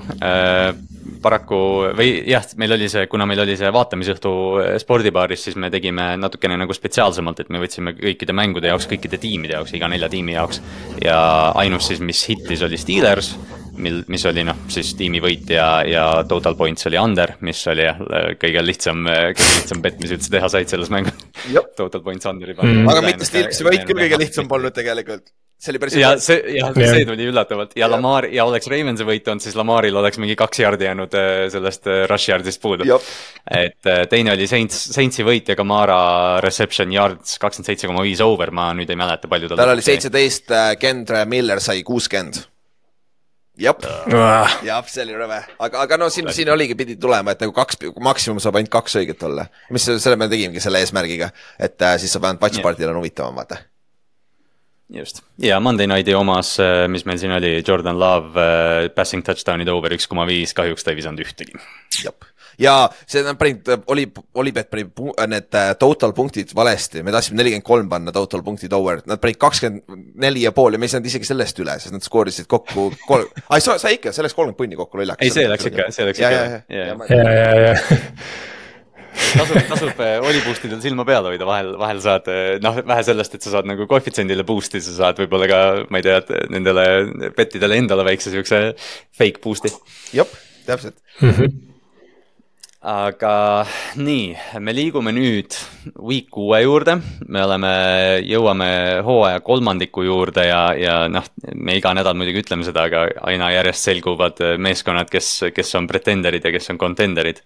[1.22, 1.56] paraku
[1.98, 4.30] või jah, meil oli see, kuna meil oli see vaatamisõhtu
[4.78, 9.56] spordibaaris, siis me tegime natukene nagu spetsiaalsemalt, et me võtsime kõikide mängude jaoks, kõikide tiimide
[9.56, 10.62] jaoks, iga nelja tiimi jaoks.
[11.04, 11.18] ja
[11.58, 13.32] ainus siis, mis hittis, oli Steelers,
[13.82, 17.86] mil, mis oli noh, siis tiimi võit ja, ja total points oli under, mis oli
[17.86, 18.00] jah,
[18.40, 21.26] kõige lihtsam, kõige lihtsam bet, mis üldse teha said selles mängus.
[21.78, 22.88] Total points under'i Mm.
[22.90, 25.30] aga mitte Stilksi võit küll kõige lihtsam polnud tegelikult.
[25.58, 29.26] see oli päris ja see, jah, see tuli üllatavalt ja Lamar ja oleks Ravensi võit
[29.26, 32.86] olnud, siis Lamaril oleks mingi kaks jardi jäänud äh, sellest äh, rush yard'ist puudu.
[33.50, 35.98] et äh, teine oli Saints, Saintsi võit ja Kamara
[36.44, 39.58] reception yards kakskümmend seitse koma viis over, ma nüüd ei mäleta, palju tal.
[39.58, 42.44] tal oli seitseteist, Kendre Miller sai kuuskümmend
[43.58, 47.54] jah, jah, see oli rõve, aga, aga no siin, siin oligi, pidi tulema, et nagu
[47.56, 49.48] kaks, maksimum saab ainult kaks õiget olla.
[49.74, 53.38] mis selle me tegimegi selle eesmärgiga, et äh, siis saab ainult watch party'l on huvitavam
[53.38, 53.60] vaata.
[54.88, 59.68] Just, ja Monday Nighti omas, äh, mis meil siin oli, Jordan Love äh, passing touchdown'id
[59.68, 61.58] over üks koma viis, kahjuks ta ei visanud ühtegi.
[62.04, 62.14] jah,
[62.58, 62.74] ja
[63.06, 64.06] see nad panid, oli,
[64.38, 64.86] Olipet pani
[65.30, 69.38] need äh, total punktid valesti, me tahtsime nelikümmend kolm panna total punktid over, nad panid
[69.40, 72.90] kakskümmend neli ja pool ja me ei saanud isegi sellest üle, sest nad skoorisid kokku
[73.06, 75.22] kolm, ai sa, sa ikka, see läks kolmkümmend punni kokku lollaks.
[75.22, 76.32] ei, see läks ikka, see läks ikka.
[76.34, 77.74] ja, ja, ja, ja
[79.28, 82.26] tasub, tasub äh, oli boost idel silma peal hoida, vahel, vahel saad
[82.64, 85.62] noh, vähe sellest, et sa saad nagu koefitsiendile boost'i, sa saad võib-olla ka,
[85.94, 88.62] ma ei tea, nendele petidele endale väikse siukse
[89.18, 89.74] fake boost'i.
[90.18, 91.30] jah, täpselt mm.
[91.30, 91.66] -hmm
[92.78, 93.66] aga
[93.98, 95.54] nii, me liigume nüüd
[95.98, 96.94] week kuue juurde,
[97.26, 97.70] me oleme,
[98.22, 98.68] jõuame
[99.02, 101.26] hooaja kolmandiku juurde ja, ja noh,
[101.58, 106.46] me iga nädal muidugi ütleme seda, aga aina järjest selguvad meeskonnad, kes, kes on pretenderid
[106.46, 107.42] ja kes on contender'id.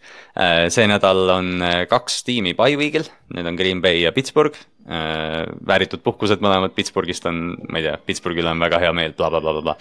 [0.68, 4.58] see nädal on kaks tiimi by week'il, need on Green Bay ja Pittsburgh.
[4.84, 9.40] vääritud puhkused mõlemad, Pittsburghist on, ma ei tea, Pittsburghil on väga hea meel bla, bla,
[9.40, 9.76] blablabla.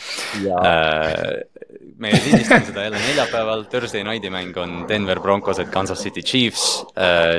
[2.02, 6.84] Me lindistame seda jälle neljapäeval, Thursday night'i mäng on Denver Broncos, et Kansas City Chiefs.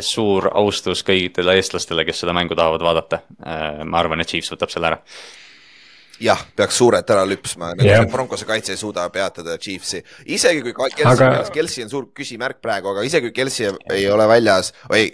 [0.00, 3.22] suur austus kõigile eestlastele, kes seda mängu tahavad vaadata.
[3.84, 5.00] ma arvan, et Chiefs võtab selle ära
[6.22, 8.04] jah, peaks suurelt ära lüpsma, yeah.
[8.10, 11.50] Broncose kaitse ei suuda peatada Chiefsi, isegi kui Kelsey aga...
[11.54, 15.10] Kelsey on suur küsimärk praegu, aga isegi kui Kelsey ei ole väljas või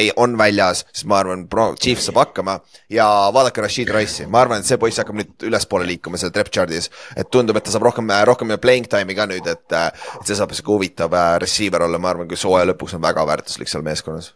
[0.00, 1.46] ei, on väljas, siis ma arvan,
[1.80, 2.58] Chiefs saab hakkama.
[2.92, 6.52] Ja vaadake Rashid Rice'i, ma arvan, et see poiss hakkab nüüd ülespoole liikuma seal trap
[6.54, 6.90] chart'is.
[7.16, 9.78] et tundub, et ta saab rohkem, rohkem playing time'i ka nüüd, et,
[10.24, 13.70] see saab sihuke huvitav äh, receiver olla, ma arvan, kui sooja lõpuks on väga väärtuslik
[13.70, 14.34] seal meeskonnas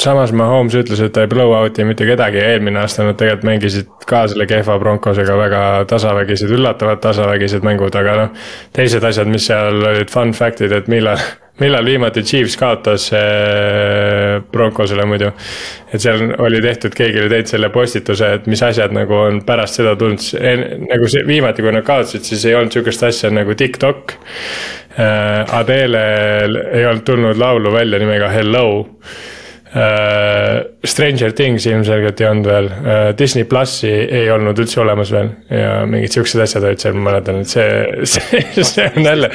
[0.00, 3.46] samas Mahomes ütles, et ta ei blow out'i mitte kedagi ja eelmine aasta nad tegelikult
[3.46, 8.44] mängisid ka selle kehva Broncosega väga tasavägised, üllatavalt tasavägised mängud, aga noh.
[8.74, 11.20] teised asjad, mis seal olid fun fact'id, et millal,
[11.62, 15.30] millal viimati Chiefs kaotas äh, Broncosele muidu.
[15.92, 19.78] et seal oli tehtud, keegi oli teinud selle postituse, et mis asjad nagu on pärast
[19.78, 20.26] seda tulnud,
[20.88, 24.18] nagu see viimati, kui nad kaotasid, siis ei olnud sihukest asja nagu TikTok
[24.98, 25.54] äh,.
[25.54, 28.66] Adele'l ei olnud tulnud laulu välja nimega Hello
[30.86, 35.80] Stranger Things ilmselgelt ei olnud veel uh,, Disney plussi ei olnud üldse olemas veel ja
[35.90, 37.66] mingid siuksed asjad olid seal, ma mäletan, et see,
[38.14, 39.30] see, see on jälle.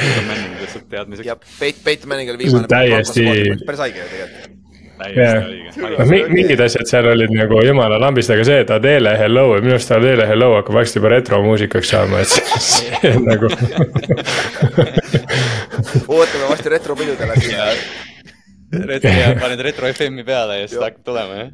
[1.25, 2.71] ja Peit, Peit Manningil viimane.
[2.71, 3.27] täiesti.
[3.65, 4.57] päris haige ju tegelikult
[4.99, 9.93] noh mingid asjad seal olid nagu jumala lambist, aga see, et Adele Hello, minu arust
[9.95, 12.27] Adele Hello hakkab varsti juba retromuusikaks saama, et
[12.65, 13.47] see on nagu
[16.19, 17.39] ootame varsti retropidudele
[18.71, 21.47] retro, panen retro FM-i peale ja siis ta hakkab tulema, jah.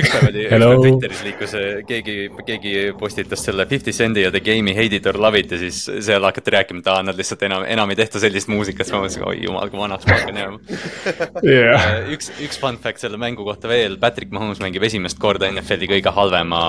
[0.00, 1.54] üks päev oli, üks päev Twitteris liikus,
[1.86, 2.16] keegi,
[2.48, 5.84] keegi postitas selle Fifty Cendi ja The Game'i Hate it or love it ja siis
[5.86, 9.04] seal hakati rääkima, et aa, nad lihtsalt enam, enam ei tehta sellist muusikat, siis ma
[9.04, 10.60] mõtlesin, oi jumal, kui vanaks ma hakkan jääma
[11.46, 11.86] yeah..
[12.16, 16.14] üks, üks fun fact selle mängu kohta veel, Patrick Mahomes mängib esimest korda NFL-i kõige
[16.18, 16.60] halvema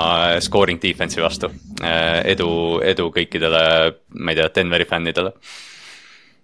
[0.45, 1.49] scoring defense'i vastu.
[1.81, 2.49] edu,
[2.85, 3.67] edu kõikidele,
[4.13, 5.33] ma ei tea, Denveri fännidele.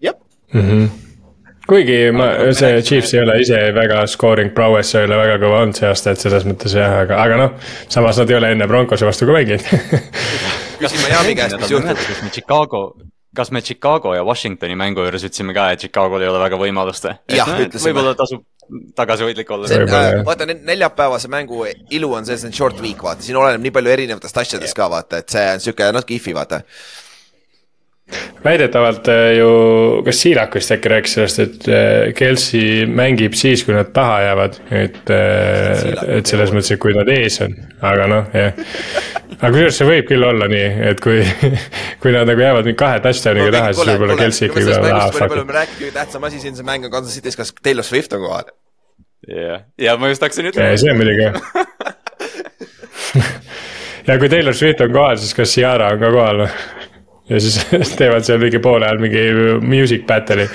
[0.01, 0.17] jah.
[0.53, 1.12] Mhm
[1.67, 5.79] kuigi ma, see Chiefs ei ole ise väga scoring prowess ei ole väga kõva olnud
[5.79, 7.55] see aasta, et selles mõttes jah, aga, aga noh.
[7.87, 9.63] samas nad ei ole enne Broncose vastu ka mänginud
[10.83, 11.99] küsime Jaami käest, mis juhtub.
[12.07, 12.81] kas me Chicago,
[13.35, 17.07] kas me Chicago ja Washingtoni mängu juures ütlesime ka, et Chicago'l ei ole väga võimalust
[17.07, 17.15] või?
[17.85, 18.43] võib-olla tasub
[18.95, 19.67] tagasihoidlik olla.
[19.75, 23.73] Äh, vaata neljapäevase mängu ilu on selles, et on short week, vaata, siin oleneb nii
[23.75, 26.63] palju erinevatest asjadest ka vaata, et see on sihuke natuke if'i vaata
[28.43, 29.49] väidetavalt äh, ju,
[30.05, 34.57] kas Siirak vist äkki rääkis sellest, et äh, Kelsey mängib siis, kui nad taha jäävad,
[34.71, 35.85] et, äh,
[36.19, 38.65] et selles mõttes, et kui nad ees on, aga noh, jah.
[39.37, 41.21] aga kusjuures see võib küll olla nii, et kui,
[42.03, 45.07] kui nad nagu jäävad nüüd kahe touchdown'iga no, taha, siis võib-olla Kelsey ikkagi tuleb ah,
[45.13, 45.55] fuck it.
[45.59, 48.53] rääkida, kõige tähtsam asi siin see mäng on Kansas City's, kas Taylor Swift on kohal?
[49.29, 50.77] jah, ja ma just hakkasin ütlema.
[50.77, 51.31] see on muidugi
[54.07, 56.51] ja kui Taylor Swift on kohal, siis kas Ciara on ka kohal või?
[57.29, 57.59] Ja siis
[57.99, 59.23] teevad seal mingi poole ajal mingi
[59.63, 60.49] music battle'i.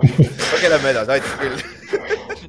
[0.00, 1.60] Okei, lähme edasi, aitab küll.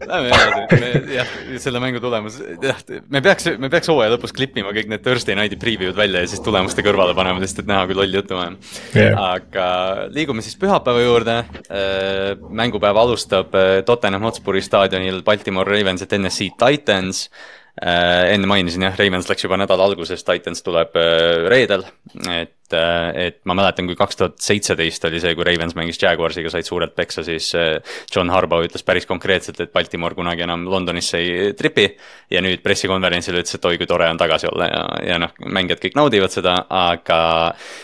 [0.07, 1.29] Lähme edasi, me jah,
[1.61, 2.79] selle mängu tulemus, jah,
[3.11, 6.41] me peaks, me peaks hooaja lõpus klippima kõik need Thursday night'i preview'd välja ja siis
[6.43, 8.57] tulemuste kõrvale panema, lihtsalt et näha, kui loll juttu ma olen
[8.95, 9.15] yeah..
[9.35, 9.67] aga
[10.15, 11.37] liigume siis pühapäeva juurde.
[11.67, 17.27] Äh, mängupäev alustab äh, Tottenham Hotspuri staadionil Baltimore Ravens ja Tennessee Titans
[17.79, 21.85] enne mainisin jah, Ravens läks juba nädala alguses, Titans tuleb äh, reedel,
[22.31, 26.63] et et ma mäletan, kui kaks tuhat seitseteist oli see, kui Ravens mängis Jaguarsiga, said
[26.63, 27.49] suurelt peksa, siis
[28.15, 31.89] John Harbaugh ütles päris konkreetselt, et Baltimore kunagi enam Londonisse ei tripi.
[32.31, 35.83] ja nüüd pressikonverentsil ütles, et oi kui tore on tagasi olla ja, ja noh, mängijad
[35.83, 37.19] kõik naudivad seda, aga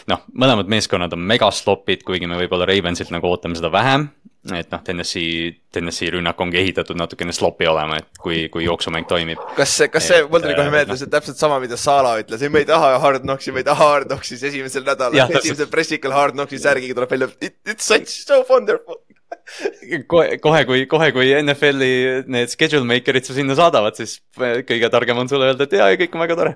[0.07, 4.07] noh, mõlemad meeskonnad on megaslopid, kuigi me võib-olla Ravensilt nagu ootame seda vähem
[4.55, 9.41] et noh, Tennessee, Tennessee rünnak ongi ehitatud natukene sloppy olema, et kui, kui jooksumäng toimib.
[9.57, 12.43] kas see, kas see, mul tuli kohe meelde, see on täpselt sama, mida Sala ütles,
[12.43, 15.69] ei me ei taha Hard Knocksi, me ei taha Hard Knocksi, siis esimesel nädalal, esimesel
[15.73, 17.29] pressikal Hard Knocksi särgiga tuleb välja,
[17.67, 19.01] it's such so wonderful.
[20.11, 21.91] Kohe, kohe, kui, kohe, kui NFL-i
[22.31, 26.15] need schedule maker'id su sinna saadavad, siis kõige targem on sulle öelda, et jaa, kõik
[26.15, 26.55] on väga tore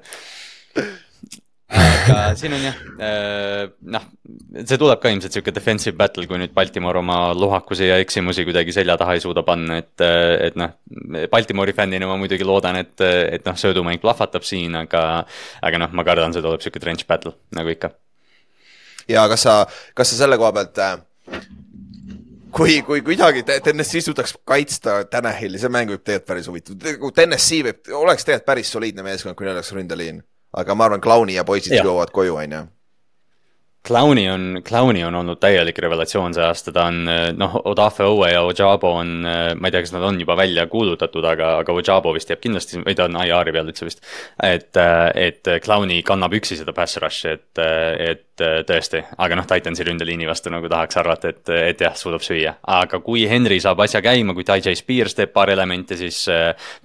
[1.72, 3.64] aga siin on jah, äh,
[3.94, 4.06] noh,
[4.60, 8.76] see tuleb ka ilmselt sihuke defensive battle, kui nüüd Baltimore oma lohakusi ja eksimusi kuidagi
[8.76, 9.96] selja taha ei suuda panna, et,
[10.50, 10.76] et noh.
[11.32, 15.04] Baltimore'i fännina ma muidugi loodan, et, et noh, söödumäng plahvatab siin, aga,
[15.64, 17.94] aga noh, ma kardan, see tuleb sihuke trench battle nagu ikka.
[19.12, 19.56] ja kas sa,
[19.98, 20.98] kas sa selle koha pealt äh,
[22.56, 27.82] kui, kui kuidagi TNS-i suudaks kaitsta Tanahili, see mäng võib tegelikult päris huvitav, TNS-i võib,
[28.02, 30.22] oleks tegelikult päris soliidne meeskond, kui neil oleks ründeliin
[30.58, 32.68] aga ma arvan, Clowni ja poisid jõuavad koju, on ju.
[33.88, 37.00] Clowni on, Clowni on olnud täielik revelatsioon see aasta, ta on
[37.34, 41.26] noh, Odafe Owe ja Ojabo on, ma ei tea, kas nad on juba välja kuulutatud,
[41.26, 44.06] aga, aga Ojabo vist jääb kindlasti, või ta on IR-i peal üldse vist.
[44.46, 44.78] et,
[45.18, 47.64] et Clowni kannab üksi seda pass rush'i, et,
[48.06, 52.60] et tõesti, aga noh, Titansi ründeliini vastu nagu tahaks arvata, et, et jah, suudab süüa.
[52.62, 56.28] aga kui Henry saab asja käima, kui DJ Spears teeb paar elementi, siis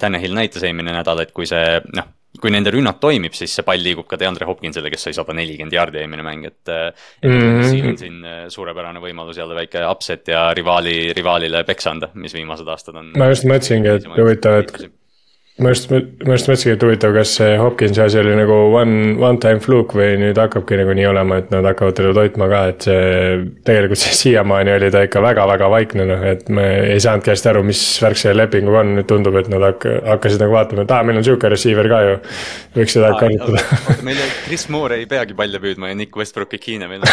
[0.00, 3.82] Tanahil näitas eelmine nädal, et kui see noh kui nende rünnak toimib, siis see pall
[3.82, 7.70] liigub ka DeAndre Hopkinsile, kes sai sada nelikümmend jaardi eelmine mäng, et et mm -hmm.
[7.70, 12.34] siin on siin äh, suurepärane võimalus jälle väike upset ja rivaali, rivaalile peksa anda, mis
[12.34, 13.12] viimased aastad on.
[13.16, 14.90] ma just mõtlesingi, et huvitav, et
[15.58, 19.38] ma just, ma just mõtlesingi, et huvitav, kas see Hopkinsi asi oli nagu one, one
[19.40, 22.80] time fluke või nüüd hakkabki nagu nii olema, et nad hakkavad teda toitma ka, et
[22.84, 23.38] see.
[23.64, 27.62] tegelikult see siiamaani oli ta ikka väga-väga vaikne, noh, et me ei saanudki hästi aru,
[27.70, 31.00] mis värk selle lepinguga on, nüüd tundub, et nad hakk-, hakkasid nagu vaatama, et aa,
[31.08, 32.14] meil on sihuke receiver ka ju.
[32.76, 33.60] võiks seda kasutada.
[34.06, 37.08] meil Chris Moore ei peagi palle püüdma ja Nick Westbrooki kiine meil on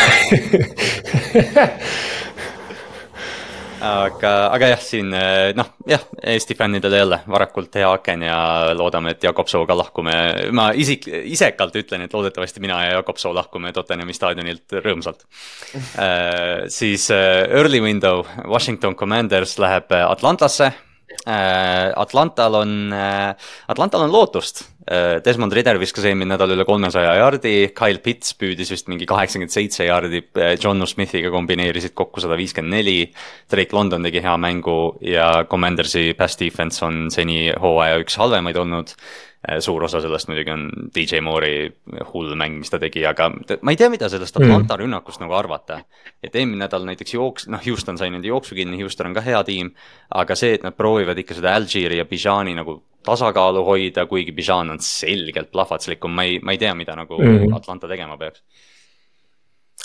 [3.83, 5.09] aga, aga jah, siin
[5.57, 8.37] noh, jah, Eesti fännidele jälle varakult hea aken ja
[8.77, 10.15] loodame, et Jakob Sooga lahkume.
[10.51, 15.91] ma isik, isekalt ütlen, et loodetavasti mina ja Jakob Soo lahkume Tottenhami staadionilt rõõmsalt uh,.
[16.79, 20.71] siis uh, early window, Washington Commanders läheb Atlantasse.
[21.25, 27.69] Atlantal on uh,, Atlantal on lootust Äh, Desmond Ritter viskas eelmine nädal üle kolmesaja jaardi,
[27.77, 32.75] Kyle Pitts püüdis vist mingi kaheksakümmend seitse jaardi, äh, John Smithiga kombineerisid kokku sada viiskümmend
[32.75, 32.97] neli.
[33.51, 38.91] Drake London tegi hea mängu ja Commandersi pass defense on seni hooaja üks halvemaid olnud.
[39.43, 41.65] Äh, suur osa sellest muidugi on DJ Moore'i
[42.13, 44.79] hull mäng, mis ta tegi, aga ma ei tea, mida sellest Atlanta mm.
[44.79, 45.81] rünnakust nagu arvata.
[46.23, 49.43] et eelmine nädal näiteks jooks, noh, Houston sai nende jooksu kinni, Houston on ka hea
[49.43, 49.73] tiim.
[50.15, 54.71] aga see, et nad proovivad ikka seda Algieri ja Bijani nagu tasakaalu hoida, kuigi Bijan
[54.71, 57.51] on selgelt plahvatuslikum, ma ei, ma ei tea, mida nagu mm.
[57.55, 58.43] Atlanta tegema peaks.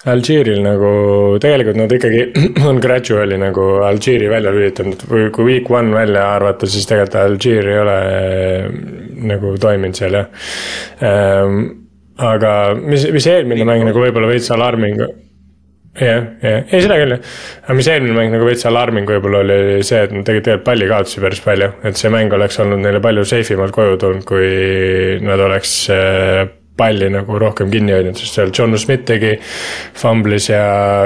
[0.07, 0.90] Alžeeril nagu
[1.42, 2.20] tegelikult nad ikkagi
[2.70, 7.70] on gradually nagu Alžeeri välja lülitanud või kui week one välja arvata, siis tegelikult Alžeer
[7.72, 8.68] ei ole eh,
[9.26, 10.28] nagu toiminud seal jah
[11.03, 11.64] ähm,.
[12.18, 17.34] aga mis, mis eelmine mäng nagu võib-olla veits alarming jah, jah, ei seda küll jah.
[17.64, 20.88] aga mis eelmine mäng nagu veits alarming võib-olla oli see, et nad tegid tegelikult palli
[20.90, 25.18] kaotusi päris palju, et see mäng oleks olnud neile palju safe imalt koju tulnud, kui
[25.26, 26.46] nad oleks äh,
[26.79, 29.35] palli nagu rohkem kinni hoidnud, sest seal John Smith tegi
[29.99, 30.62] fumblis ja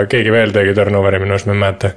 [0.09, 1.93] keegi veel tegi turnover'i minu arust, ma ei mäleta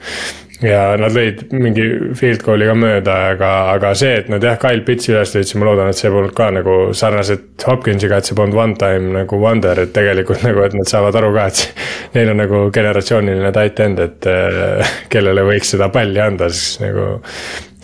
[0.64, 1.86] ja nad lõid mingi
[2.18, 5.70] field goal'i ka mööda, aga, aga see, et nad jah, Kyle Pitsi üles leidsid, ma
[5.70, 9.84] loodan, et see polnud ka nagu sarnaselt Hopkinsiga, et see polnud one time nagu wonder,
[9.84, 14.04] et tegelikult nagu, et nad saavad aru ka, et neil on nagu generatsiooniline tight end,
[14.06, 17.16] et äh, kellele võiks seda palli anda, siis nagu.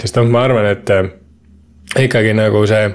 [0.02, 1.12] sest noh, ma arvan, et äh,
[2.08, 2.88] ikkagi nagu see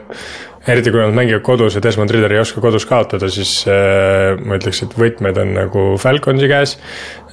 [0.66, 4.58] eriti kui nad mängivad kodus ja Desmond Ridder ei oska kodus kaotada, siis äh, ma
[4.58, 6.76] ütleks, et võtmed on nagu Falconsi käes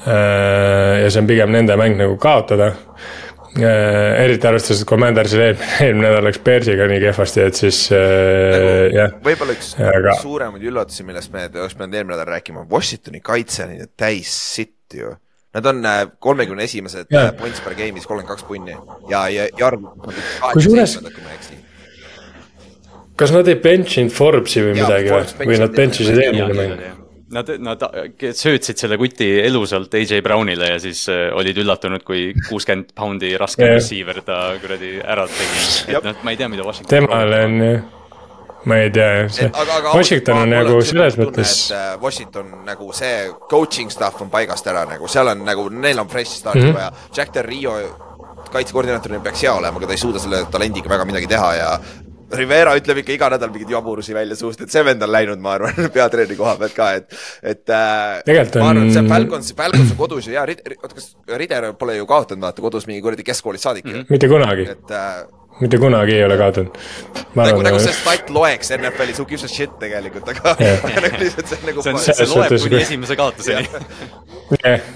[0.06, 1.04] äh,.
[1.04, 4.22] ja see on pigem nende mäng nagu kaotada äh,.
[4.22, 8.06] eriti arvestades, et Commandersil eelmine, eelmine nädal läks Bearsiga nii kehvasti, et siis äh,
[8.54, 9.18] nagu, jah.
[9.26, 10.16] võib-olla üks aga...
[10.22, 15.00] suuremaid üllatusi, millest me oleks pidanud eelmine nädal rääkima, Washingtoni kaitse on ju täis sitt
[15.00, 15.18] ju
[15.54, 18.74] Nad on äh, kolmekümne esimesed äh, points per game'is, kolmkümmend kaks punni
[19.06, 19.86] ja, ja, ja arv.
[20.56, 21.60] kusjuures, kui ma ei eksi
[23.20, 26.58] kas nad ei bench inud Forbesi või ja, midagi või, või nad bench isid eelmine
[26.58, 27.02] mäng?
[27.34, 27.82] Nad, nad
[28.38, 33.74] söötsid selle kuti elusalt AJ Brownile ja siis äh, olid üllatunud, kui kuuskümmend poundi raskem
[33.74, 35.66] receiver ta kuradi ära tegi.
[35.96, 36.94] et noh, ma ei tea, mida Washington.
[36.94, 37.84] temale on jah
[38.64, 39.50] ma ei tea, see
[39.94, 41.56] Washington on nagu selles mõttes.
[41.76, 46.08] Äh, Washington nagu see coaching stuff on paigast ära nagu, seal on nagu, neil on
[46.12, 46.78] fresh start mm -hmm.
[46.78, 46.92] vaja.
[47.18, 47.76] Jack Del Rio
[48.54, 51.70] kaitsekoordinaatorina peaks hea olema, aga ta ei suuda selle talendiga väga midagi teha ja
[52.38, 55.58] Rivera ütleb ikka iga nädal mingeid jaburusi välja suust, et see vend on läinud, ma
[55.58, 58.24] arvan, peatreeneri koha pealt ka, et, et äh,.
[58.28, 58.66] tegelikult on.
[58.66, 60.48] ma arvan, et see Falcons, Falcons on kodus ju hea,
[60.82, 61.14] oota, kas
[61.44, 64.66] Rider pole ju kaotanud vaata kodus mingi kuradi keskkoolist saadik ju mm mitte kunagi.
[64.70, 65.24] et äh,
[65.62, 66.78] mitte kunagi ei ole kaotanud.
[67.36, 70.56] nagu, nagu see stat loeks NFL-is, who gives a shit tegelikult, aga
[71.06, 71.86] nagu lihtsalt see on nagu.
[71.86, 73.68] see on, see loeb kuni esimese kaotuseni.
[74.64, 74.92] jah,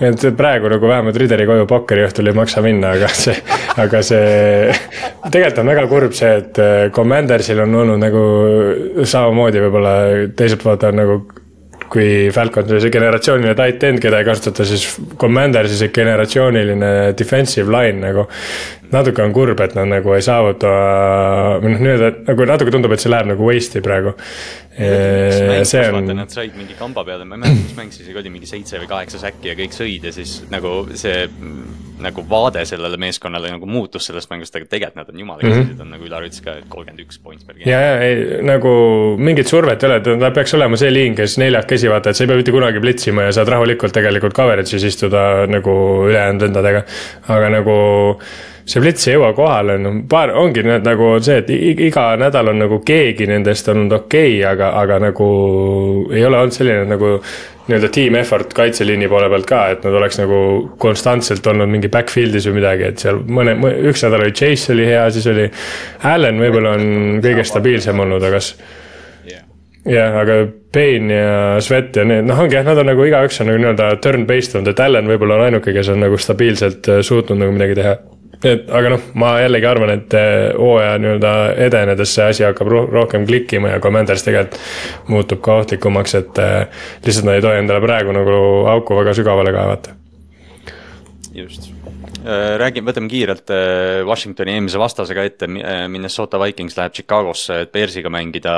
[0.00, 3.36] et praegu nagu vähemalt Rideri koju pokkeri õhtul ei maksa minna, aga see,
[3.82, 4.72] aga see.
[5.26, 8.24] tegelikult on väga kurb see, et äh, Commandersil on olnud nagu
[9.04, 9.94] samamoodi võib-olla
[10.36, 11.20] teiselt poolt on nagu
[11.90, 14.84] kui Falcon oli see generatsiooniline tight end, keda ei kasutata, siis
[15.18, 18.28] Commander siis generatsiooniline defensive line nagu
[18.90, 20.70] natuke on kurb, et nad nagu ei saavuta,
[21.62, 24.14] või noh, nii-öelda nagu natuke tundub, et see läheb nagu waste'i praegu.
[24.76, 26.06] See on.
[26.14, 28.90] Nad said mingi kamba peale, ma ei mäleta, mis mäng siis oli, mingi seitse või
[28.90, 31.26] kaheksa säkki ja kõik sõid ja siis nagu see
[32.00, 35.72] nagu vaade sellele meeskonnale nagu muutus sellest mängust, aga tegelikult nad on jumala käsisid mm,
[35.74, 35.82] -hmm.
[35.82, 37.70] on nagu Ülar ütles ka, et kolmkümmend üks points per game.
[37.70, 38.70] ja, ja ei nagu
[39.18, 42.30] mingit survet ei ole, ta peaks olema see liin, kes neljakesi vaata, et sa ei
[42.30, 45.74] pea mitte kunagi plitsima ja saad rahulikult tegelikult coverage'is istuda nagu
[46.08, 46.84] ülejäänud vendadega,
[47.28, 47.76] aga nagu
[48.64, 51.50] see plits ei jõua kohale, no paar, ongi need nagu see, et
[51.88, 55.30] iga nädal on nagu keegi nendest olnud okei okay,, aga, aga nagu
[56.12, 57.16] ei ole olnud selline nagu
[57.70, 60.40] nii-öelda team effort kaitseliini poole pealt ka, et nad oleks nagu
[60.82, 63.54] konstantselt olnud mingi backfield'is või midagi, et seal mõne,
[63.90, 65.46] üks nädal oli Chase oli hea, siis oli.
[66.10, 68.42] Allan võib-olla on kõige stabiilsem olnud, aga
[69.88, 70.40] jah, aga
[70.72, 71.34] Payne ja
[71.64, 74.72] Svet ja need, noh, ongi jah, nad on nagu igaüks on nagu nii-öelda turn-based olnud,
[74.72, 77.96] et Allan võib-olla on ainuke, kes on nagu stabiilselt äh, suutnud nagu midagi teha
[78.44, 81.32] et aga noh, ma jällegi arvan, et eh, hooaja nii-öelda
[81.68, 84.60] edenedes see asi hakkab rohkem klikkima ja Commanders tegelikult
[85.12, 88.38] muutub ka ohtlikumaks, et eh, lihtsalt nad ei tohi endale praegu nagu
[88.76, 89.96] auku väga sügavale kaevata.
[91.34, 91.79] just
[92.60, 98.10] räägime, võtame kiirelt äh, Washingtoni eelmise vastasega ette, äh, Minnesota Vikings läheb Chicagosse, et Bearsiga
[98.12, 98.54] mängida.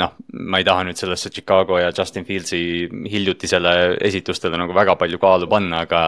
[0.00, 2.60] noh, ma ei taha nüüd sellesse Chicago ja Justin Fieldsi
[3.10, 6.02] hiljutisele esitustele nagu väga palju kaalu panna, aga.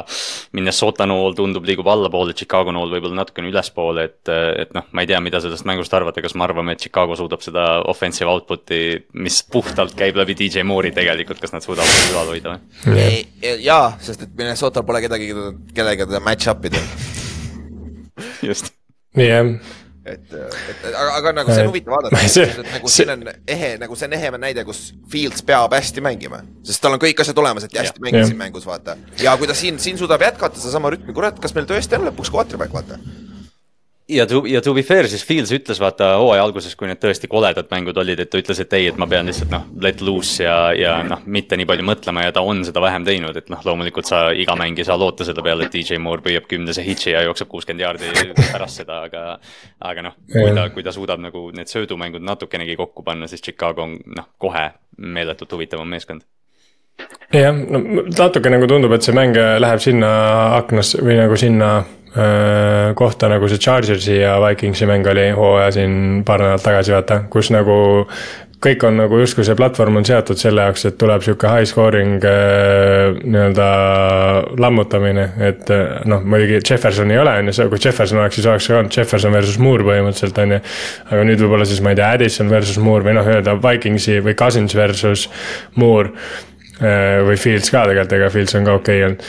[0.56, 4.30] Minnesota nool tundub, liigub allapoole, Chicago nool võib-olla natukene ülespoole, et,
[4.64, 7.44] et noh, ma ei tea, mida sellest mängust arvata, kas me arvame, et Chicago suudab
[7.44, 8.80] seda offensive output'i,
[9.20, 12.56] mis puhtalt käib läbi DJ Moore'i tegelikult, kas nad suudavad seda ülal hoida
[12.86, 13.20] või?
[13.64, 15.30] jaa, sest et Minnesotal pole kedagi,
[15.76, 16.77] kellega teda match up ida
[18.42, 18.72] just.
[19.18, 19.54] jah
[20.08, 23.98] et, et aga, aga nagu see on huvitav vaadata, et nagu siin on ehe, nagu
[23.98, 24.82] see on ehe näide, kus
[25.12, 26.40] Fields peab hästi mängima.
[26.66, 28.96] sest tal on kõik asjad olemas, et hästi mängida siin mängus, vaata.
[29.22, 32.32] ja kui ta siin, siin suudab jätkata sedasama rütmi, kurat, kas meil tõesti on lõpuks
[32.34, 33.00] quarterback, vaata
[34.08, 37.28] ja to, ja to be fair, siis Fields ütles vaata hooaja alguses, kui need tõesti
[37.30, 40.46] koledad mängud olid, et ta ütles, et ei, et ma pean lihtsalt noh, let loose
[40.46, 43.60] ja, ja noh, mitte nii palju mõtlema ja ta on seda vähem teinud, et noh,
[43.68, 47.12] loomulikult sa iga mäng ei saa loota selle peale, et DJ Moore püüab kümnese hitši
[47.14, 49.26] ja jookseb kuuskümmend jaardi pärast seda, aga.
[49.84, 53.84] aga noh, kui ta, kui ta suudab nagu need söödumängud natukenegi kokku panna, siis Chicago
[53.84, 56.24] on noh, kohe meeletult huvitavam meeskond
[57.32, 60.10] jah, no natuke nagu tundub, et see mäng läheb sinna
[60.56, 61.70] aknas või nagu sinna
[62.98, 67.50] kohta, nagu see Chargersi ja Vikingsi mäng oli hooaja siin paar nädalat tagasi, vaata, kus
[67.52, 67.76] nagu
[68.64, 72.24] kõik on nagu justkui see platvorm on seatud selle jaoks, et tuleb sihuke high scoring
[72.26, 73.68] äh, nii-öelda
[74.58, 78.66] lammutamine, et äh, noh, muidugi Jefferson ei ole, on ju, kui Jefferson oleks, siis oleks
[78.66, 80.60] ka olnud Jefferson versus Moore põhimõtteliselt, on ju.
[81.12, 84.34] aga nüüd võib-olla siis ma ei tea, Addison versus Moore või noh, öelda Vikingsi või
[84.38, 85.28] Cousins versus
[85.78, 86.14] Moore.
[86.78, 89.24] või Fields ka tegelikult, ega Fields on ka okei okay olnud.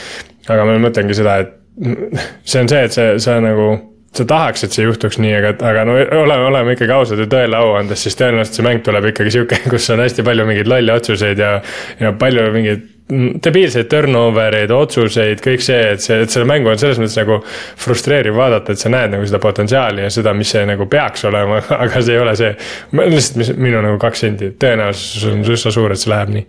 [0.54, 3.70] aga ma mõtlengi seda, et see on see, et see, sa nagu,
[4.16, 7.58] sa tahaks, et see juhtuks nii, aga, aga no oleme, oleme ikkagi ausad ja tõele
[7.58, 10.96] au andes, siis tõenäoliselt see mäng tuleb ikkagi sihuke, kus on hästi palju mingeid lolle
[11.00, 11.58] otsuseid ja.
[12.02, 16.78] ja palju mingeid debiilseid turnover eid, otsuseid, kõik see, et see, et seda mängu on
[16.80, 17.40] selles mõttes nagu
[17.80, 21.58] frustreeriv vaadata, et sa näed nagu seda potentsiaali ja seda, mis see nagu peaks olema,
[21.84, 22.52] aga see ei ole see.
[23.00, 26.44] lihtsalt mis, minu nagu kaks sendi, tõenäosus on üsna suur, et see läheb nii.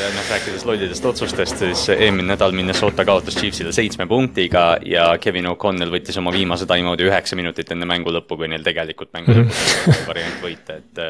[0.00, 5.50] ja noh, rääkides lollidest otsustest, siis eelmine nädal Minnesota kaotas Chiefsile seitsme punktiga ja Kevin
[5.52, 9.54] O'Connell võttis oma viimase time-out'i üheksa minutit enne mängu lõppu, kui neil tegelikult mängu -hmm.
[9.86, 11.02] lõpus variant võita, et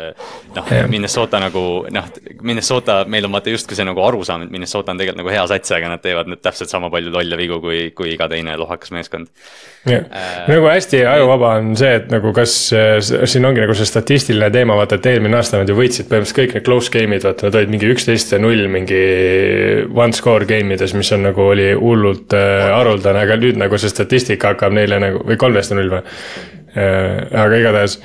[0.57, 2.13] noh, Minnesota nagu noh,
[2.43, 5.45] Minnesota, meil on vaata justkui see nagu arusaam, et Minnesota Minnesota on tegelikult nagu hea
[5.51, 8.91] sats, aga nad teevad nüüd täpselt sama palju lolle vigu kui, kui iga teine lohakas
[8.95, 9.31] meeskond.
[9.87, 13.87] jah äh,, nagu hästi ajuvaba on see, et nagu kas äh, siin ongi nagu see
[13.89, 17.49] statistiline teema, vaata, et eelmine aasta nad ju võitsid põhimõtteliselt kõik need close game'id, vaata,
[17.49, 19.03] nad olid mingi üksteist ja null mingi
[19.95, 23.93] one score game ides, mis on nagu oli hullult äh, haruldane, aga nüüd nagu see
[23.93, 27.21] statistika hakkab neile nagu, või kolmteist ja null või äh,?
[27.45, 28.01] aga igatahes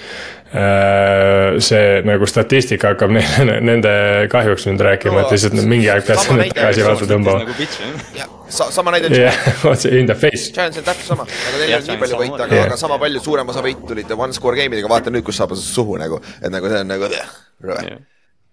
[0.49, 3.93] see nagu statistika hakkab neile, nende
[4.31, 7.45] kahjuks nüüd rääkima no,, et lihtsalt mingi aeg peaks nüüd tagasi vaata tõmbama.
[7.45, 9.11] Nagu sa, sama näide.
[9.13, 9.39] jah,
[9.71, 10.51] otse in the face.
[10.55, 13.51] Giants on täpselt sama, aga neil on nii palju võite, aga, aga sama palju suurem
[13.53, 16.71] osa võite tulid one score game idega, vaata nüüd, kus saab suhu nagu, et nagu
[16.71, 17.83] see on nagu rõve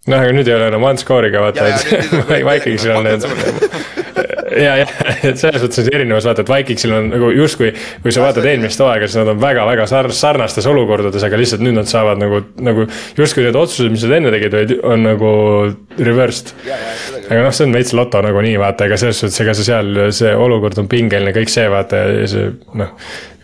[0.06, 4.05] noh, aga nüüd ei ole enam one score'iga vaata, et Vikingsil on need
[4.60, 4.92] ja, jah,
[5.30, 7.72] et selles see erinevus, vaata, et Vikingsil on nagu justkui,
[8.04, 11.78] kui sa vaatad eelmist hooaega, siis nad on väga-väga sar-, sarnastes olukordades, aga lihtsalt nüüd
[11.78, 12.88] nad saavad nagu, nagu
[13.18, 15.30] justkui need otsused, mis nad enne tegid, on nagu
[16.00, 16.52] reversed.
[16.66, 20.34] aga noh, see on veits loto nagunii, vaata, ega selles suhtes, ega see seal, see
[20.36, 22.94] olukord on pingeline, kõik see, vaata, ja see noh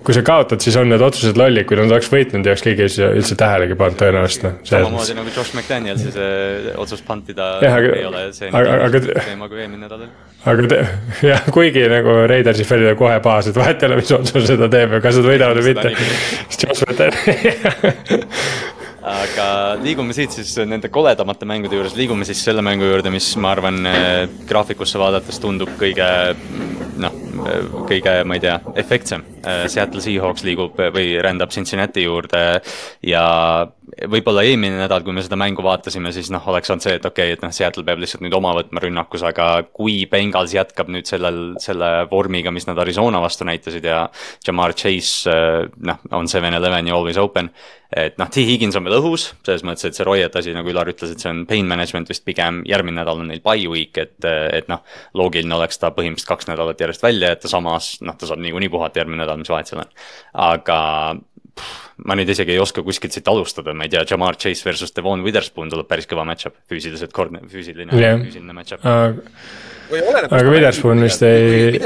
[0.02, 2.88] kui sa kaotad, siis on need otsused lollid, kui nad oleks võitnud, ei oleks keegi
[3.06, 4.56] üldse tähelegi pannud tõenäoliselt noh.
[4.66, 9.50] samamoodi nagu Josh McDanielsi see otsus pantida ja, aga, ei ole see aga, aga, teema
[9.50, 10.08] kui eelmine nädal.
[10.50, 10.80] Aga te,
[11.30, 14.70] jah, kuigi nagu Raidersi fännid on kohe pahas, et vahet ei ole, mis otsuse ta
[14.72, 15.94] teeb ja kas nad võidavad või mitte.
[16.48, 18.32] siis Josh McDaniel
[19.02, 19.46] aga
[19.82, 23.80] liigume siit siis nende koledamate mängude juures, liigume siis selle mängu juurde, mis ma arvan,
[24.46, 26.06] graafikusse vaadates tundub kõige
[27.02, 27.16] noh,
[27.88, 29.24] kõige, ma ei tea, efektsem.
[29.42, 32.42] Seattle Seahawks liigub või rändab Cincinnati juurde
[33.06, 33.24] ja
[34.12, 37.32] võib-olla eelmine nädal, kui me seda mängu vaatasime, siis noh, oleks olnud see, et okei
[37.32, 41.08] okay,, et noh, Seattle peab lihtsalt nüüd oma võtma rünnakus, aga kui Bengals jätkab nüüd
[41.10, 44.04] sellel, selle vormiga, mis nad Arizona vastu näitasid ja
[44.46, 45.36] Jamar Chase
[45.82, 47.50] noh, on seven eleven ja always open
[47.92, 50.88] et noh, T Higgins on veel õhus, selles mõttes, et see Royet asi, nagu Ülar
[50.92, 54.16] ütles, et see on pain management vist pigem, järgmine nädal on neil bye week, et,
[54.24, 54.80] et noh.
[55.18, 59.02] loogiline oleks ta põhimõtteliselt kaks nädalat järjest välja jätta, samas noh, ta saab niikuinii puhata
[59.02, 59.92] järgmine nädal, mis vahet seal on.
[60.46, 60.78] aga
[62.06, 65.24] ma nüüd isegi ei oska kuskilt siit alustada, ma ei tea, Jamar Chase versus Devon
[65.26, 67.12] Witherspoon tuleb päris kõva match-up, füüsiliselt
[67.52, 69.20] füüsiline yeah., füüsiline match-up uh
[69.92, 71.78] aga Witherspoon vist ei,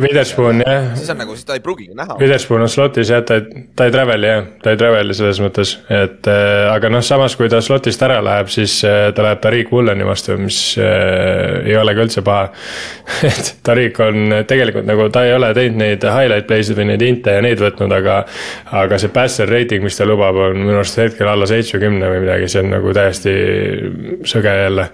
[0.00, 0.90] Witherspoon jah.
[0.98, 2.16] siis on nagu, siis ta ei pruugigi näha.
[2.20, 5.74] Witherspoon on slot'is jah, ta ei, ta ei travel'i jah, ta ei travel'i selles mõttes,
[5.90, 9.72] et äh, aga noh, samas kui ta slot'ist ära läheb, siis äh, ta läheb Tariq
[9.74, 12.50] Wooleni vastu, mis äh, ei ole ka üldse paha
[13.30, 17.36] et Tariq on tegelikult nagu, ta ei ole teinud neid highlight play'sid või neid inte
[17.36, 18.20] ja neid võtnud, aga
[18.80, 22.48] aga see passer rating, mis ta lubab, on minu arust hetkel alla seitsmekümne või midagi,
[22.50, 23.34] see on nagu täiesti
[24.28, 24.90] sõge jälle.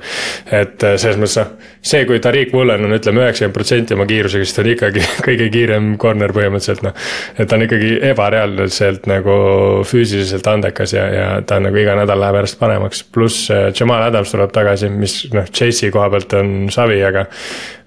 [0.50, 1.52] et äh, selles mõttes noh,
[1.86, 5.02] see, kui Tariq Rick Mullen on ütleme üheksakümmend protsenti oma kiirusega, siis ta on ikkagi
[5.26, 6.94] kõige kiirem corner põhimõtteliselt noh.
[7.34, 9.38] et ta on ikkagi ebareaalselt nagu
[9.86, 14.06] füüsiliselt andekas ja, ja ta on nagu iga nädal läheb järjest paremaks, pluss äh, Jamal
[14.06, 17.26] Adams tuleb tagasi, mis noh, Chase'i koha pealt on savi, aga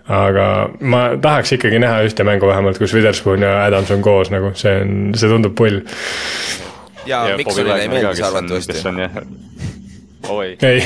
[0.09, 0.45] aga
[0.89, 4.73] ma tahaks ikkagi näha ühte mängu vähemalt, kus Witherspoon ja Adams on koos nagu, see
[4.81, 5.83] on, see tundub pull.
[7.05, 8.81] ja, ja Miksonile ei meeldi see arvatavasti
[10.27, 10.57] oi.
[10.61, 10.81] ei,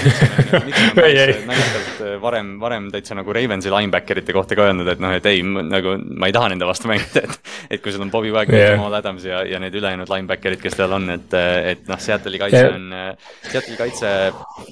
[1.04, 1.34] ei, ei.
[1.48, 5.42] naljakalt äh, varem, varem täitsa nagu Ravensi linebacker'ite kohta ka öelnud, et noh, et ei,
[5.44, 7.52] nagu ma ei taha nende vastu mängida, et.
[7.74, 10.78] et kui sul on Bobby Wagner yeah., Jamal Adams ja, ja need ülejäänud linebacker'id, kes
[10.78, 11.36] tal on, et,
[11.74, 12.76] et noh, Seattle'i kaitse yeah.
[12.76, 13.18] on.
[13.50, 14.14] Seattle'i kaitse,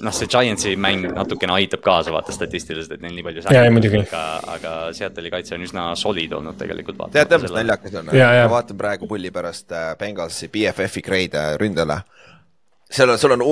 [0.04, 3.46] noh, see Giantsi mäng natukene aitab kaasa vaata statistiliselt, et neil nii palju.
[3.50, 4.04] jaa, muidugi.
[4.06, 4.24] aga,
[4.56, 7.02] aga Seattle'i kaitse on üsna solid olnud tegelikult.
[7.12, 12.02] tead, täpselt naljakas on, ma vaatan praegu pulli pärast äh, Bengalsi BFF-i grade ründele
[12.92, 13.42] seal on, sul on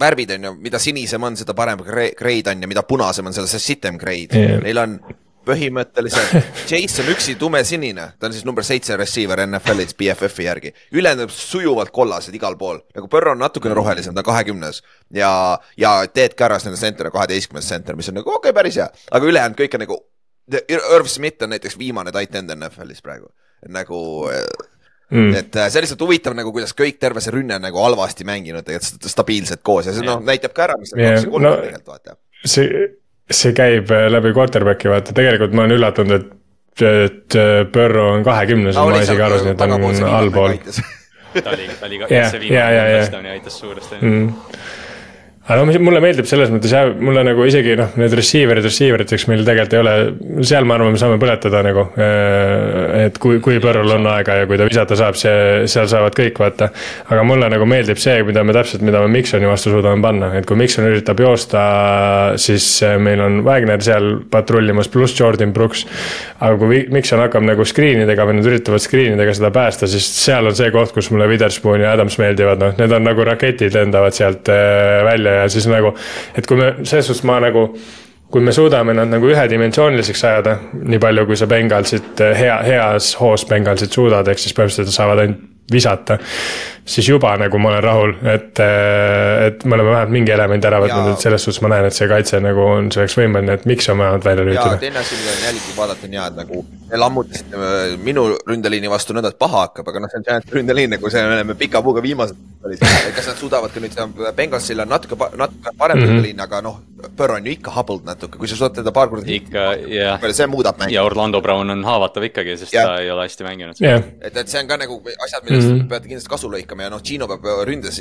[0.00, 3.60] värvid on ju, mida sinisem on, seda parem grade on ja mida punasem on, seda
[3.62, 4.60] sitem grade yeah..
[4.64, 4.98] Neil on
[5.48, 6.34] põhimõtteliselt,
[6.70, 10.74] Jason üksi tumesinine, ta on siis number seitse receiver NFL-is BFF-i järgi.
[10.92, 14.82] ülejäänud sujuvalt kollased igal pool, nagu Põrro on natukene rohelisem, ta on kahekümnes.
[15.14, 15.30] ja,
[15.76, 18.88] ja Ted Carras nende center on kaheteistkümnes center, mis on nagu okei okay,, päris hea,
[19.10, 20.00] aga ülejäänud kõik on nagu.
[20.68, 23.28] Irv Smith on näiteks viimane tight end NFL-is praegu,
[23.68, 23.98] nagu
[25.08, 25.34] Mm.
[25.38, 28.66] et äh, see on lihtsalt huvitav nagu, kuidas kõik terve see rünne nagu halvasti mänginud,
[28.66, 29.88] tegelikult stabiilselt koos.
[29.88, 32.18] Ja see noh, näitab ka ära, mis on kaks ja kolm no, tegelikult vaata.
[32.44, 32.82] see,
[33.40, 38.26] see käib äh, läbi quarterback'i vaata, tegelikult ma olen üllatunud, et, et äh, Burrow on
[38.28, 40.58] kahekümnes no,, ma isegi arvasin, et ta on allpool.
[41.38, 44.02] ta oli, ta oli ka, see viimane touchdown'i aitas suuresti.
[44.02, 44.76] Mm
[45.48, 49.24] aga no mulle meeldib selles mõttes jah, mulle nagu isegi noh, need receiver'id receiver iteks
[49.30, 49.94] meil tegelikult ei ole,
[50.44, 51.86] seal ma arvan, me saame põletada nagu.
[51.96, 56.12] Äh, et kui, kui Põrrul on aega ja kui ta visata saab, see, seal saavad
[56.18, 56.68] kõik vaata.
[57.08, 60.48] aga mulle nagu meeldib see, mida me täpselt, mida me Miksoni vastu suudame panna, et
[60.48, 61.62] kui Mikson üritab joosta,
[62.36, 65.86] siis äh, meil on Wagner seal patrullimas, pluss Jordan Brooks.
[66.44, 70.12] aga kui Mikson hakkab nagu screen idega või nad üritavad screen idega seda päästa, siis
[70.12, 73.72] seal on see koht, kus mulle Witherspoon ja Adams meeldivad, noh, need on nagu raketid
[73.80, 75.94] lendavad sealt äh, välja ja siis nagu,
[76.36, 77.68] et kui me, selles suhtes ma nagu
[78.28, 83.46] kui me suudame nad nagu ühedimensiooniliseks ajada, nii palju kui sa Bengalsit, hea, heas hoos
[83.48, 86.16] Bengalsit suudad, ehk siis põhimõtteliselt saavad ainult visata
[86.88, 88.60] siis juba nagu ma olen rahul, et,
[89.46, 92.08] et me oleme vähemalt mingi elemendi ära võtnud, et selles suhtes ma näen, et see
[92.10, 94.80] kaitse nagu on selleks võimeline, et miks on vähemalt välja lülitada.
[94.80, 98.90] teine asi, mida on jällegi vaadata, on hea, et nagu me lammutasite äh, minu ründeliini
[98.90, 101.56] vastu nõnda, et paha hakkab, aga noh, see on Giants ründeliin, nagu see me oleme
[101.58, 102.36] pika puuga viimased.
[103.16, 103.98] kas nad suudavad ka nüüd,
[104.36, 106.14] Bengalsil on natuke, natuke parem mm -hmm.
[106.14, 106.80] ründeliin, aga noh,
[107.16, 109.30] Burrow on ju ikka hubbled natuke, kui sa suudad teda paar korda.
[109.30, 110.18] ikka, jah.
[110.32, 110.94] see muudab mängu.
[110.94, 112.84] ja Orlando Brown on haavatav ikkagi, sest ja.
[112.86, 114.02] ta ei ole hästi mänginud yeah..
[114.20, 115.88] et, et see on ka nagu asjad, millest mm -hmm.
[115.88, 118.00] peate kindlasti kasu lõikama ja noh, Gino peab ründes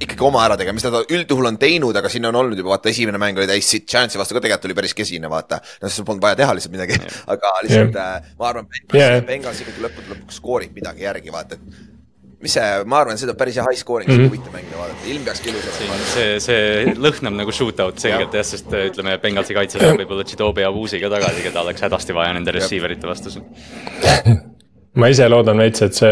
[0.00, 2.88] ikkagi oma ära tegema, mis ta üldjuhul on teinud, aga siin on olnud juba vaata,
[2.88, 5.60] esimene mäng oli täis siit Giantsi vastu ka tegelikult oli päris kesine, vaata.
[5.82, 8.23] noh, siis polnud vaja teha lihtsalt midagi yeah., aga lihtsalt yeah.
[8.24, 9.18] Äh, ma arvan, yeah.
[9.26, 13.40] Bengals ikkagi lõppude lõpuks skoorib midagi järgi, vaata, et mis see, ma arvan, see tuleb
[13.40, 14.32] päris hea high scoring mm, -hmm.
[14.32, 16.00] huvitav mängida vaadata, ilm peakski ilus olema.
[16.12, 20.72] see, see lõhnab nagu shootout selgelt jah, sest ütleme, Bengalsi kaitse saab võib-olla Chidobe ja
[20.74, 23.38] Wuzi ka tagasi, keda oleks hädasti vaja nende receiver ite vastus
[24.94, 26.10] ma ise loodan veits, et see,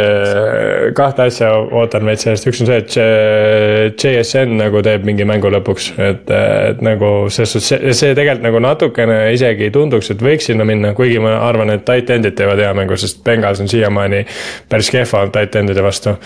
[0.98, 5.92] kahte asja ootan veits sellest, üks on see, et JSN nagu teeb mingi mängu lõpuks,
[6.02, 10.66] et, et nagu selles suhtes, see, see tegelikult nagu natukene isegi tunduks, et võiks sinna
[10.66, 14.24] minna, kuigi ma arvan, et tight end'id teevad hea mängu, sest Bengals on siiamaani
[14.72, 16.16] päris kehva end'ide vastu.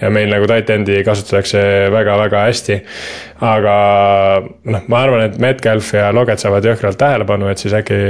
[0.00, 1.60] ja meil nagu tight end'i kasutatakse
[1.92, 2.80] väga-väga hästi,
[3.44, 3.76] aga
[4.64, 8.00] noh, ma arvan, et Metcalf ja Loget saavad jõhkralt tähelepanu, et siis äkki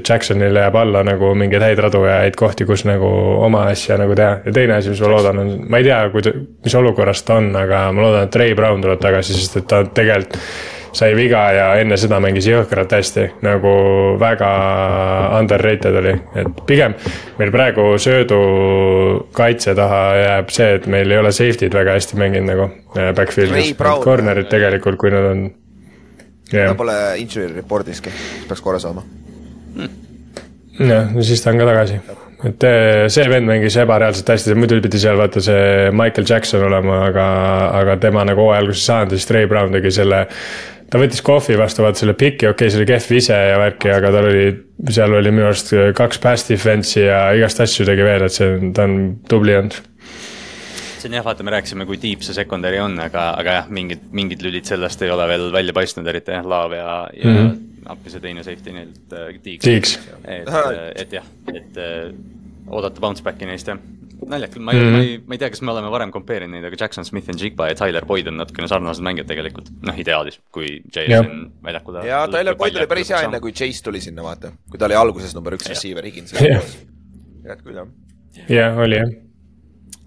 [0.00, 3.10] Jacksonile jääb alla nagu mingeid häid radu ja häid kohti, kus nagu
[3.50, 4.40] oma asja nagu teha.
[4.46, 7.50] ja teine asi, mis ma loodan, on, ma ei tea, kuida-, mis olukorras ta on,
[7.58, 10.38] aga ma loodan, et Ray Brown tuleb tagasi, sest et ta tegelikult
[10.92, 13.72] sai viga ja enne seda mängis jõhkralt hästi, nagu
[14.20, 14.50] väga
[15.38, 16.96] underrated oli, et pigem
[17.38, 18.40] meil praegu söödu
[19.36, 22.66] kaitse taha jääb see, et meil ei ole safety'd väga hästi mänginud nagu
[22.98, 25.44] äh, backfield'is, corner'id tegelikult, kui nad on
[26.52, 26.72] yeah..
[26.72, 28.14] ta pole injury report'iski,
[28.48, 29.06] peaks korra saama.
[29.76, 29.94] Hmm..
[30.80, 32.02] jah, no siis ta on ka tagasi
[32.48, 37.04] et äh, see vend mängis ebareaalselt hästi, muidu pidi seal vaata see Michael Jackson olema,
[37.10, 37.26] aga,
[37.80, 40.24] aga tema nagu hooaja alguses ei saanud ja siis Ray Brown tegi selle
[40.90, 43.92] ta võttis kohvi vastu, vaata selle piki, okei okay,, see oli kehv ise ja värki,
[43.94, 44.48] aga tal oli,
[44.90, 48.88] seal oli minu arust kaks pass defense'i ja igast asju tegi veel, et see, ta
[48.88, 48.98] on
[49.30, 49.78] tubli olnud.
[51.00, 54.08] See on jah, vaata, me rääkisime, kui tiip see secondary on, aga, aga jah, mingid,
[54.16, 57.86] mingid lülid sellest ei ole veel välja paistnud, eriti jah, Laav ja, ja mm -hmm.
[57.94, 59.64] appi see teine safety neilt äh,, Tiiks.
[59.64, 59.96] Tiiks.
[60.24, 60.52] et,
[60.96, 62.12] et jah, et äh,
[62.68, 63.80] oodata bounce back'i neist jah
[64.28, 64.92] naljakalt, ma ei mm, -hmm.
[64.92, 67.30] ma ei, ma ei tea, kas me oleme varem compare inud neid, aga Jackson Smith
[67.30, 69.70] and Jigba ja Tyler Boyd on natukene sarnased mängijad tegelikult.
[69.86, 72.04] noh, ideaalis, kui Jason väljakule.
[72.06, 74.52] ja Tyler Boyd oli päris hea enne, kui Chase tuli sinna, vaata.
[74.70, 76.04] kui ta oli alguses number üks receiver
[77.74, 77.88] jah.
[78.48, 79.29] jah, oli jah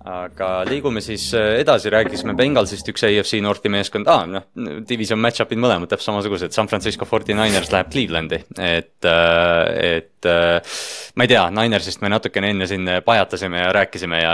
[0.10, 4.10] aga liigume siis äh, edasi, rääkisime Bengalsist, üks AFC Northi meeskond.
[4.12, 4.46] Ah,, noh,
[4.88, 10.76] division match-up'id mõlemad täpselt samasugused, San Francisco 49ers läheb Clevelandi, et, äh, et äh,
[11.16, 14.34] ma ei tea, Ninersist me natukene enne siin pajatasime ja rääkisime ja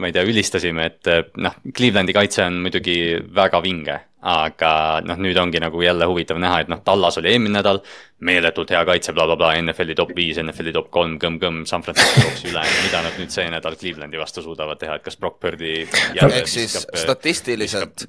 [0.00, 2.98] ma ei tea, ülistasime, et noh, Clevelandi kaitse on muidugi
[3.34, 7.58] väga vinge aga noh, nüüd ongi nagu jälle huvitav näha, et noh, Tallas oli eelmine
[7.58, 7.82] nädal,
[8.24, 12.22] meeletult hea kaitse bla, bla, blablabla, NFL-i top viis, NFL-i top kolm, kõmm-kõmm, San Francisco
[12.24, 15.74] jooksis üle, mida nad nüüd see nädal Clevelandi vastu suudavad teha, et kas Brock Purdy
[15.84, 18.06] ehk siis äh, statistiliselt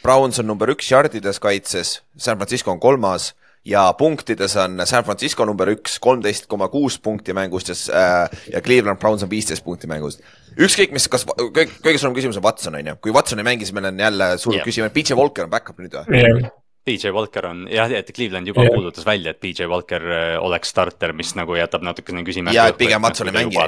[0.00, 3.34] Browns on number üks jardides kaitses, San Francisco on kolmas
[3.64, 8.62] ja punktides on San Francisco number üks, kolmteist koma kuus punkti mängust ja, äh, ja
[8.64, 10.24] Cleveland Browns on viisteist punkti mängust.
[10.56, 13.68] ükskõik mis, kas kõige, kõige suurem küsimus on Watson on ju, kui Watson ei mängi,
[13.68, 14.64] siis meil on jälle suur yeah.
[14.64, 16.50] küsimus, PJ Walker on back-up nüüd või yeah.?
[16.88, 18.72] PJ Walker on jah, et Cleveland juba yeah.
[18.72, 22.56] kuulutas välja, et PJ Walker äh, oleks starter, mis nagu jätab natukene küsimärgi.
[22.56, 23.60] ja, et pigem Watson ei mängi,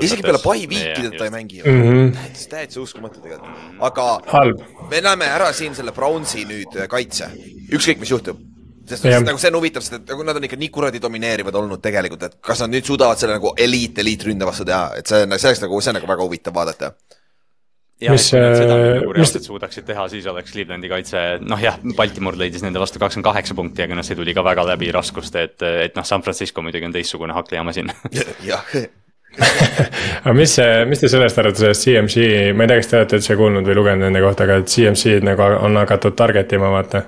[0.00, 2.26] isegi peale pai viiki ta ei mängi mm -hmm..
[2.48, 3.52] täitsa uskumatu tegelikult,
[3.84, 4.64] aga Halb.
[4.90, 7.28] me näeme ära siin selle Brownsi nüüd kaitse,
[7.68, 8.55] ükskõik mis juhtub
[8.90, 9.20] sest ja.
[9.24, 12.26] nagu see on huvitav, sest et nagu nad on ikka nii kuradi domineerivad olnud tegelikult,
[12.28, 15.52] et kas nad nüüd suudavad selle nagu eliit, eliitründe vastu teha, et see on, see
[15.52, 16.92] oleks nagu, see on nagu väga huvitav vaadata
[18.02, 19.48] jah, et kui nad seda nagu reaalselt mis...
[19.50, 23.86] suudaksid teha, siis oleks Clevelandi kaitse, noh jah, Baltimore leidis nende vastu kakskümmend kaheksa punkti,
[23.86, 26.96] aga noh, see tuli ka väga läbi raskuste, et, et noh, San Francisco muidugi on
[26.96, 27.92] teistsugune hakklihamasin.
[28.50, 28.78] jah
[29.36, 30.54] aga mis
[30.88, 32.26] mis te sellest arvate, sellest CMC,
[32.56, 35.26] ma ei tea, kas te olete üldse kuulnud või lugenud nende kohta, aga et CMC-d
[35.26, 37.02] nagu on hakatud target ima, vaata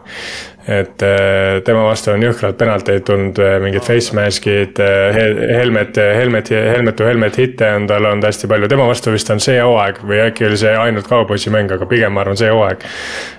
[0.68, 5.16] et äh, tema vastu on jõhkralt penalteid tulnud, äh, mingid face mask'id, äh,
[5.56, 9.40] helmet, helmet, helmet to helmet hitte on tal olnud hästi palju, tema vastu vist on
[9.40, 12.84] see hooaeg või äkki oli see ainult kauboissi mäng, aga pigem ma arvan, see hooaeg.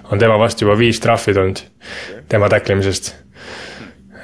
[0.09, 1.61] on tema vastu juba viis trahvi tulnud,
[2.33, 3.13] tema tacklimisest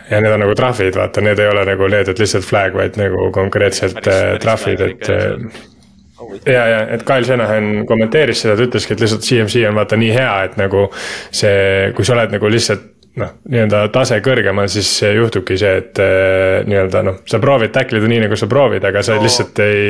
[0.09, 2.97] ja need on nagu trahvid, vaata, need ei ole nagu need, et lihtsalt flag, vaid
[2.97, 4.01] nagu konkreetselt
[4.41, 5.13] trahvid, et
[6.45, 10.11] ja, ja et Kyle Shanahan kommenteeris seda, ta ütleski, et lihtsalt CMC on vaata nii
[10.15, 15.57] hea, et nagu see, kui sa oled nagu lihtsalt noh, nii-öelda tase kõrgemal, siis juhtubki
[15.59, 19.25] see, et äh, nii-öelda noh, sa proovid tacklida nii, nagu sa proovid, aga sa no.
[19.25, 19.85] lihtsalt ei,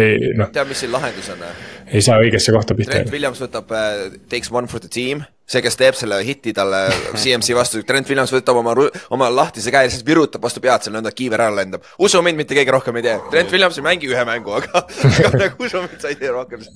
[0.00, 0.52] ei noh.
[0.54, 1.46] tead, mis siin lahendus on?
[1.86, 2.98] ei saa õigesse kohta pihta.
[2.98, 6.82] Trent Williams võtab uh, takes one for the team, see, kes teeb selle hiti talle
[7.22, 8.74] CMC vastu, Trent Williams võtab oma,
[9.14, 11.86] oma lahtise käe ja siis virutab vastu pead seal nõnda, kiiver ära lendab.
[12.02, 13.16] usu mind, mitte keegi rohkem ei tee.
[13.32, 14.84] Trent Williams ei mängi ühe mängu, aga,
[15.28, 16.66] aga nagu usu mind, sa ei tee rohkem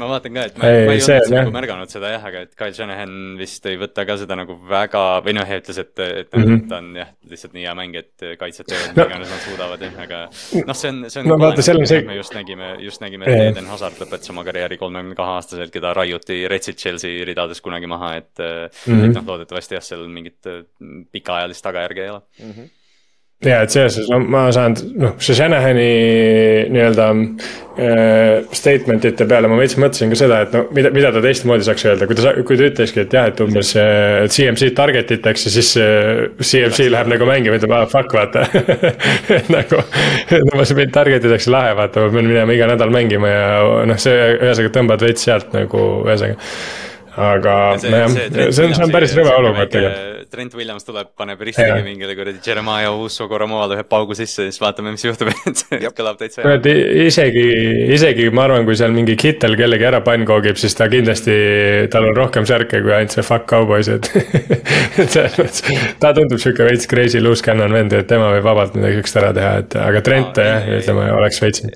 [0.00, 2.52] ma vaatan ka, et ma, ei, ma ei olnud nagu märganud seda jah, aga et
[2.58, 6.44] Kyle Shanahan vist ei võta ka seda nagu väga või noh, ütles, et, et mm
[6.44, 6.66] -hmm.
[6.70, 8.94] ta on jah, lihtsalt nii hea mäng, et kaitsjad teevad no.
[8.96, 10.20] mida iganes nad suudavad jah, aga
[10.68, 12.04] noh, see on, see on no, vaata, seal on see.
[12.08, 15.94] me just nägime, just nägime, et Eden Hazard lõpetas oma karjääri kolmekümne kahe aastaselt, keda
[15.96, 19.08] raiuti Retsid Chelsea ridades kunagi maha, et mm, -hmm.
[19.08, 20.52] et noh, loodetavasti jah, seal mingit
[21.12, 22.54] pikaajalist tagajärge ei ole mm.
[22.54, 22.70] -hmm
[23.46, 25.86] ja, et selles suhtes, no ma saan, noh, see Shanahani
[26.72, 31.22] nii-öelda äh, statement ite peale ma veits mõtlesin ka seda, et no mida, mida ta
[31.24, 35.14] teistmoodi saaks öelda, kui ta, kui ta ütleski, et jah, et umbes äh, CMC-d target
[35.18, 38.46] itakse, siis äh, CMC läheb nagu mängima, ütleb, ah fuck, vaata.
[39.52, 39.82] Nagu,
[40.52, 43.50] no see mind target itakse lahe, vaata, ma pean minema iga nädal mängima ja
[43.88, 46.38] noh, see ühesõnaga tõmbad veits sealt nagu ühesõnaga
[47.16, 50.28] aga nojah, see, see on, see on päris rõve olukord tegelikult.
[50.32, 54.94] Trent Williams tuleb, paneb ristiga mingile kuradi Jeremiah Usso-Koromoale ühe paugu sisse ja siis vaatame,
[54.94, 56.76] mis juhtub, et see kõlab täitsa hea.
[57.04, 57.44] isegi,
[57.92, 61.34] isegi ma arvan, kui seal mingi Kittel kellegi ära pannkoogib, siis ta kindlasti,
[61.92, 64.08] tal on rohkem särke kui ainult see fuck cowboys, et
[65.02, 65.66] selles mõttes,
[66.00, 69.34] ta tundub sihuke veits crazy loose cannon vend, et tema võib vabalt midagi sihukest ära
[69.36, 71.66] teha, et aga Trent jah, ütleme oleks veits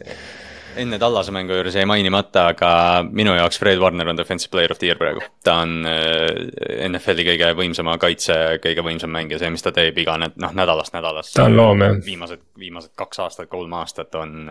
[0.77, 2.70] enne Tallase mängu juures jäi mainimata, aga
[3.07, 5.23] minu jaoks Fred Warner on defensive player of the year praegu.
[5.44, 10.16] ta on äh, NFL-i kõige võimsama kaitse, kõige võimsam mängija, see, mis ta teeb iga
[10.20, 11.36] noh, nädalast nädalasse.
[11.39, 11.97] ta on loom jah.
[12.05, 14.51] viimased, viimased kaks aastat, kolm aastat on,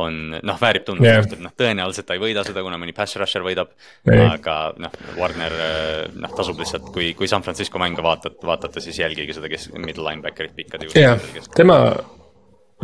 [0.00, 3.18] on noh, väärib tunnustust yeah., et noh, tõenäoliselt ta ei võida seda, kuna mõni pass
[3.20, 3.74] rusher võidab.
[4.08, 5.58] aga noh, Warner
[6.14, 10.08] noh, tasub lihtsalt, kui, kui San Francisco mänge vaatad, vaatate, siis jälgige seda, kes middle
[10.08, 11.06] linebacker'it pikkade juurde.
[11.06, 11.78] jah, tema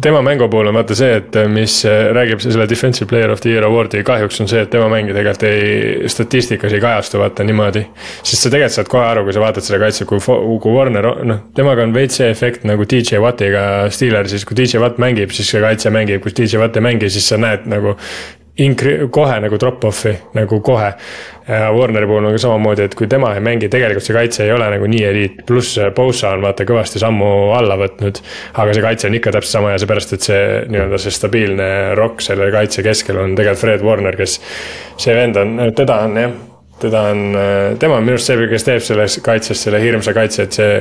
[0.03, 1.81] tema mängu puhul on vaata see, et mis
[2.15, 5.47] räägib selle defensive player of the year award'i kahjuks on see, et tema mäng tegelikult
[5.49, 7.85] ei, statistikas ei kajastu vaata niimoodi.
[8.23, 11.45] sest sa tegelikult saad kohe aru, kui sa vaatad selle kaitse, kui, kui Warner, noh,
[11.57, 13.62] temaga on veits see efekt nagu DJ Wattiga
[13.95, 17.29] Steelersis, kui DJ Watt mängib, siis see kaitse mängib, kui DJ Watt ei mängi, siis
[17.33, 17.97] sa näed nagu
[18.64, 20.93] inkri-, kohe nagu drop-off'i nagu kohe.
[21.48, 24.66] Warneri puhul on ka samamoodi, et kui tema ei mängi, tegelikult see kaitse ei ole
[24.68, 28.20] nagu nii eliit, pluss Bosa on vaata kõvasti sammu alla võtnud.
[28.55, 32.20] aga see kaitse on ikka täpselt sama ja seepärast, et see nii-öelda see stabiilne rokk
[32.24, 34.40] selle kaitse keskel on tegelikult Fred Warner, kes.
[35.01, 36.39] see vend on, teda on jah
[36.80, 37.22] teda on,
[37.80, 40.72] tema on minu arust see, kes teeb selles kaitses selle hirmsa kaitse, et see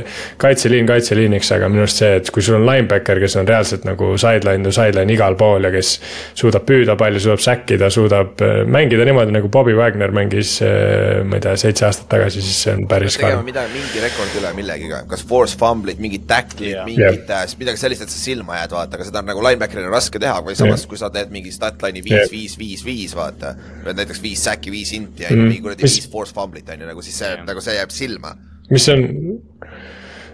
[0.41, 4.13] kaitseliin kaitseliiniks, aga minu arust see, et kui sul on linebacker, kes on reaalselt nagu
[4.19, 5.93] sideline to sideline igal pool ja kes
[6.37, 11.39] suudab püüda palju, suudab säkkida, suudab äh, mängida niimoodi, nagu Bobby Wagner mängis, äh, ma
[11.39, 13.45] ei tea, seitse aastat tagasi, siis see on päris karm.
[13.47, 18.05] midagi, mingi rekord üle millegiga, kas force fumble'id, mingid tackle'id yeah., mingid yeah., midagi sellist,
[18.05, 20.91] et sa silma jääd, vaata, aga seda on nagu linebacker'il raske teha, või samas yeah.,
[20.91, 23.55] kui sa teed mingi statline'i viis yeah., viis, viis, viis, vaata.
[23.87, 25.47] näiteks viis säki, viis inti ja mm.
[25.47, 28.35] mingi kuradi viis force fumblit on ju, nagu siis see, nagu see jääb silma.
[28.69, 29.05] mis on,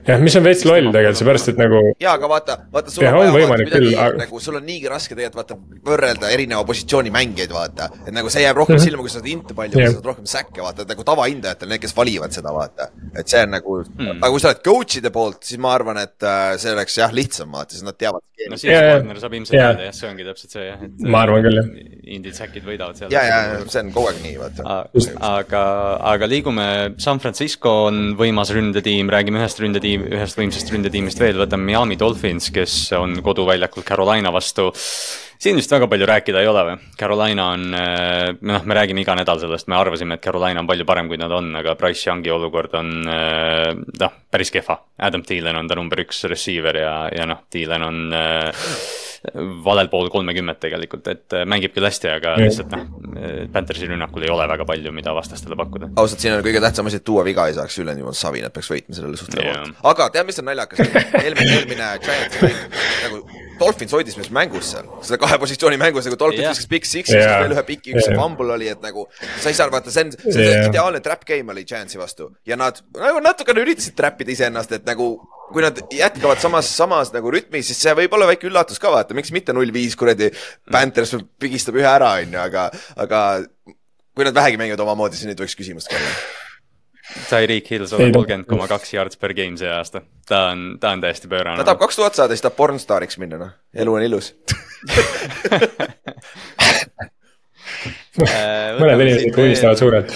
[0.08, 1.82] jah, mis on veits loll tegelikult, seepärast et nagu.
[2.02, 4.20] ja, aga vaata, vaata, sul ja, on vaja vaata midagi aga...
[4.24, 5.58] nagu, sul on niigi raske tegelikult vaata
[5.90, 7.90] võrrelda erineva positsiooni mängijaid, vaata.
[8.04, 8.90] et nagu see jääb rohkem mm -hmm.
[8.90, 11.08] silma, kui sa saad inte palju yeah., kui sa saad rohkem säkke, vaata, et nagu
[11.10, 12.90] tavahindajatel, need, kes valivad seda, vaata.
[13.16, 16.28] et see on nagu mm., aga kui sa oled coach'ide poolt, siis ma arvan, et
[16.28, 18.22] äh, see oleks jah, lihtsam, vaata, siis nad teavad.
[18.50, 19.72] no siis yeah, partner saab ilmselt yeah.
[19.72, 21.06] teada jah, see ongi täpselt see jah, et.
[21.16, 21.70] ma arvan küll jah.
[22.14, 23.14] Indid, säkid võidavad seal.
[23.14, 23.38] ja, ja
[23.72, 24.80] see on kogu aeg nii, vaata.
[25.30, 25.64] aga,
[26.12, 26.68] aga liigume,
[27.02, 29.64] San Francisco on võimas ründetiim, räägime ühest
[29.94, 34.72] ründetiim, ühest võimsast ründetiimist veel, võtame Miami Dolphins, kes on koduväljakul Carolina vastu.
[35.44, 36.76] siin vist väga palju rääkida ei ole või?
[36.98, 40.86] Carolina on, eh, noh, me räägime iga nädal sellest, me arvasime, et Carolina on palju
[40.86, 44.80] parem, kui nad on, aga Price Youngi olukord on eh, noh, päris kehva.
[44.99, 48.52] Adam Thielen on ta number üks receiver ja, ja noh, Thielen on äh,
[49.64, 52.88] valel pool kolmekümmet tegelikult, et mängib küll hästi, aga lihtsalt noh,
[53.53, 55.91] Panthersi rünnakul ei ole väga palju, mida vastastele pakkuda.
[55.95, 58.53] ausalt, siin on kõige tähtsam asi, et tuua viga ei saaks, ülejäänud jumal savi, nad
[58.56, 59.80] peaks võitma sellele suht lõbuvalt.
[59.94, 60.84] aga tead, mis on naljakas,
[61.23, 63.23] eelmine, eelmine Giantsi mäng nagu
[63.60, 66.72] Dolphins hoidis meist mängus seal, seda kahe positsiooni mängus nagu Dolphins viskas yeah.
[66.74, 68.18] Big Six'i yeah., veel ühe piki, üks yeah.
[68.20, 70.68] fumble oli, et nagu sa ei saa vaata, see on, see on yeah.
[70.72, 74.88] ideaalne trap game oli Giantsi vastu ja nad nagu natukene üritasid trap ida iseennast, et
[74.90, 75.16] nagu
[75.54, 79.16] kui nad jätkavad samas, samas nagu rütmis, siis see võib olla väike üllatus ka vaata,
[79.18, 80.32] miks mitte null viis kuradi
[80.72, 82.70] Panthers pigistab ühe ära, onju, aga,
[83.06, 83.26] aga
[84.14, 86.43] kui nad vähegi mängivad omamoodi, siis nüüd võiks küsimust ka olla
[87.04, 90.02] Tyreek Hill saab kolmkümmend koma kaks yards per game see aasta.
[90.28, 91.58] ta on, ta on täiesti pöörane.
[91.60, 93.52] ta tahab kaks tuhat saada, siis tahab pornstaariks minna, noh.
[93.76, 94.34] elu on ilus
[98.80, 100.14] mõned inimesed ikka unistavad suurelt.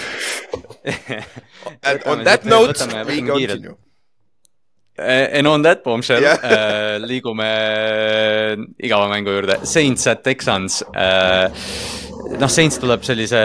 [2.05, 3.75] On that note, we continue.
[4.97, 6.39] And on that bombshell yeah.
[6.41, 7.49] äh, liigume
[8.81, 11.51] igava mängu juurde, Saints at Texans äh,
[12.37, 13.39] noh, Saints tuleb sellise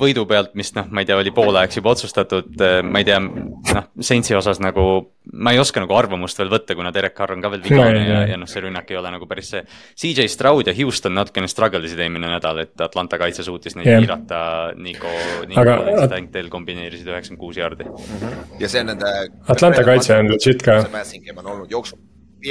[0.00, 3.90] võidu pealt, mis noh, ma ei tea, oli poolajaks juba otsustatud, ma ei tea, noh,
[4.00, 4.86] Saintsi osas nagu
[5.32, 8.02] ma ei oska nagu arvamust veel võtta, kuna Derek Carr on ka veel vigane no,
[8.04, 9.62] ja, ja noh, see rünnak ei ole nagu päris see.
[10.00, 14.02] CJ Stroud ja Houston natukene struggle isid eelmine nädal, et Atlanta kaitse suutis neid yeah.
[14.04, 14.40] piirata.
[14.76, 15.12] Nico,
[15.48, 16.18] Nico Aga...
[16.34, 17.86] Teil kombineerisid üheksakümmend kuus jaardi.
[17.88, 18.60] -hmm.
[18.60, 19.12] ja see on nende.
[19.48, 20.82] Atlanta kaitse on legit ka.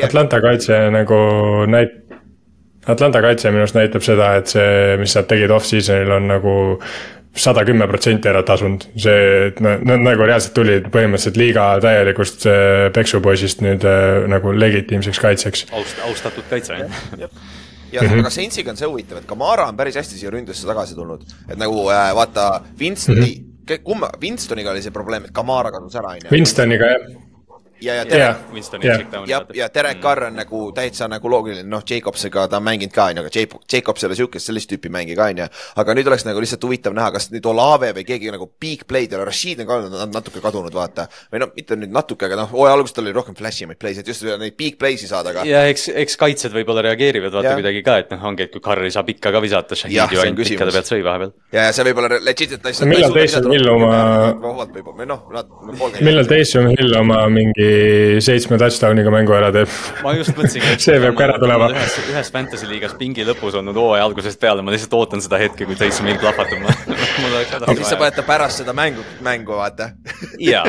[0.04, 1.20] Atlanta kaitse nagu
[1.70, 2.00] näit-,
[2.88, 6.56] Atlanta kaitse minu arust näitab seda, et see, mis nad tegid off-season'il on nagu
[7.36, 12.46] sada kümme protsenti ära tasunud, see, et nad, nad nagu reaalselt tulid põhimõtteliselt liiga täielikust
[12.50, 15.66] äh, peksupoisist nüüd äh, nagu legitiimseks kaitseks.
[15.72, 17.02] aust-, austatud kaitse, jah.
[17.18, 17.30] ja
[18.02, 18.20] mm -hmm.
[18.20, 21.58] aga Saintsiga on see huvitav, et Kamara on päris hästi siia ründesse tagasi tulnud, et
[21.58, 23.84] nagu äh, vaata, Winston mm, -hmm.
[23.84, 26.32] kumma, Winstoniga oli see probleem, et Kamara kadus ära, on ju.
[26.32, 27.23] Winstoniga jah
[27.82, 28.38] ja, ja Derek
[28.84, 32.94] yeah., ja, ja Derek Carr on nagu täitsa nagu loogiline, noh, Jacobsiga ta on mänginud
[32.94, 35.48] ka, on ju, aga Jacobs ei ole siukest, sellist tüüpi mängija ka, on ju.
[35.84, 39.16] aga nüüd oleks nagu lihtsalt huvitav näha, kas nüüd Olave või keegi nagu big play'd
[39.16, 41.08] ja Rashid on ka natuke kadunud, vaata.
[41.34, 44.08] või noh, mitte nüüd natuke, aga noh, hooaja alguses tal oli rohkem flash imaid play'sid,
[44.08, 45.48] just neid big play'si saada, aga.
[45.50, 47.58] ja eks, eks kaitsjad võib-olla reageerivad vaata ja.
[47.60, 50.24] kuidagi ka, et noh, ongi, et kui Carr ei saa pikka ka visata, Shahid ju
[50.24, 51.34] ainult pikkade pealt sõi vahepeal.
[51.52, 52.92] ja, ja see võib olla legit, et ta lihtsalt.
[52.92, 53.94] millal Taysom Hill oma.
[55.10, 55.26] Noh,
[56.00, 57.63] millal Taysom Hill oma mingi
[58.24, 59.72] seitsme seitsme touchdown'iga mängu ära teeb.
[60.04, 61.70] ma just mõtlesingi see peab ka ära tulema.
[61.74, 65.68] ühes, ühes fantasy liigas pingi lõpus olnud hooaja algusest peale, ma lihtsalt ootan seda hetke,
[65.70, 66.62] kui Taysom Hill plahvatab
[67.24, 67.78] mul oleks vaja.
[67.80, 69.94] siis sa paned ta pärast seda mängu, mängu vaata.
[70.42, 70.66] jaa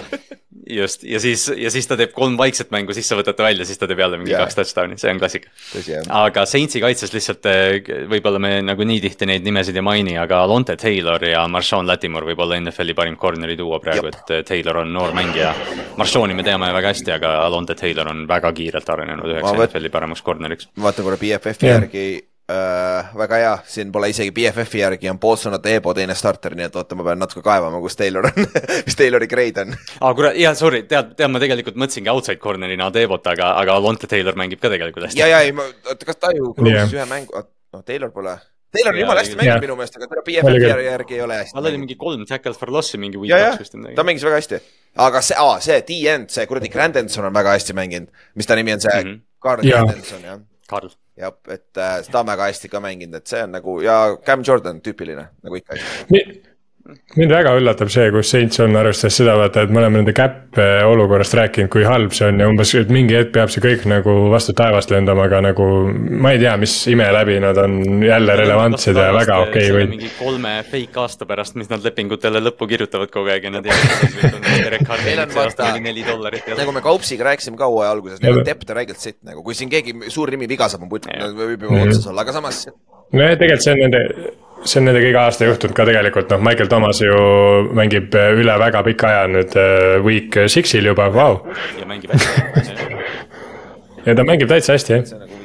[0.70, 3.66] just, ja siis, ja siis ta teeb kolm vaikset mängu, siis sa võtad ta välja,
[3.69, 4.45] siis ta teeb jälle mingi yeah.
[4.45, 5.53] kaks touchdown'i, see on klassika.
[6.20, 10.43] aga Saintsi kaitses lihtsalt eh, võib-olla me nagu nii tihti neid nimesid ei maini, aga
[10.51, 14.82] Lonte Taylor ja Marshawn Latimore võib olla NFL-i parim corner'i duo praegu, et eh, Taylor
[14.85, 15.55] on noor mängija.
[16.01, 20.24] Marshawni me teame väga hästi, aga Lonte Taylor on väga kiirelt arenenud üheks NFL-i paremaks
[20.27, 20.70] corner'iks.
[20.81, 22.07] vaatan korra BFF-i järgi
[22.51, 26.77] äh, väga hea, siin pole isegi BFF-i järgi on Bolsonaro Eebo teine starter, nii et
[26.77, 28.49] oota, ma pean natuke kaevama, kus Taylor on
[28.87, 29.77] mis Taylori grade on.
[30.01, 34.11] aa, kurat, jaa, sorry, tead, tead, ma tegelikult mõtlesingi outside corner'ina Eebot, aga, aga Lonte
[34.11, 35.21] Taylor mängib ka tegelikult hästi.
[35.23, 36.99] ja, ja ei, ma, oota, kas ta ju kulutas yeah.
[36.99, 38.37] ühe mängu, noh, Taylor pole.
[38.75, 41.55] Taylor on jumala hästi mänginud minu meelest, aga teda BFF-i järgi ei ole hästi.
[41.55, 44.59] tal oli mingi kolm tackles for loss'i mingi week kaks vist ta mängis väga hästi,
[45.07, 48.75] aga see, aa, see D-end, see kuradi Grandenson on väga hästi mänginud, mis ta nimi
[48.75, 49.23] on, see mm -hmm.
[49.47, 50.43] Carl Grandenson, jah.
[50.66, 54.16] Karl jah, et äh, ta on väga hästi ka mänginud, et see on nagu ja
[54.27, 55.78] Cam Jordan tüüpiline nagu ikka
[57.16, 60.59] mind väga üllatab see, kus Saints on, arvestades seda vaata, et me oleme nende cap
[60.85, 64.15] olukorrast rääkinud, kui halb see on ja umbes, et mingi hetk peab see kõik nagu
[64.32, 65.69] vastu taevast lendama, aga nagu.
[66.20, 69.90] ma ei tea, mis ime läbi nad on jälle relevantsed ja väga okei okay, või.
[69.94, 74.19] mingi kolme fake aasta pärast, mis nad lepingutele lõppu kirjutavad kogu aeg ja nad jäävad.
[75.05, 75.70] meil on vaata,
[76.61, 79.73] nagu me Kaupsiga rääkisime ka hooaja alguses, neil on depth räigelt sitt nagu, kui siin
[79.73, 82.66] keegi suur nimi viga saab, on putt, võib juba otsas olla, aga samas.
[83.15, 84.03] Nojah, tegelikult see on nende
[84.65, 87.16] see on nendega iga aasta juhtunud ka tegelikult, noh, Michael Thomas ju
[87.77, 91.43] mängib üle väga pika aja nüüd uh, week six'il juba, vau.
[91.81, 92.93] ja mängib hästi.
[94.05, 95.12] Ja ta mängib täitsa hästi, jah.
[95.16, 95.44] Äh,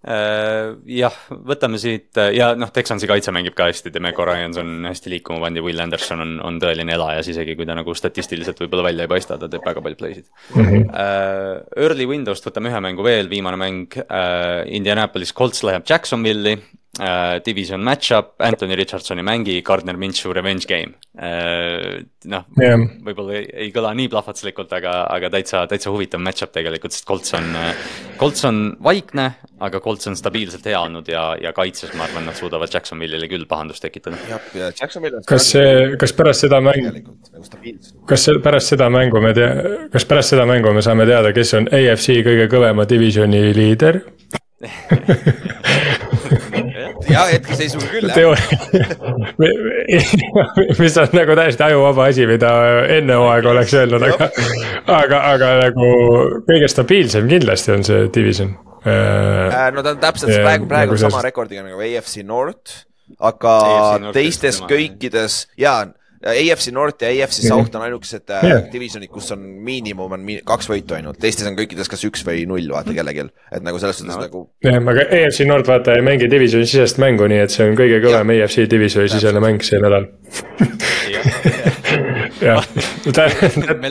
[0.00, 5.42] jah, võtame siit ja noh, Texansi kaitse mängib ka hästi, Demeco Ryans on hästi liikuma
[5.42, 9.04] pannud ja Will Anderson on, on tõeline elajas, isegi kui ta nagu statistiliselt võib-olla välja
[9.04, 10.64] ei paista, ta teeb väga palju play sid mm.
[10.64, 10.88] -hmm.
[10.90, 16.56] Uh, early window'st võtame ühe mängu veel, viimane mäng uh,, Indianapolis Colts läheb Jacksonville'i
[16.98, 22.00] äh, division match-up, Anthony Richardson ei mängi, Gardner Minshew revenge game äh,.
[22.30, 26.96] noh yeah., võib-olla ei, ei kõla nii plahvatuslikult, aga, aga täitsa, täitsa huvitav match-up tegelikult,
[26.96, 27.54] sest Colts on,
[28.20, 29.28] Colts on vaikne,
[29.62, 33.46] aga Colts on stabiilselt hea olnud ja, ja kaitses ma arvan, nad suudavad Jacksonville'ile küll
[33.50, 34.18] pahandust tekitada.
[35.30, 37.16] kas see, kas pärast seda mängu, nagu
[38.10, 41.70] kas pärast seda mängu me tea-, kas pärast seda mängu me saame teada, kes on
[41.70, 44.02] AFC kõige kõvema divisioni liider
[47.10, 48.38] jah, hetkeseisuga küll jah.
[50.82, 52.50] mis on nagu täiesti ajuvaba asi, mida
[52.98, 54.30] enne hooaega oleks öelnud, aga,
[54.86, 55.92] aga, aga nagu
[56.48, 58.54] kõige stabiilsem kindlasti on see division
[58.84, 59.70] äh,.
[59.74, 62.84] no ta on täpselt ja, praegu, praegu nagu sama rekordiga nagu AFC North,
[63.18, 65.80] aga AFC teistes kõikides ja
[66.20, 68.66] AFC North ja AFC South on ainukesed yeah.
[68.72, 72.44] divisionid, kus on miinimum on mi kaks võitu ainult, teistes on kõikides kas üks või
[72.48, 74.22] null, vaata kellelgi, et nagu selles suhtes no.
[74.26, 74.44] nagu.
[74.66, 78.02] jah, aga AFC North vaata ei mängi divisioni sisest mängu, nii et see on kõige
[78.04, 80.10] kõvem AFC divisioni sisene mäng see nädal
[82.40, 82.64] jah,
[83.12, 83.30] that,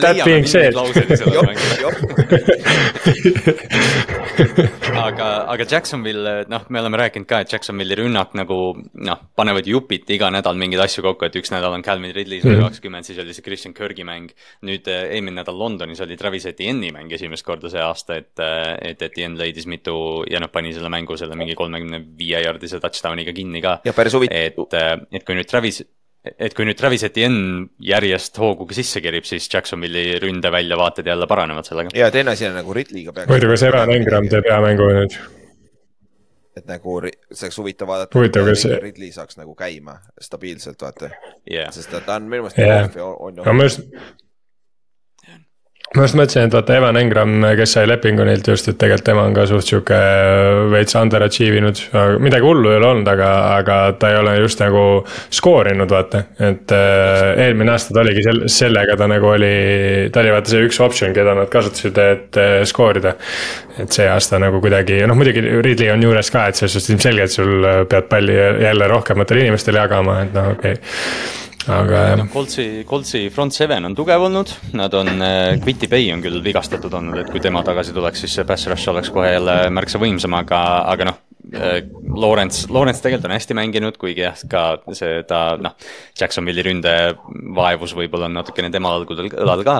[0.00, 0.74] that being said.
[5.00, 10.16] aga, aga Jacksonville, noh, me oleme rääkinud ka, et Jacksonville'i rünnak nagu noh, panevad jupiti
[10.16, 13.34] iga nädal mingeid asju kokku, et üks nädal on Calvin Ridley sada kakskümmend, siis oli
[13.36, 14.32] see Christian Kirgi mäng.
[14.66, 18.92] nüüd eh, eelmine nädal Londonis oli Travis Etienne'i mäng esimest korda see aasta, et, eh,
[18.92, 19.94] et Etienne leidis mitu
[20.30, 23.72] ja noh, pani selle mängu selle mingi kolmekümne viie jaardise touchdown'iga kinni ka.
[23.84, 24.36] ja päris huvitav.
[24.36, 25.82] et, eh, et kui nüüd Travis
[26.24, 31.94] et kui nüüd Travis Etienne järjest hooguga sisse kerib, siis Jacksonville'i ründeväljavaated jälle paranevad sellega.
[31.96, 33.30] ja teine asi on nagu Ridley'ga peaks.
[33.32, 35.18] muidu, kas Evan Engram teeb hea mängu nüüd?
[36.60, 38.18] et nagu see oleks huvitav vaadata.
[38.18, 38.66] huvitav, kas.
[38.82, 41.12] Ridley saaks nagu käima stabiilselt, vaata
[41.50, 41.72] yeah..
[41.72, 42.90] sest ta on minu meelest yeah..
[43.46, 43.86] no ma just
[45.96, 49.24] ma just mõtlesin, et vaata Evan Engram, kes sai lepingu neilt just, et tegelikult tema
[49.26, 49.96] on ka suht sihuke
[50.70, 51.80] veits underachieve inud.
[52.22, 54.84] midagi hullu ei ole olnud, aga, aga ta ei ole just nagu
[55.34, 56.22] skoorinud, vaata.
[56.46, 59.50] et äh, eelmine aasta ta oligi sel-, sellega ta nagu oli,
[60.14, 63.16] ta oli vaata see üks optsioon, keda nad kasutasid, et äh, skoorida.
[63.82, 67.34] et see aasta nagu kuidagi, noh muidugi Ridley on juures ka, et selles suhtes ilmselgelt
[67.34, 71.38] sul pead palli jälle rohkematele inimestele jagama, et noh, okei okay
[71.68, 76.40] aga noh, Coltsi, Coltsi front seven on tugev olnud, nad on, äh, Bay on küll
[76.44, 80.00] vigastatud olnud, et kui tema tagasi tuleks, siis see pass rush oleks kohe jälle märksa
[80.00, 80.62] võimsam, aga,
[80.92, 81.20] aga noh.
[81.50, 81.80] Äh,
[82.14, 84.64] Lawrence, Lawrence tegelikult on hästi mänginud, kuigi jah, ka
[84.94, 85.76] see ta noh,
[86.18, 89.78] Jacksonville'i ründevaevus võib-olla on natukene tema õlgudel, õlal ka.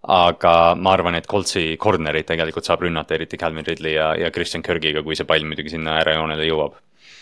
[0.00, 4.64] Aga ma arvan, et Coltsi corner'id tegelikult saab rünnata, eriti Calvin Ridley ja, ja Christian
[4.64, 6.78] Kirgiga, kui see pall muidugi sinna äärejoonele jõuab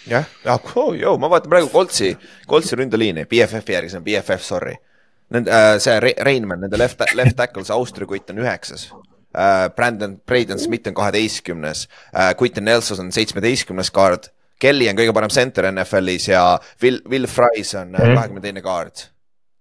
[0.07, 2.13] jah, ah oh, joo, ma vaatan praegu Koltsi,
[2.47, 4.77] Koltsi ründeliini, BFF-i järgi, see on BFF, sorry.
[5.35, 8.89] Nende äh,, see Reinmann, nende left, left tackle, see Austria kutt on üheksas
[9.37, 9.69] äh,.
[9.77, 11.85] Brandon, Braden Smith on kaheteistkümnes
[12.15, 14.33] äh,, Quinton Nelson on seitsmeteistkümnes kaart.
[14.59, 16.43] Kelly on kõige parem center NFL-is ja
[16.83, 18.17] Will, Will Fries on äh, mhm.
[18.17, 19.11] kahekümne teine kaart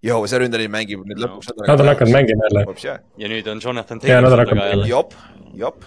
[0.08, 1.52] joo, see ründeliin mängib nüüd lõpuks.
[1.68, 2.98] Nad on hakanud mängima jälle.
[3.18, 5.14] ja nüüd on Jonathan Taylor jop,
[5.58, 5.84] jop.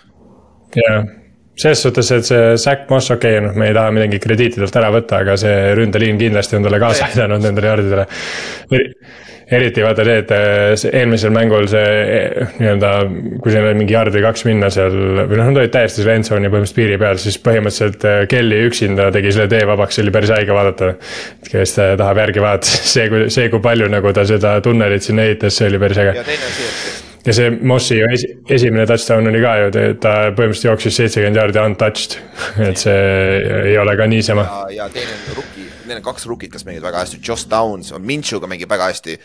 [0.77, 1.09] jah
[1.61, 4.93] selles suhtes, et see Zack Moss, okei okay,, noh, me ei taha midagi krediitidelt ära
[4.95, 8.07] võtta, aga see ründeliin kindlasti on talle kaasa aidanud nendele jardidele.
[9.51, 10.32] eriti vaata see, et
[10.78, 12.93] see eelmisel mängul see eh, nii-öelda,
[13.43, 16.20] kui seal oli mingi yard või kaks minna seal või noh, nad olid täiesti selle
[16.20, 20.15] endzone'i põhimõtteliselt piiri peal, siis põhimõtteliselt eh, Kelly üksinda tegi selle tee vabaks, see oli
[20.15, 20.95] päris haige vaadata.
[21.51, 25.73] kes tahab järgi vaadata, see, see, kui palju nagu ta seda tunnelit sinna ehitas, see
[25.73, 26.19] oli päris äge.
[26.23, 30.15] ja teine asi, et ja see Mossi ju esi, esimene touchdown oli ka ju, ta
[30.37, 32.17] põhimõtteliselt jooksis seitsekümmend jaardi untouched,
[32.69, 33.03] et see
[33.73, 34.47] ei ole ka niisama.
[34.47, 37.91] ja, ja teine on rookie neil on kaks rookit, kes mängivad väga hästi, Josh Downs
[37.97, 39.17] on Minchuga mängib väga hästi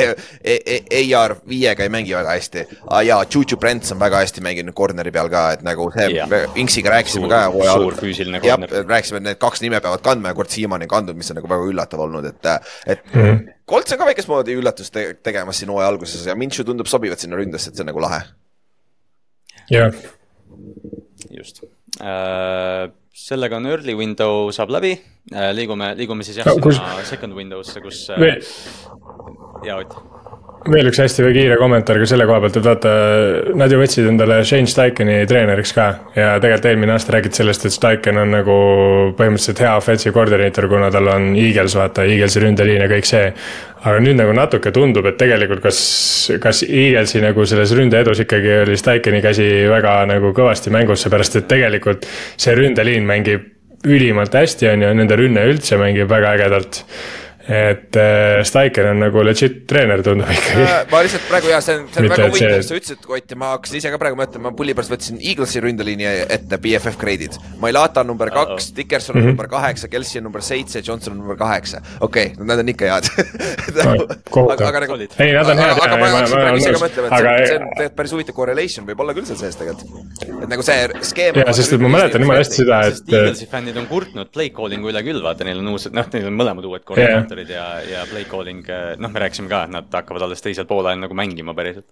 [1.20, 2.64] AR viiega ei mängi väga hästi
[3.06, 6.10] ja Juju Brents on väga hästi mänginud corner'i peal ka, et nagu see
[6.62, 7.74] Inksiga rääkisime suur, ka.
[7.74, 8.78] suur füüsiline corner.
[8.88, 11.68] rääkisime, et need kaks nime peavad kandma ja kord siiamaani kandnud, mis on nagu väga
[11.70, 12.50] üllatav olnud, et,
[12.86, 13.44] et mm -hmm.
[13.66, 17.22] Colts on ka väikest moodi üllatust te tegemas siin hooaja alguses ja Minchu tundub sobivat
[17.22, 18.20] sinna ründesse, et see on nagu lahe.
[19.70, 19.96] jah.
[21.30, 21.64] just
[22.00, 24.92] uh sellega on early window saab läbi,
[25.32, 26.76] äh, liigume, liigume siis jah no, kus...
[27.08, 28.44] second window'sse, kus Veel...
[29.64, 30.15] ja Ott
[30.72, 32.92] veel üks hästi kiire kommentaar ka selle koha pealt, et vaata,
[33.58, 35.86] nad ju võtsid endale Shane Steikeni treeneriks ka
[36.16, 38.56] ja tegelikult eelmine aasta räägiti sellest, et Steichen on nagu
[39.18, 43.32] põhimõtteliselt hea offensive coordinator, kuna tal on Eagles, vaata, Eaglesi ründeliin ja kõik see.
[43.86, 45.80] aga nüüd nagu natuke tundub, et tegelikult kas,
[46.42, 51.46] kas Eaglesi nagu selles ründeedus ikkagi oli Steicheni käsi väga nagu kõvasti mängus, seepärast et
[51.48, 53.52] tegelikult see ründeliin mängib
[53.86, 56.82] ülimalt hästi, on ju, nende rünne üldse mängib väga ägedalt
[57.46, 60.80] et äh, Steichen on nagu legit treener, tundub ikkagi äh,.
[60.90, 63.38] ma lihtsalt praegu ja see on, see on Mitte, väga huvitav, sa ütlesid, Ott, ja
[63.38, 67.38] ma hakkasin ise ka praegu mõtlema, ma pulli pärast võtsin Eaglesi ründeliini ette BFF grade'id.
[67.62, 69.36] Mailata on number kaks, Dickerson on mm -hmm.
[69.36, 71.80] number kaheksa, Kelsey on number seitse, Johnson on number kaheksa.
[72.00, 73.06] okei okay,, nad on ikka head
[74.50, 74.98] aga, aga nagu.
[75.18, 75.78] ei, nad on head.
[75.86, 78.86] aga ma hakkasin praegu ise ka mõtlema, et see, see on tegelikult päris huvitav correlation
[78.90, 80.26] võib olla küll seal sees tegelikult.
[80.42, 81.40] et nagu see skeem.
[81.46, 83.06] ja, sest et ma mäletan jumala hästi seda, et.
[83.06, 86.34] Eaglesi fännid on kurtnud play calling'u üle küll, vaata, neil on uus, noh, neil on
[86.42, 88.64] mõlemad uued koordinaatorid koordinaatorid ja, ja play calling,
[88.98, 91.86] noh, me rääkisime ka, et nad hakkavad alles teisel poolajal nagu mängima päriselt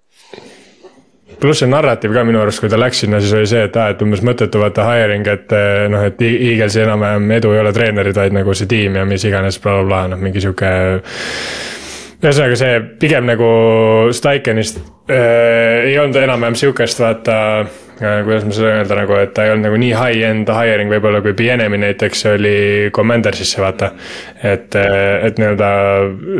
[1.40, 3.90] pluss see narratiiv ka minu arust, kui ta läks sinna, siis oli see, et aa,
[3.94, 8.16] et umbes mõttetu vaata hiring, et eh, noh, et Eaglesi enam-vähem edu ei ole treenerid,
[8.16, 10.70] vaid nagu see tiim ja mis iganes blablabla bla, bla, noh, mingi sihuke.
[12.20, 13.48] ühesõnaga see pigem nagu
[14.14, 14.78] Steikenist
[15.10, 17.38] äh, ei olnud enam-vähem sihukest vaata
[17.98, 21.34] kuidas ma seda öelda nagu, et ta ei olnud nagu nii high-end hiring võib-olla kui
[21.38, 22.54] Bienemi näiteks oli
[22.94, 23.90] Commandersisse vaata.
[24.42, 25.68] et, et nii-öelda,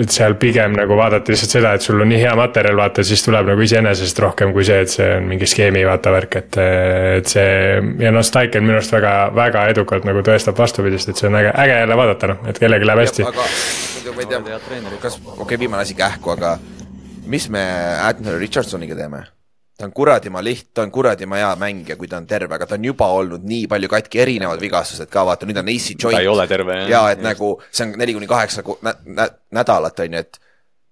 [0.02, 3.22] et seal pigem nagu vaadati lihtsalt seda, et sul on nii hea materjal, vaata, siis
[3.24, 6.60] tuleb nagu iseenesest rohkem kui see, et see on mingi skeemi vaata värk, et,
[7.20, 7.46] et see.
[8.02, 11.54] ja noh, Steichen minu arust väga, väga edukalt nagu tõestab vastupidist, et see on äge,
[11.64, 13.28] äge jälle vaadata noh, et kellelgi läheb hästi.
[13.30, 13.48] aga
[14.04, 16.58] muidu ma ei tea, kas, okei okay,, viimane asi kähku, aga
[17.30, 17.64] mis me
[18.02, 19.24] Anthony Richardsoniga teeme?
[19.78, 22.54] Ta on kuradi ma liht-, ta on kuradi ma hea mängija, kui ta on terve,
[22.54, 25.88] aga ta on juba olnud nii palju katki, erinevad vigastused ka, vaata nüüd on AC
[25.96, 26.14] joint.
[26.14, 26.78] ta ei ole terve.
[26.90, 27.26] ja et just.
[27.26, 29.28] nagu see on neli kuni kaheksa nä, nä,
[29.58, 30.38] nädalat on ju, et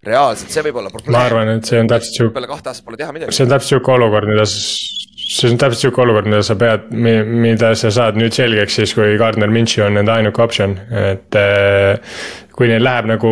[0.06, 1.14] reaalselt see võib olla probleem.
[1.14, 2.34] ma arvan, et see on täpselt sihuke.
[2.34, 3.36] peale kahte aastat pole teha midagi.
[3.36, 6.90] see on täpselt sihuke olukord, mida see on täpselt sihuke olukord, mida sa pead,
[7.46, 12.18] mida sa saad nüüd selgeks siis, kui Gardner Minshew on nende ainuke optsioon, et äh,
[12.50, 13.30] kui neil läheb nagu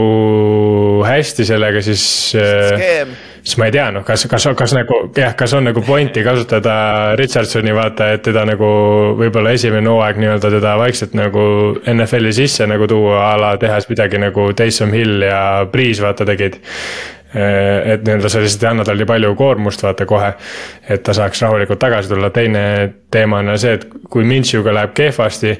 [1.10, 2.06] hästi sellega, siis.
[2.38, 6.24] Skeem siis ma ei tea, noh, kas, kas, kas nagu jah, kas on nagu pointi
[6.26, 6.74] kasutada
[7.18, 8.72] Richardsoni vaata, et teda nagu
[9.20, 11.44] võib-olla esimene hooaeg nii-öelda teda vaikselt nagu
[11.94, 15.40] NFL-i sisse nagu tuua a la tehes midagi nagu Taysom Hill ja
[15.70, 16.60] Breeze vaata tegid
[17.30, 20.32] et nii-öelda sa lihtsalt ei anna talle nii palju koormust, vaata kohe.
[20.88, 22.62] et ta saaks rahulikult tagasi tulla, teine
[23.10, 25.54] teema on see, et kui Minchuga läheb kehvasti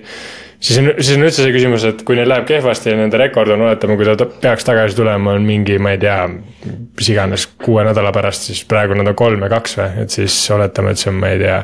[0.60, 3.52] siis on, siis on üldse see küsimus, et kui neil läheb kehvasti ja nende rekord
[3.54, 7.84] on, oletame, kui ta peaks tagasi tulema, on mingi, ma ei tea, mis iganes, kuue
[7.86, 11.12] nädala pärast, siis praegu nad on kolm ja kaks või, et siis oletame, et see
[11.12, 11.62] on, ma ei tea,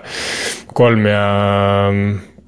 [0.77, 1.27] kolm ja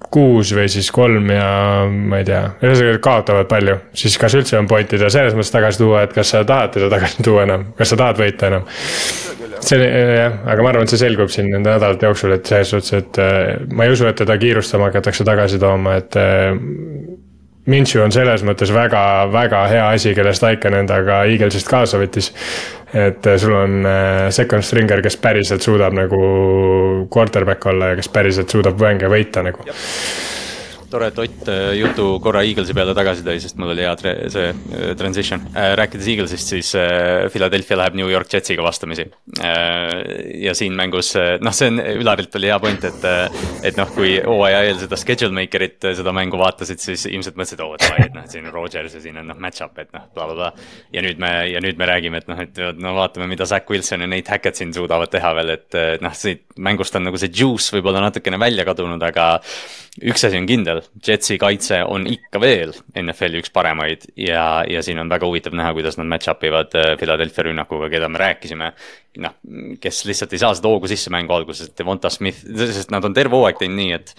[0.08, 1.48] kuus või siis kolm ja
[1.88, 5.82] ma ei tea, ühesõnaga kaotavad palju, siis kas üldse on pointi teda selles mõttes tagasi
[5.82, 8.68] tuua, et kas sa tahad teda tagasi tuua enam, kas sa tahad võita enam?
[9.68, 12.94] See jah, aga ma arvan, et see selgub siin nende nädalate jooksul, et selles suhtes,
[12.96, 16.52] et äh, ma ei usu, et teda kiirustama hakatakse tagasi tooma, et äh,
[17.68, 22.32] Minshew on selles mõttes väga, väga hea asi, kellest Aiken endaga Eaglesist kaasa võttis.
[22.96, 23.84] et äh, sul on
[24.32, 26.22] second stringer, kes päriselt suudab nagu
[27.12, 29.68] quarterback olla ja kes päriselt suudab mänge võita nagu
[30.90, 33.94] tore, et Ott äh, jutu korra Eaglesi peale tagasi tõi, sest mul oli hea
[34.32, 35.42] see äh, transition.
[35.52, 36.72] Äh, rääkides Eaglesist, siis
[37.32, 39.06] Philadelphia läheb New York Jetsiga vastamisi.
[40.38, 41.12] ja siin mängus,
[41.42, 43.04] noh, see on, Ülarilt oli hea point, et,
[43.66, 47.76] et noh, kui hooaja eel seda schedule maker'it, seda mängu vaatasid, siis ilmselt mõtlesid, oo,
[47.80, 50.52] davai, et noh, et siin on Rodgers ja siin on noh, match-up, et noh, blablabla.
[50.94, 54.04] ja nüüd me, ja nüüd me räägime, et noh, et no vaatame, mida Zack Wilson
[54.04, 57.74] ja Nate Hackett siin suudavad teha veel, et noh, siit mängust on nagu see juice
[57.76, 59.30] võib-olla natukene välja kadunud, aga
[60.02, 65.00] üks asi on kindel, Jetsi kaitse on ikka veel NFL-i üks paremaid ja, ja siin
[65.02, 68.72] on väga huvitav näha, kuidas nad match-up ivad äh, Philadelphia rünnakuga, keda me rääkisime.
[69.18, 69.38] noh,
[69.82, 73.34] kes lihtsalt ei saa seda hoogu sisse mängu alguses, Devonta Smith, sest nad on terve
[73.34, 74.14] hooaeg teinud nii, et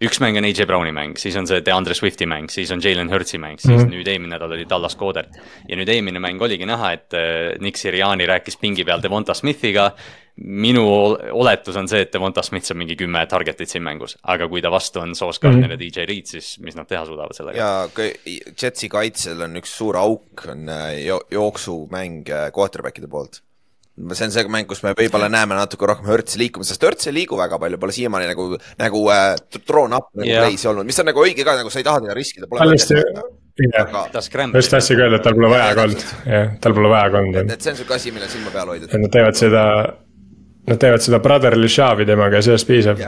[0.00, 3.12] üks mäng on AJ Browni mäng, siis on see DeAndre Swifti mäng, siis on Jalen
[3.12, 3.92] Hurtsi mäng, siis mm -hmm.
[3.94, 5.36] nüüd eelmine nädal oli Dallas Codert.
[5.68, 9.92] ja nüüd eelmine mäng oligi näha, et äh, Nick Siriani rääkis pingi peal Devonta Smithiga
[10.36, 10.84] minu
[11.32, 14.72] oletus on see, et Devonta Smith saab mingi kümme target'it siin mängus, aga kui ta
[14.72, 15.82] vastu on Sauce Gardner mm -hmm.
[15.82, 17.58] ja DJ Reed, siis mis nad teha suudavad sellega?
[17.58, 17.88] ja
[18.62, 23.42] Jetsi kaitsel on üks suur auk, on äh, jo jooksumäng äh, quarterback'ide poolt
[24.14, 27.14] see on see mäng, kus me võib-olla näeme natuke rohkem Hurtsi liikumas, sest Hurts ei
[27.14, 28.46] liigu väga palju, pole siiamaani nagu,
[28.80, 29.34] nagu äh,
[29.66, 30.46] thrown up nagu yeah.
[30.46, 32.46] play'si olnud, mis on nagu õige ka, nagu sa ei taha teda riskida.
[33.60, 33.90] jah,
[34.54, 37.50] just tahtsingi öelda, et tal pole vaja ka olnud, jah, tal pole vaja ka olnud.
[37.56, 38.88] et see on sihuke asi, millel silma peal hoida.
[38.88, 39.64] et nad teevad seda
[40.70, 43.02] Nad teevad seda brotherly shove'i temaga ja sellest piisab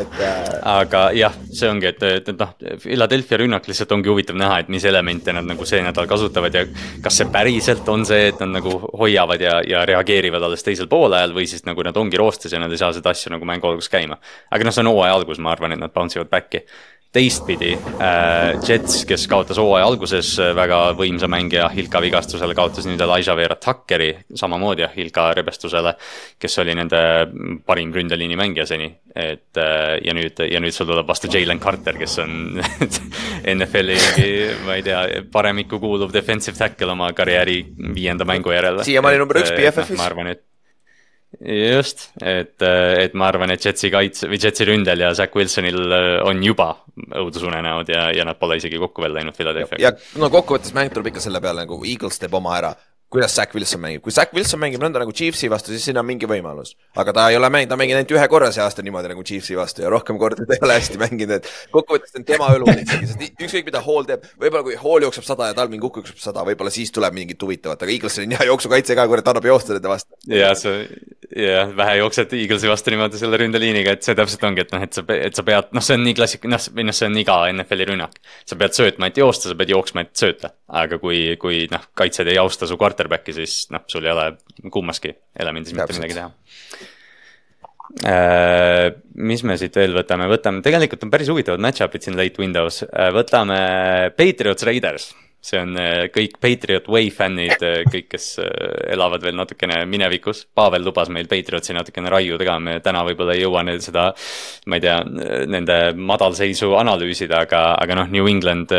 [0.00, 0.60] et äh....
[0.66, 2.52] aga jah, see ongi, et, et, et noh,
[2.82, 6.64] Philadelphia rünnak lihtsalt ongi huvitav näha, et mis elemente nad nagu see nädal kasutavad ja.
[7.04, 11.34] kas see päriselt on see, et nad nagu hoiavad ja, ja reageerivad alles teisel poolajal
[11.36, 13.92] või siis nagu nad ongi roostes ja nad ei saa seda asja nagu mängu alguses
[13.92, 14.18] käima.
[14.50, 16.64] aga noh, see on hooaja algus, ma arvan, et nad bounce ivad back'i
[17.14, 23.00] teistpidi äh, Jets, kes kaotas hooaja alguses äh, väga võimsa mängija Hilka vigastusele, kaotas nüüd
[23.04, 25.94] Elijah Vera Tuckeri samamoodi Hilka rebestusele.
[26.42, 27.00] kes oli nende
[27.66, 31.98] parim ründeliini mängija seni, et äh, ja nüüd, ja nüüd sul tuleb vastu Jalen Carter,
[31.98, 32.58] kes on
[33.54, 34.00] NFL-i,
[34.66, 37.60] ma ei tea, paremikku kuuluv defensive tackle oma karjääri
[37.94, 38.82] viienda mängu järel.
[38.82, 39.98] siiamaani number üks BFF-is.
[40.00, 40.42] ma arvan, et
[41.40, 46.08] just, et, et ma arvan, et Jetsi kaitse või Jetsi ründel ja Zack Wilsonil äh,
[46.26, 49.82] on juba õudusunenäod ja, ja nad pole isegi kokku veel läinud Philadelphia'ga.
[49.82, 52.74] ja no kokkuvõttes mäng tuleb ikka selle peale nagu Eagles teeb oma ära
[53.14, 56.06] kuidas Zack Wilson mängib, kui Zack Wilson mängib nõnda nagu Chiefsi vastu, siis siin on
[56.06, 56.74] mingi võimalus.
[56.98, 59.56] aga ta ei ole mänginud, ta mängib ainult ühe korra see aasta niimoodi nagu Chiefsi
[59.58, 63.10] vastu ja rohkem kordi ta ei ole hästi mänginud, et kokkuvõttes on tema õlu ikkagi,
[63.12, 66.44] sest ükskõik mida Hall teeb, võib-olla kui Hall jookseb sada ja Talvin Cook jookseb sada,
[66.48, 69.92] võib-olla siis tuleb mingit huvitavat, aga Eaglesil on hea jooksukaitse ka, kurat, annab joosta nende
[69.92, 70.18] vastu.
[70.30, 70.88] ja see,
[71.30, 74.98] jah, vähe jooksed Eaglesi vastu niimoodi selle ründeliiniga, et see täpselt ongi, et noh, et
[74.98, 77.38] sa, et sa pead, noh, see on nii klassik-, noh, või noh, see on iga
[77.52, 78.18] NFL-i rünnak.
[78.48, 82.30] sa pead söötma, et joosta, sa pead jooksma, et sööta, aga kui, kui noh, kaitsjad
[82.32, 86.30] ei austa su quarterback'i, siis noh, sul ei ole kummaski elemendis mitte midagi teha.
[88.08, 88.94] Äh,.
[89.14, 92.82] mis me siit veel võtame, võtame, tegelikult on päris huvitavad match-up'id siin late windows.
[92.88, 93.58] Äh,, võtame
[94.16, 95.12] Patriots Raiders.
[95.44, 97.60] See on äh, kõik Patriot Way fännid,
[97.92, 98.30] kõik, kes
[98.88, 100.46] elavad veel natukene minevikus.
[100.56, 104.08] Pavel lubas meil Patriotsi natukene raiuda ka, me täna võib-olla ei jõua neil seda,
[104.66, 104.96] ma ei tea,
[105.52, 108.72] nende madalseisu analüüsida, aga, aga noh, New England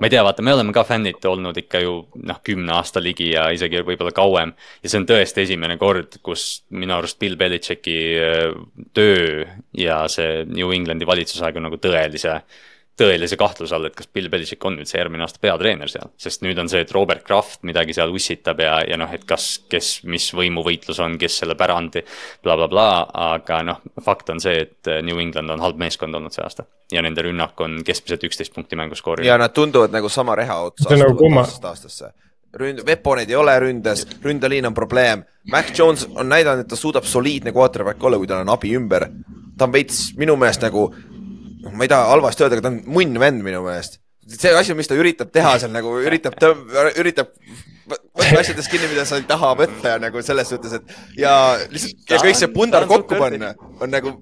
[0.00, 1.94] ma ei tea, vaata, me oleme ka fännid olnud ikka ju
[2.24, 4.54] noh, kümne aasta ligi ja isegi võib-olla kauem.
[4.82, 8.56] ja see on tõesti esimene kord, kus minu arust Bill Belichicki äh,
[8.96, 9.44] töö
[9.76, 12.40] ja see New Englandi valitsusaeg on nagu tõelise
[13.00, 16.12] tõelise kahtluse all, et kas Bill Belichik on üldse järgmine aasta peatreener seal.
[16.20, 19.64] sest nüüd on see, et Robert Kraft midagi seal ussitab ja, ja noh, et kas,
[19.70, 24.64] kes, mis võimuvõitlus on, kes selle pärandi bla, bla, blablabla, aga noh, fakt on see,
[24.66, 26.64] et New England on halb meeskond olnud see aasta.
[26.92, 29.28] ja nende rünnak on keskmiselt üksteist punkti mängus skoorinud.
[29.28, 32.12] ja nad tunduvad nagu sama reha otsa nagu aastast aastasse.
[32.56, 35.24] ründ-, Veponeid ei ole ründes, ründeliin on probleem.
[35.50, 39.08] Mac Jones on näidanud, et ta suudab soliidne quarterback olla, kui tal on abi ümber.
[39.56, 40.90] ta on veits minu meelest nagu
[41.64, 44.00] noh, ma ei taha halvasti öelda, aga ta on munn vend minu meelest.
[44.30, 46.36] see asi, mis ta üritab teha seal nagu üritab,
[47.00, 47.32] üritab
[47.90, 51.34] võtta asjadest kinni, mida sa ei taha võtta ja nagu selles suhtes, et ja
[51.72, 54.14] lihtsalt ja kõik see pundar kokku panna on nagu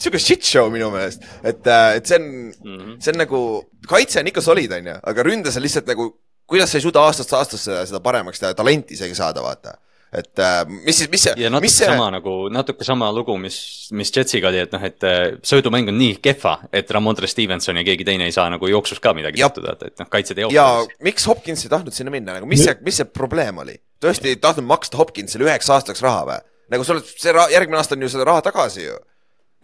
[0.00, 3.00] sihuke shit show minu meelest, et, äh, et see on mm, -hmm.
[3.00, 3.40] see on nagu,
[3.88, 6.10] kaitse on ikka solid, onju, aga ründes on lihtsalt nagu,
[6.46, 9.78] kuidas sa ei suuda aastast aastasse seda paremaks teha, talenti isegi saada, vaata
[10.16, 11.34] et äh, mis siis, mis see.
[11.40, 11.88] ja natuke see...
[11.90, 13.58] sama nagu, natuke sama lugu, mis,
[13.96, 17.84] mis Jetsiga oli, et noh, et äh, söödumäng on nii kehva, et Ramondre Stevenson ja
[17.86, 20.58] keegi teine ei saa nagu jooksus ka midagi tehtud, et, et noh, kaitsjad ei jookse.
[20.58, 23.76] ja miks Hopkins ei tahtnud sinna minna, nagu mis see, mis see probleem oli?
[24.02, 26.42] tõesti ei tahtnud maksta Hopkinsile üheks aastaks raha või?
[26.72, 28.98] nagu sa oled, see raha, järgmine aasta on ju seda raha tagasi ju.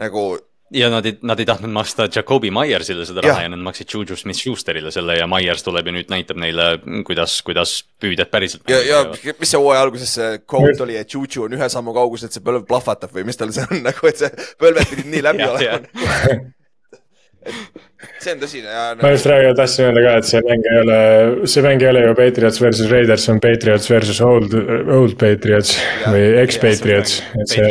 [0.02, 0.26] nagu
[0.72, 3.48] ja nad ei, nad ei tahtnud maksta Jakobi Meyersile seda raha ja.
[3.48, 6.68] ja nad maksid Juju Smith-Schusterile selle ja Myers tuleb ja nüüd näitab neile,
[7.06, 8.64] kuidas, kuidas püüdjad päriselt.
[8.70, 9.02] ja, ja
[9.38, 12.44] mis see hooaja alguses see quote oli, et Juju on ühe sammu kaugusel, et see
[12.44, 14.32] põlv plahvatab või mis tal see on nagu, et see
[14.62, 15.80] põlved pidid nii läbi olema
[18.22, 19.02] see on tõsine ja no....
[19.02, 20.98] ma just räägin, tahtsin öelda ka, et see mäng ei ole,
[21.50, 24.56] see mäng ei ole ju Patriots versus Raiders, see on Patriots versus old,
[24.96, 27.68] old Patriots ja, või ex-Patriots, et see,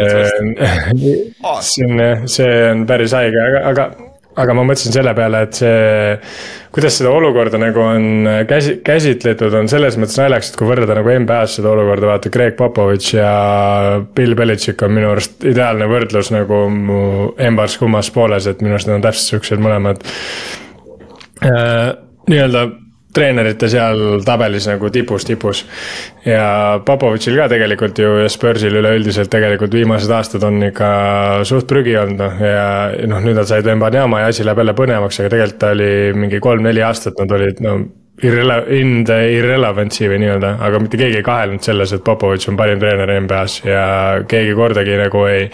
[1.72, 6.18] see on, see on päris haige, aga, aga aga ma mõtlesin selle peale, et see,
[6.72, 11.16] kuidas seda olukorda nagu on käsi, käsitletud, on selles mõttes naljakas, et kui võrrelda nagu
[11.24, 13.34] NBA-s seda olukorda, vaata Greg Popovitš ja
[14.16, 17.02] Bill Belichik on minu arust ideaalne võrdlus nagu mu
[17.42, 20.06] embas kummas pooles, et minu arust nad on täpselt siuksed mõlemad
[21.44, 21.92] äh,.
[22.32, 22.68] nii-öelda
[23.14, 25.64] treenerite seal tabelis nagu tipus, tipus.
[26.26, 30.92] ja Popovitšil ka tegelikult ju ja Spursil üleüldiselt tegelikult viimased aastad on ikka
[31.48, 32.68] suht prügi olnud noh ja
[33.12, 36.40] noh, nüüd nad said Wembanyama ja asi läheb jälle põnevaks, aga tegelikult ta oli mingi
[36.44, 37.80] kolm-neli aastat, nad olid no
[38.24, 42.60] irrele-, in the irrelevancy või nii-öelda, aga mitte keegi ei kahelnud selles, et Popovitš on
[42.60, 43.86] parim treener NBA-s ja
[44.30, 45.48] keegi kordagi nagu ei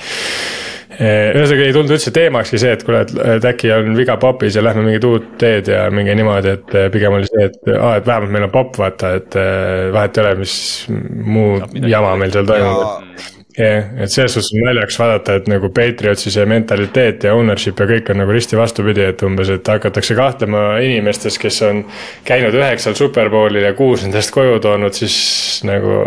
[0.87, 3.03] ühesõnaga ei tulnud üldse teemakski see, et kuule,
[3.35, 6.85] et äkki on viga popis ja lähme mingit uut teed ja mingi niimoodi, et eh,
[6.93, 10.23] pigem oli see, et aa, et vähemalt meil on popp, vaata, et eh, vahet ei
[10.23, 10.53] ole, mis
[10.87, 13.19] muu jama meil seal toimub.
[13.57, 17.89] jah, et selles suhtes on naljakas vaadata, et nagu Patriotsi see mentaliteet ja ownership ja
[17.89, 21.83] kõik on nagu risti vastupidi, et umbes, et hakatakse kahtlema inimestes, kes on
[22.27, 25.19] käinud üheksal superbowlil ja kuus nendest koju toonud, siis
[25.67, 26.05] nagu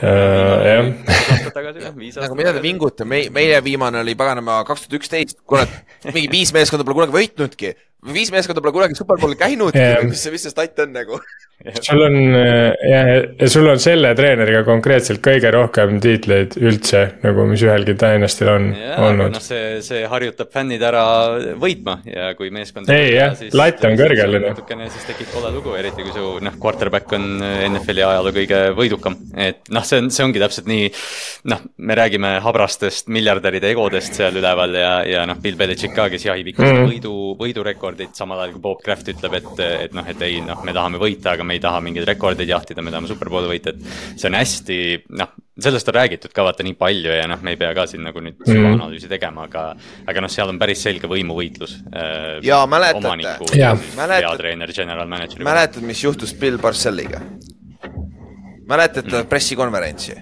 [0.00, 0.88] jah.
[2.22, 5.72] nagu mida te vingute, me, meie viimane oli paganama kaks tuhat üksteist, kurat,
[6.10, 7.74] mingi viis meeskonda pole kunagi võitnudki.
[8.04, 10.04] Viis meeskonda pole kunagi superbowli käinudki yeah.
[10.06, 11.20] mis see, mis see stat on nagu
[11.86, 13.08] sul on jah,
[13.40, 18.66] ja sul on selle treeneriga konkreetselt kõige rohkem tiitleid üldse nagu, mis ühelgi Dynastil on
[18.76, 19.32] ja, olnud.
[19.32, 21.04] noh, see, see harjutab fännid ära
[21.58, 22.90] võitma ja kui meeskond.
[22.92, 24.38] ei jah, latt on kõrgel.
[24.44, 29.16] natukene siis tekib kole lugu, eriti kui su noh, quarterback on NFL-i ajaloo kõige võidukam,
[29.32, 30.92] et noh, see on, see ongi täpselt nii.
[31.52, 36.28] noh, me räägime habrastest miljardäride egodest seal üleval ja, ja noh, Bill Belichik ka, kes
[36.28, 36.92] jahib ikka mm -hmm.
[36.92, 37.16] võidu,
[37.86, 40.98] võidurekordit, samal ajal kui Bob Kraft ütleb, et, et noh, et ei noh, me tahame
[41.00, 44.36] võita, aga me ei taha mingeid rekordeid jahtida, me tahame superbowli võita, et see on
[44.38, 44.78] hästi,
[45.20, 45.32] noh,
[45.66, 48.22] sellest on räägitud ka vaata nii palju ja noh, me ei pea ka siin nagu
[48.24, 49.66] nüüd süvaanalüüsi tegema, aga,
[50.06, 52.36] aga noh, seal on päris selge võimuvõitlus äh,.
[52.46, 53.36] ja mäletate,
[53.94, 55.44] peatreener, general manager.
[55.46, 57.22] mäletad, mis juhtus Bill Parcelliga?
[58.66, 59.28] mäletate mm.
[59.30, 60.20] pressikonverentsi?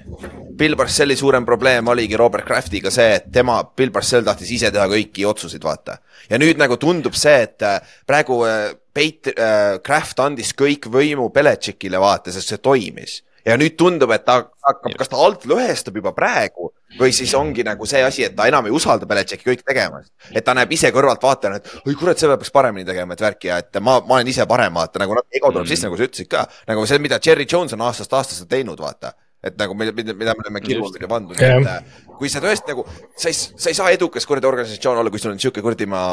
[0.56, 4.86] Bill Parcelli suurem probleem oligi Robert Kraftiga see, et tema, Bill Parcell tahtis ise teha
[4.90, 5.98] kõiki otsuseid, vaata.
[6.30, 11.26] ja nüüd nagu tundub see, et äh, praegu äh, Peit- äh,, Kraft andis kõik võimu
[11.34, 13.22] Beletšikile vaata, sest see toimis.
[13.44, 16.70] ja nüüd tundub, et ta hakkab, kas ta alt lõhestab juba praegu
[17.00, 20.04] või siis ongi nagu see asi, et ta enam ei usalda Beletšiki kõik tegema.
[20.30, 23.58] et ta näeb ise kõrvaltvaatajana, et oi kurat, seda peaks paremini tegema, et värki ja
[23.58, 25.72] et ma, ma olen ise parem, vaata nagu ego tuleb mm.
[25.74, 26.46] sisse, nagu sa ütlesid ka.
[26.70, 30.46] nagu see, mida Cherry Jones on aastast aastasse teinud, vaata et nagu mida, mida, me
[30.46, 34.26] oleme kirjutamine pandud, et äh, kui sa tõesti nagu, sa ei, sa ei saa edukas
[34.28, 36.04] kuradi organisatsioon olla, kui sul on sihuke kuradi ma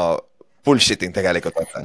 [0.64, 1.84] bullshitting tegelikult, vaata.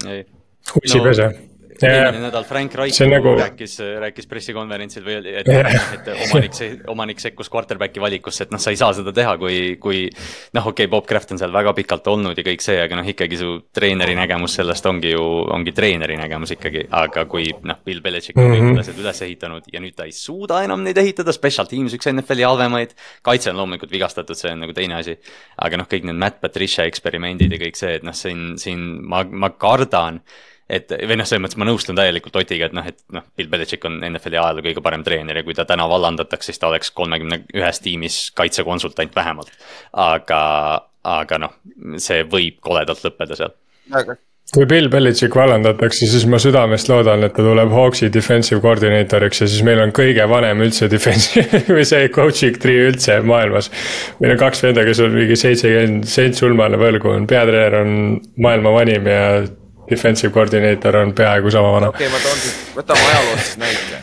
[0.84, 3.33] Usipese no, eelmine nädal Frank Reich nagu...
[3.39, 6.57] rääkis, rääkis pressikonverentsil või oli, et, et omanik,
[6.93, 10.85] omanik sekkus quarterback'i valikusse, et noh, sa ei saa seda teha, kui, kui noh, okei
[10.85, 13.53] okay,, Bob Kraft on seal väga pikalt olnud ja kõik see, aga noh, ikkagi su
[13.75, 15.23] treeneri nägemus sellest ongi ju,
[15.53, 18.83] ongi treeneri nägemus ikkagi, aga kui noh, Bill Belichik on kõik mm -hmm.
[18.83, 22.47] asjad üles ehitanud ja nüüd ta ei suuda enam neid ehitada, special teams üks NFL-i
[22.47, 25.17] halvemaid, kaitse on loomulikult vigastatud, see on nagu teine asi.
[25.57, 29.23] aga noh, kõik need Matt Patricia eksperimendid ja kõik see, et noh, siin, siin ma,
[29.23, 30.21] ma kardan
[30.69, 33.88] et või noh, selles mõttes ma nõustun täielikult Otiga, et noh, et noh, Bill Belichik
[33.88, 37.44] on NFL-i ajaloo kõige parem treener ja kui ta täna vallandataks, siis ta oleks kolmekümne
[37.56, 39.52] ühes tiimis kaitsekonsultant vähemalt.
[39.94, 40.39] aga,
[41.07, 41.60] aga noh,
[42.03, 43.53] see võib koledalt lõppeda seal.
[44.53, 49.48] kui Bill Belichik vallandatakse, siis ma südamest loodan, et ta tuleb Hawksi defensive koordineeritoriks ja
[49.48, 53.72] siis meil on kõige vanem üldse defensive või see coaching tree üldse maailmas.
[54.19, 57.95] meil on kaks venda, kes on mingi seitsekümmend sent sulmale võlgu, on peatreener on
[58.35, 59.23] maailma vanim ja
[59.89, 61.89] defensive coordinator on peaaegu sama vana.
[61.89, 64.01] okei okay,, ma toon siis, võtame ajaloost siis näite.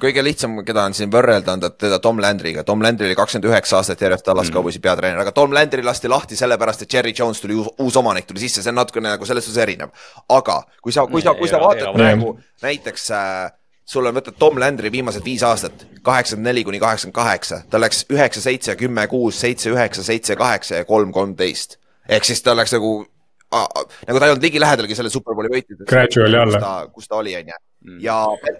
[0.00, 2.64] kõige lihtsam, keda on siin võrrelda, on teda Tom Landry'ga.
[2.68, 4.54] Tom Landry oli kakskümmend üheksa aastat järjest Dallas mm.
[4.54, 8.28] Cowboysi peatreener, aga Tom Landry lasti lahti sellepärast, et Jerry Jones tuli uus, uus omanik
[8.28, 9.94] tuli sisse, see on natukene nagu selles suhtes erinev.
[10.28, 13.54] aga kui sa, kui sa, kui sa vaatad praegu näiteks äh,
[13.86, 18.04] sul on, võtad Tom Landry viimased viis aastat, kaheksakümmend neli kuni kaheksakümmend kaheksa, ta läks
[18.12, 21.78] üheksa, seitse, kümme, kuus, seitse, üheksa, seitse, kaheksa ja kolm, kolmteist.
[22.08, 23.06] ehk siis ta läks nagu
[23.52, 25.88] nagu ta ei olnud ligilähedalgi selle superbowli võitjatest.
[25.90, 26.76] Gradually alla.
[26.92, 27.58] kus ta oli, on ju.
[27.86, 27.98] Mm.
[28.02, 28.16] ja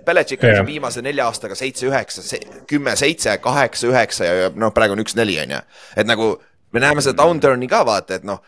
[0.07, 0.67] Belichik on yeah.
[0.67, 2.23] viimase nelja aastaga seitse, üheksa,
[2.71, 5.59] kümme, seitse, kaheksa, üheksa ja noh, praegu on üks, neli, on ju.
[5.99, 6.29] et nagu
[6.73, 8.45] me näeme seda downturn'i ka vaata, et noh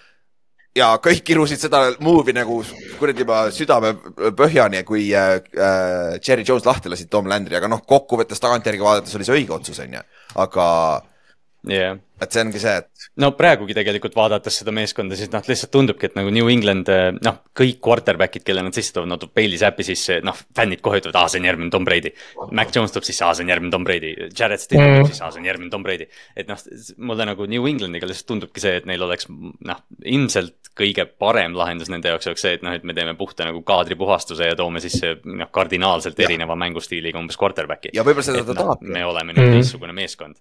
[0.78, 2.60] ja kõik kirusid seda move'i nagu
[3.00, 3.96] kuradi juba südame
[4.38, 9.18] põhjani, kui äh, äh, Cherry Jones lahti lasid Tom Landry, aga noh, kokkuvõttes tagantjärgi vaadates
[9.18, 10.04] oli see õige otsus, on ju.
[10.46, 10.68] aga
[11.66, 12.97] yeah et see ongi see, et.
[13.22, 17.10] No praegugi tegelikult vaadates seda meeskonda, siis noh, lihtsalt tundubki, et nagu New England, eh,
[17.24, 21.00] noh, kõik quarterback'id, kelle nad sisse toovad, nad toob Bailey Zappi sisse, noh, fännid kohe
[21.02, 22.12] ütlevad, aa, see on järgmine Tom Brady.
[22.58, 24.14] Mac Jones tuleb sisse, aa, see on järgmine Tom Brady.
[24.28, 24.96] Jared Stidham mm.
[25.00, 26.08] tuleb sisse, aa, see on järgmine Tom Brady.
[26.38, 26.64] et noh,
[27.10, 31.90] mulle nagu New Englandiga lihtsalt tundubki see, et neil oleks noh, ilmselt kõige parem lahendus
[31.90, 35.16] nende jaoks oleks see, et noh, et me teeme puhta nagu kaadripuhastuse ja toome sisse
[35.24, 36.28] noh, kardinaalselt ja.
[36.28, 37.92] erineva mängustiiliga umbes quarterback'i.
[37.96, 38.84] ja võib-olla seda ta noh, tahab.
[38.86, 39.58] me oleme nüüd mm.
[39.58, 40.38] teistsugune meeskond.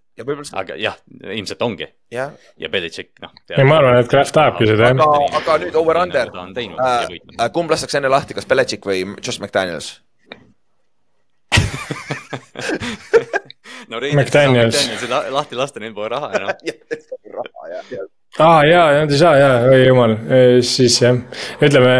[0.54, 1.00] aga jah,
[1.34, 1.90] ilmselt ongi.
[2.14, 3.32] ja, ja Belichik, noh.
[3.52, 5.06] ei, ma arvan, et Kraft tahabki seda, jah.
[5.06, 6.28] aga, aga nüüd over-under.
[6.34, 6.42] Äh,
[7.38, 9.88] äh, kumb lastakse enne lahti, kas Belichik või Josh McDaniels
[13.92, 14.78] no McDaniels
[15.32, 18.06] lahti lasta, neil pole raha enam raha, jah, jah
[18.40, 20.14] aa ah, jaa, nad ei saa jaa, oi jumal,
[20.62, 21.16] siis jah,
[21.64, 21.94] ütleme,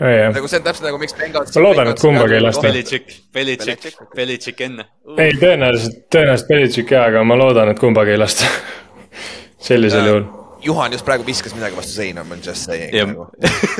[0.00, 0.30] jah.
[0.32, 1.52] nagu see on täpselt nagu miks Bengals.
[1.56, 2.62] ma loodan, et kumbagi ei lasta.
[2.64, 5.18] Belichik, Belichik, Belichik enne uh..
[5.20, 8.48] ei, tõenäoliselt, tõenäoliselt Belichik jaa, aga ma loodan, et kumbagi ei lasta
[9.64, 10.26] sellisel juhul.
[10.64, 13.26] Juhan just praegu viskas midagi vastu seina, ma just saying nagu.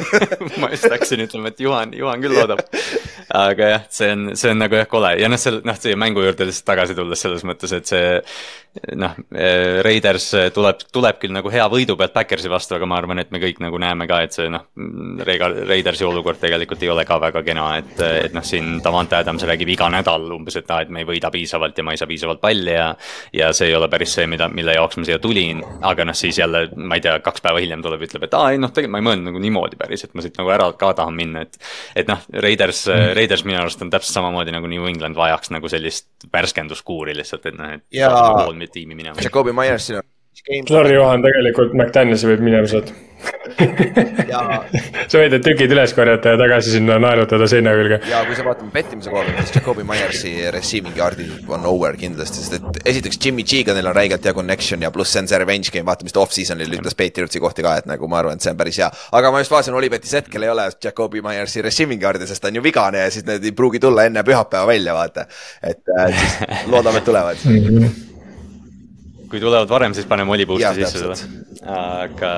[0.61, 2.61] ma just läksin ütlema, et Juhan, Juhan küll loodab.
[3.35, 6.25] aga jah, see on, see on nagu jah kole ja noh, seal noh, siia mängu
[6.25, 8.05] juurde lihtsalt tagasi tulles selles mõttes, et see
[8.99, 13.21] noh, eh, Raiders tuleb, tuleb küll nagu hea võidu pealt Backersi vastu, aga ma arvan,
[13.23, 14.67] et me kõik nagu näeme ka, et see noh,
[15.25, 17.95] Raidersi olukord tegelikult ei ole ka väga kena, et,
[18.27, 21.31] et noh, siin Davante Adams räägib iga nädal umbes, et aa, et me ei võida
[21.35, 22.91] piisavalt ja ma ei saa piisavalt palli ja.
[23.35, 26.39] ja see ei ole päris see, mida, mille jaoks ma siia tulin, aga noh, siis
[26.43, 29.03] jälle, ma ei tea, kaks päeva hiljem tuleb, ütleb, et aa, ei noh, tegelikult ma
[29.03, 31.59] ei mõelnud nagu niimoodi päris, et ma siit nagu ära ka tahan minna, et.
[31.95, 35.71] et noh, Raiders mm., Raiders minu arust on täpselt samamoodi nagu New England vajaks nagu
[35.71, 37.85] sellist värskenduskuuri lihtsalt, et noh, et.
[37.95, 38.11] ja
[38.73, 39.17] tiimi minema.
[39.23, 40.09] Jakobi Myersil on.
[40.35, 42.95] Sorry, Juhan, tegelikult McDanielsi võib minema saada
[45.11, 48.01] sa võid need tükid üles korjata ja tagasi sinna naelutada seina külge.
[48.11, 52.43] ja kui sa vaatad pettimise koha pealt, siis Jakobi Myersi receiving yard'id on over kindlasti,
[52.43, 55.41] sest et esiteks Jimmy G-ga neil on räigelt hea connection ja pluss see on see
[55.41, 58.45] revenge game, vaata, mis ta off-season'il ütles Patriotsi kohta ka, et nagu ma arvan, et
[58.45, 58.91] see on päris hea.
[59.21, 62.59] aga ma just vaatasin, Olivetis hetkel ei ole Jakobi Myersi receiving yard'i, sest ta on
[62.61, 65.29] ju vigane ja siis need ei pruugi tulla enne pühapäeva välja, vaata.
[65.63, 67.45] et äh, siis loodame, et tulevad
[69.35, 71.17] kui tulevad varem, siis paneme olipuusti sisse seda.
[71.75, 72.33] aga,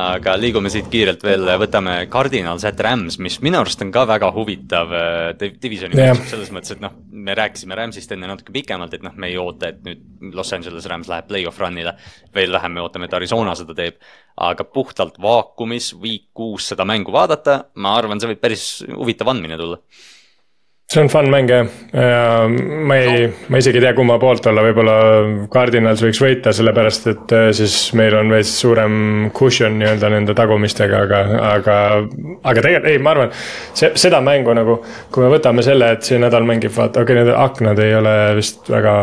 [0.00, 4.30] aga liigume siit kiirelt veel, võtame Cardinals at Rams, mis minu arust on ka väga
[4.36, 6.14] huvitav äh, divisioni yeah.
[6.16, 9.36] match selles mõttes, et noh, me rääkisime Ramsist enne natuke pikemalt, et noh, me ei
[9.40, 11.96] oota, et nüüd Los Angeles Rams läheb play-off run'ile.
[12.34, 14.00] veel vähem me ootame, et Arizona seda teeb.
[14.40, 19.60] aga puhtalt vaakumis week kuus seda mängu vaadata, ma arvan, see võib päris huvitav andmine
[19.60, 19.82] tulla
[20.90, 21.68] see on fun mäng jah,
[22.86, 24.94] ma ei, ma isegi ei tea, kumma poolt olla, võib-olla
[25.52, 31.04] Cardinals võiks võita, sellepärast et äh, siis meil on veits suurem cushion nii-öelda nende tagumistega,
[31.06, 31.20] aga,
[31.52, 31.76] aga.
[32.42, 33.30] aga tegelikult ei, ma arvan,
[33.70, 34.80] see, seda mängu nagu,
[35.14, 38.16] kui me võtame selle, et see nädal mängib, vaata, okei okay,, need aknad ei ole
[38.40, 38.96] vist väga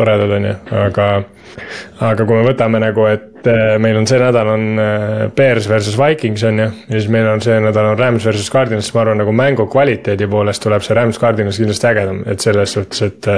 [0.00, 0.56] toredad, on ju,
[0.86, 1.12] aga.
[2.08, 5.68] aga kui me võtame nagu, et et äh, meil on see nädal on äh, Bears
[5.68, 6.68] versus Vikings on ju.
[6.88, 10.28] ja siis meil on see nädal on Rams versus Cardinals, ma arvan, nagu mängu kvaliteedi
[10.30, 13.28] poolest tuleb see Rams Cardinals kindlasti ägedam, et selles suhtes, et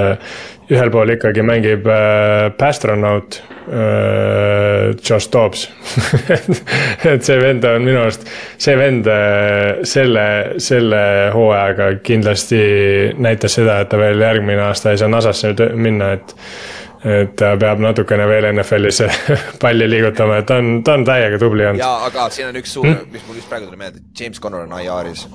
[0.71, 1.87] ühel pool ikkagi mängib
[2.59, 5.67] Pastronaut Josh Dobbs
[7.11, 8.27] et see vend on minu arust,
[8.63, 9.11] see vend
[9.87, 10.27] selle,
[10.63, 11.03] selle
[11.35, 12.63] hooajaga kindlasti
[13.19, 16.35] näitas seda, et ta veel järgmine aasta ei saa NASA-sse minna, et
[17.07, 19.03] et ta peab natukene veel NFL-is
[19.63, 21.83] palli liigutama, et ta on, ta on täiega tubli olnud.
[21.83, 24.67] jaa, aga siin on üks suur hmm?, mis mul just praegu tuli meelde, James Connor
[24.67, 25.27] on IR-is.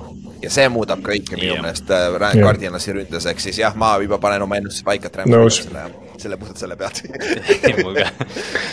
[0.42, 2.16] ja see muudab kõike minu meelest yeah.
[2.28, 5.60] äh, Cardinalsi ründes, ehk siis jah, ma juba panen oma ennustuse paika, et Rams võidab
[5.60, 7.02] selle jah selle puhtalt selle pealt.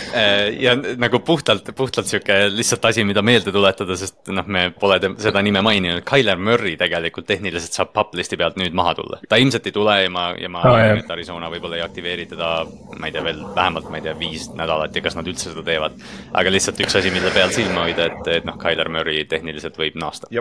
[0.10, 4.98] Äh, ja nagu puhtalt, puhtalt sihuke lihtsalt asi, mida meelde tuletada, sest noh, me pole
[5.22, 6.02] seda nime maininud.
[6.08, 9.20] Tyler Murry tegelikult tehniliselt saab Puplisti pealt nüüd maha tulla.
[9.30, 12.26] ta ilmselt ei tule ja ma, ja ma arvan oh,, et Arizona võib-olla ei aktiveeri
[12.32, 12.50] teda,
[12.98, 15.66] ma ei tea, veel vähemalt, ma ei tea, viis nädalat ja kas nad üldse seda
[15.70, 16.02] teevad.
[16.42, 20.02] aga lihtsalt üks asi, mille peal silma hoida, et, et noh, Tyler Murry tehniliselt võib
[20.02, 20.32] naasta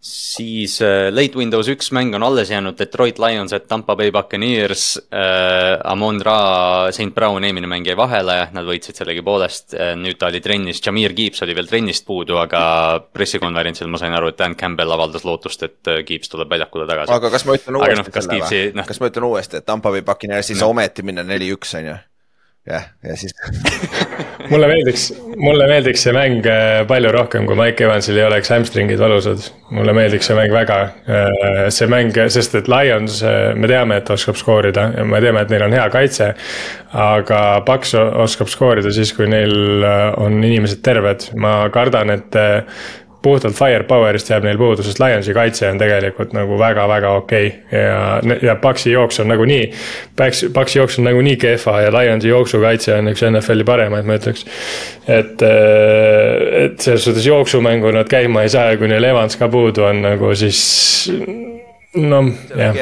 [0.00, 4.96] siis äh, late Windows üks mäng on alles jäänud, Detroit Lions at Tampa Bay Buccaneers
[5.12, 5.76] äh,.
[5.84, 9.92] Amon Ra, St Brown eelmine mäng jäi vahele, nad võitsid sellegipoolest äh,.
[10.00, 12.62] nüüd ta oli trennis, Jameer Gibbs oli veel trennist puudu, aga
[13.12, 17.12] pressikonverentsil ma sain aru, et Dan Campbell avaldas lootust, et äh, Gibbs tuleb väljakule tagasi.
[17.12, 18.62] aga kas ma ütlen uuesti no, selle või?
[18.80, 18.88] No.
[18.88, 21.98] kas ma ütlen uuesti, et Tampa Bay Buccaneers ei saa ometi minna neli-üks, on ju?
[22.68, 23.34] Jah, ja siis
[24.52, 25.06] mulle meeldiks,
[25.40, 29.46] mulle meeldiks see mäng äh, palju rohkem, kui Mike Evansil ei oleks hamstringid valusad.
[29.70, 34.10] mulle meeldiks see mäng väga, äh, see mäng, sest et Lions, äh, me teame, et
[34.10, 36.32] oskab skoorida ja me teame, et neil on hea kaitse.
[36.90, 39.84] aga Paks oskab skoorida siis, kui neil
[40.18, 42.38] on inimesed terved, ma kardan, et
[43.22, 47.80] puhtalt firepower'ist jääb neil puudu, sest Lionsi kaitse on tegelikult nagu väga-väga okei okay.
[47.80, 49.70] ja, ja Paxi jooks on nagunii.
[50.16, 54.46] Paxi, Paxi jooks on nagunii kehva ja Lionsi jooksukaitse on üks NFL-i paremaid, ma ütleks.
[55.08, 59.48] et, äh, et selles suhtes jooksumängu nad käima ei saa ja kui neil Evans ka
[59.52, 60.60] puudu on nagu siis
[61.94, 62.80] noh, jah.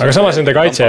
[0.00, 0.88] aga samas nende kaitse.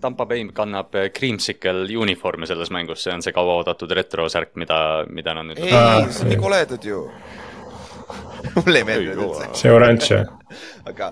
[0.00, 5.34] Tampa Bay kannab eh, Creamsicle uniformi selles mängus, see on see kauaoodatud retrosärk, mida, mida
[5.34, 5.62] nad nüüd.
[5.64, 7.06] ei, see on nii koledad ju
[8.56, 9.48] mulle ei meeldi üldse.
[9.60, 10.26] see oranž jah.
[10.90, 11.10] aga.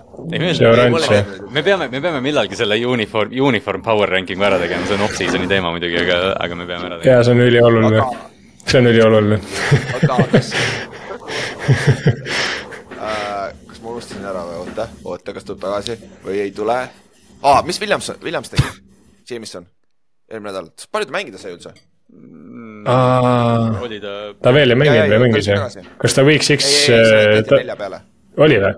[0.57, 1.33] see oranž jah.
[1.51, 5.49] me peame, me peame millalgi selle uniform, uniform power ranking'u ära tegema, see on off-season'i
[5.51, 7.17] teema muidugi, aga, aga me peame ära tegema.
[7.17, 8.09] ja see on ülioluline aga...,
[8.65, 9.39] see on ülioluline.
[9.99, 10.51] aga kas
[12.99, 16.77] uh, kas ma unustasin ära või, oota, oota, kas tuleb tagasi või ei tule?
[17.41, 18.71] aa, mis Williams, Williams tegi?
[19.29, 19.65] Jameson,
[20.29, 21.73] eelmine nädal, palju ta mängida sai üldse?
[22.85, 24.11] Uh, ta,
[24.45, 25.63] ta veel ei mänginud või mängis jah?
[25.97, 26.67] kas ta week six?
[26.85, 27.57] Ta...
[28.45, 28.73] oli või?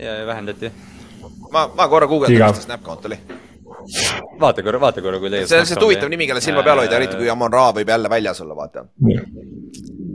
[0.00, 0.70] ja vähendati.
[1.52, 3.18] ma, ma korra guugeldan, mis ta snap count oli.
[4.40, 5.50] vaata korra, vaata korra, kui leiad.
[5.50, 8.10] see on lihtsalt huvitav nimi, kelle silma peal hoida, eriti kui Amon Ra võib jälle
[8.16, 8.86] väljas olla, vaata.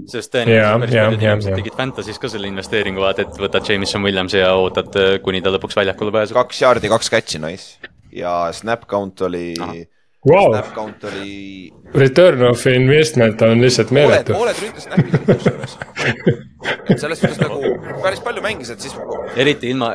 [0.09, 4.41] sest tõenäoliselt päris paljud inimesed tegid Fantasy's ka selle investeeringu, vaata, et võtad Jameson Williamsi
[4.41, 6.41] ja ootad, kuni ta lõpuks väljakule pääseb.
[6.41, 7.93] kaks jaardi, kaks catch'i, nice.
[8.09, 9.83] ja snap count oli Aha
[10.26, 10.53] wow..
[10.53, 11.69] Snap count oli.
[11.93, 14.34] Return of investment on lihtsalt meeletu.
[14.34, 17.59] pooled, pooled ründes snap'id olid kusjuures selles suhtes nagu
[18.05, 18.95] päris palju mängisid, siis.
[19.39, 19.91] eriti ilma,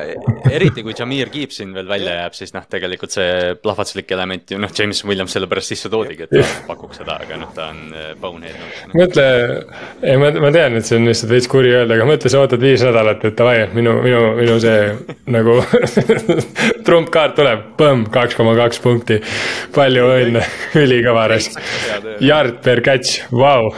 [0.51, 4.73] eriti kui Jameer Gibson veel välja jääb, siis noh, tegelikult see plahvatuslik element ju noh,
[4.79, 8.59] James Williams sellepärast sisse toodigi, et ta pakuks seda, aga noh, ta on äh, bonehead
[8.61, 8.95] no..
[9.03, 9.27] mõtle,
[10.03, 12.63] ei ma, ma tean, et see on lihtsalt veits kuri öelda, aga mõtle, sa ootad
[12.63, 14.91] viis nädalat, et davai, minu, minu, minu see
[15.37, 15.59] nagu
[16.87, 19.21] trumpkaart tuleb, põmm, kaks koma kaks punkti.
[19.77, 20.43] palju õnne,
[20.79, 21.59] ülikõva raisk.
[22.25, 23.71] Yard per catch, vau.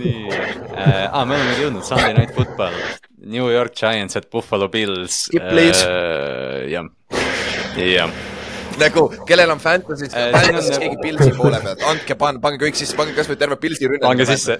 [0.00, 0.26] Nii.
[0.30, 2.76] Äh,, ah, me olemegi jõudnud Sunday Night Football,
[3.20, 5.26] New York Giants at Buffalo Bills.
[5.36, 6.90] Äh, jah,
[7.76, 8.20] jah.
[8.80, 12.96] Nagu, kellel on Fantasy's äh,, Fantasy's keegi Pilsi poole pealt, andke, pange, pange kõik sisse,
[12.96, 14.06] pange kasvõi terve Pilsi rünnak.
[14.06, 14.56] pange sisse.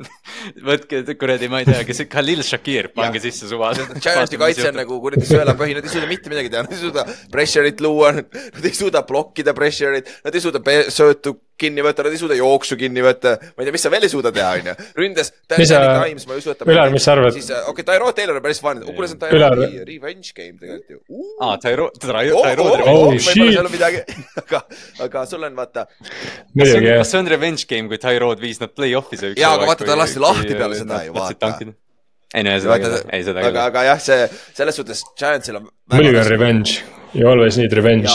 [0.68, 3.72] võtke kuradi, ma ei tea, kes see Khalil Shakir, pange sisse suva.
[3.76, 7.06] Giantsi kaitse on nagu kuradi sõelapõhi, nad ei suuda mitte midagi teha, nad ei suuda
[7.32, 10.62] pressure'it luua, nad ei suuda blokkida pressure'it, nad ei suuda
[10.92, 14.06] söötu kinni võtta, nad ei suuda jooksu kinni võtta, ma ei tea, mis sa veel
[14.06, 14.74] ei suuda teha, onju.
[14.98, 17.36] ründes, Danny Grimes, ma ei usu, et ta Ülar, mis sa arvad?
[17.36, 20.92] siis, okei okay,, Tyro Taylor on päris fun, kuule, see on Tyro revenge game tegelikult
[20.92, 21.30] ju uh..
[21.46, 22.68] aa, Tyro, Tyro, Tyro.
[22.74, 24.04] võib-olla seal on midagi,
[24.42, 24.62] aga,
[25.06, 25.88] aga sul on vaata.
[26.52, 26.76] kas
[27.12, 29.98] see on revenge game, kui Tyrod viis nad play-off'i see üks jaa, aga vaata, ta
[29.98, 31.54] lasti lahti peale seda ju, vaata
[32.34, 33.54] ei no seda küll, ei seda küll.
[33.54, 35.70] aga, aga jah, see, selles suhtes Giantsil on.
[35.94, 36.80] muidugi on revenge
[37.16, 38.12] You always need revenge.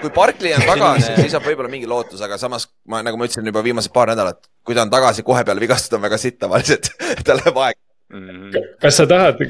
[0.00, 3.48] kui Barkley on tagasi, siis saab võib-olla mingi lootus, aga samas ma, nagu ma ütlesin
[3.48, 6.90] juba viimased paar nädalat, kui ta on tagasi kohe peale vigastust, on väga sitt tavaliselt
[7.26, 7.78] tal läheb aeg
[8.12, 8.28] mm.
[8.28, 8.68] -hmm.
[8.84, 9.40] kas sa tahad,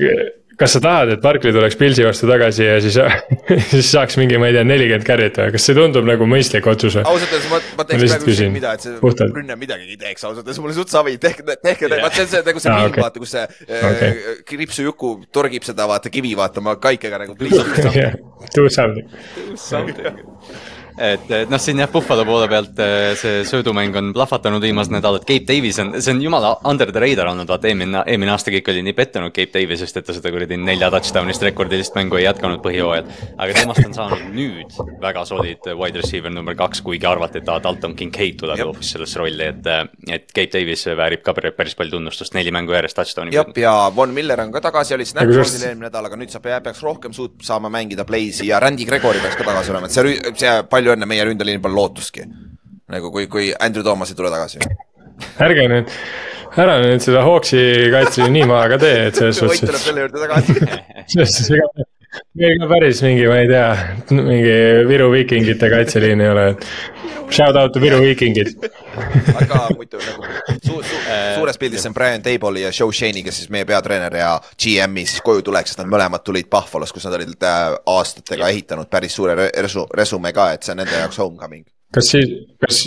[0.60, 2.98] kas sa tahad, et Barkley tuleks Pilsi vastu tagasi ja siis,
[3.72, 6.98] siis saaks mingi, ma ei tea, nelikümmend carry't või, kas see tundub nagu mõistlik otsus
[6.98, 7.06] või?
[7.10, 10.44] ausalt öeldes ma, ma teeks praegu küsin mida, et see rünne midagi ei teeks, ausalt
[10.44, 12.94] öeldes mulle suht savi, tehke, tehke yeah., vaat see on see nagu see ah, film
[12.94, 13.44] okay., vaata, kus see
[13.80, 14.12] okay.
[14.12, 17.36] äh, kriipsu Juku torgib seda vaata kivi vaata oma kaikega nagu.
[17.38, 19.08] Do something.
[19.34, 24.62] Do something et, et noh, siin jah, Buffalo poole pealt eh, see söödumäng on plahvatanud
[24.62, 28.34] viimased nädalad, Gabe Davis on, see on jumala under the radar olnud, vaata eelmine, eelmine
[28.34, 32.20] aasta kõik oli nii pettunud Gabe Davisest, et ta seda kuradi nelja touchdown'ist rekordilist mängu
[32.20, 33.10] ei jätkanud põhijooajal.
[33.38, 37.96] aga temast on saanud nüüd väga solid wide receiver number kaks, kuigi arvati, et Dalton
[37.98, 39.70] Kincaid tuleb hoopis sellesse rolli, et,
[40.14, 43.34] et Gabe Davis väärib ka päris palju tunnustust, neli mängu järjest touchdown'i.
[43.34, 46.82] jah, ja Von Miller on ka tagasi, oli Snapchat'il eelmine nädal, aga nüüd sa peaks
[46.84, 50.54] rohkem suut-, saama mängida play'si ja Randy Gregory peaks ka tagasi olema, et see, see
[50.70, 52.26] palju palju õnne, meie ründeliinil pole lootustki.
[52.94, 54.60] nagu kui, kui Andrew Thomas ei tule tagasi.
[55.40, 55.90] ärge nüüd,
[56.60, 59.62] ära nüüd seda Hawksi kaitse nii maha ka tee, et selles suhtes.
[59.62, 60.58] Ott tuleb selle juurde tagasi
[61.14, 61.88] selles suhtes ega
[62.40, 63.68] meil ka päris mingi, ma ei tea,
[64.14, 64.58] mingi
[64.88, 66.46] Viru viikingite kaitseliin ei ole,
[67.30, 68.52] Shout out to Viru Vikingid
[69.40, 70.26] aga muidu nagu
[70.62, 74.16] su, su, suures pildis see on Brian Table'i ja Joe Shane'i, kes siis meie peatreener
[74.18, 77.62] ja GM-i siis koju tuleks, sest nad mõlemad tulid Buffalo's, kus nad olid äh,
[77.94, 81.64] aastatega ehitanud päris suure resu, resume ka, et see on nende jaoks homecoming.
[81.94, 82.84] kas siis, kas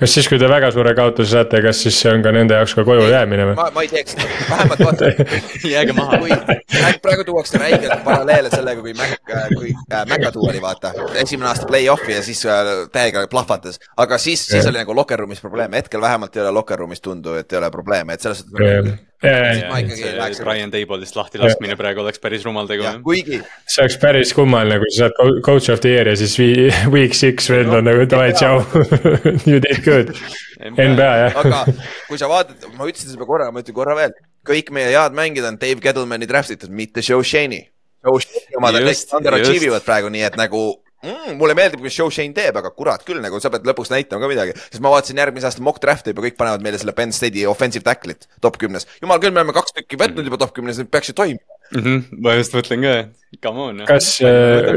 [0.00, 2.74] kas siis, kui te väga suure kaotuse saate, kas siis see on ka nende jaoks
[2.78, 3.56] ka koju jäämine või?
[3.58, 5.10] ma, ma ei teeks seda, vähemalt vaata
[5.74, 6.18] jääge maha.
[6.22, 9.14] kui praegu tuuakse räigelt paralleele sellega, kui Mac,
[9.54, 13.80] kui äh, Mäkatu oli vaata, esimene aasta play-off'i ja siis äh, täiega plahvatas.
[13.96, 17.38] aga siis, siis oli nagu locker room'is probleeme, hetkel vähemalt ei ole locker room'is tundu,
[17.38, 22.68] et ei ole probleeme, et selles suhtes Brian Table'ist lahti laskmine praegu oleks päris rumal
[22.68, 22.84] tegu.
[23.04, 23.40] kuigi.
[23.66, 26.36] see oleks päris kummaline, kui sa saad coach of the year ja siis
[26.94, 28.62] week six vend on nagu davai, tšau
[29.48, 30.14] You did good.
[30.60, 31.38] NBA jah.
[31.44, 31.64] aga
[32.08, 34.16] kui sa vaatad, ma ütlesin seda korra, ma ütlen korra veel.
[34.44, 37.64] kõik meie head mängijad on Dave Gettlemani draft itud, mitte Joe Shane'i.
[38.04, 40.66] Joe Shane'i omad on kõik underachieve ivad praegu, nii et nagu
[41.04, 41.38] mm,.
[41.40, 44.30] mulle meeldib, mis show Shane teeb, aga kurat küll, nagu sa pead lõpuks näitama ka
[44.32, 44.56] midagi.
[44.66, 47.86] sest ma vaatasin järgmise aasta mock draft'i juba kõik panevad meile selle Penn State'i offensive
[47.86, 48.88] tackle'it top kümnes.
[49.02, 51.82] jumal küll, me oleme kaks tükki võtnud juba top kümnes, need peaks ju toimima mm.
[51.82, 52.94] -hmm, ma just mõtlen ka,
[53.42, 53.82] come on.
[53.88, 54.68] kas äh,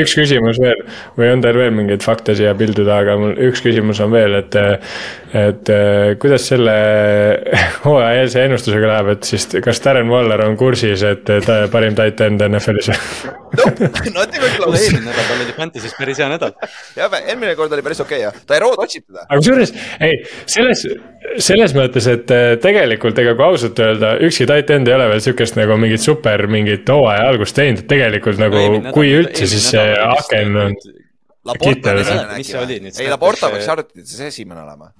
[0.00, 0.82] üks küsimus veel
[1.18, 4.58] või on teil veel mingeid fakte siia pilduda, aga mul üks küsimus on veel, et.
[5.36, 6.76] et äh, kuidas selle
[7.86, 12.44] hooajaeelse ennustusega läheb, et siis kas Darren Waller on kursis, et ta parim tight end
[12.46, 12.92] NFL-is
[14.14, 14.80] Not even close.
[14.84, 16.52] eelmine nädal tal oli Fantasy's päris hea nädal.
[16.96, 19.24] jah, eelmine kord oli päris okei okay, jah, Tyrod otsib teda.
[19.26, 19.72] aga kusjuures,
[20.04, 20.18] ei,
[20.50, 20.82] selles,
[21.48, 25.22] selles mõttes, et äh, tegelikult ega kui ausalt öelda, ükski tight end ei ole veel
[25.24, 29.72] sihukest nagu mingit super mingit hooaja algust teinud, et tegelikult nagu no, kui üldse, siis
[29.72, 30.78] see aken on.
[31.46, 32.78] On esimene äkki või?
[32.90, 34.90] ei, Laporta peaks arvutites esimene olema.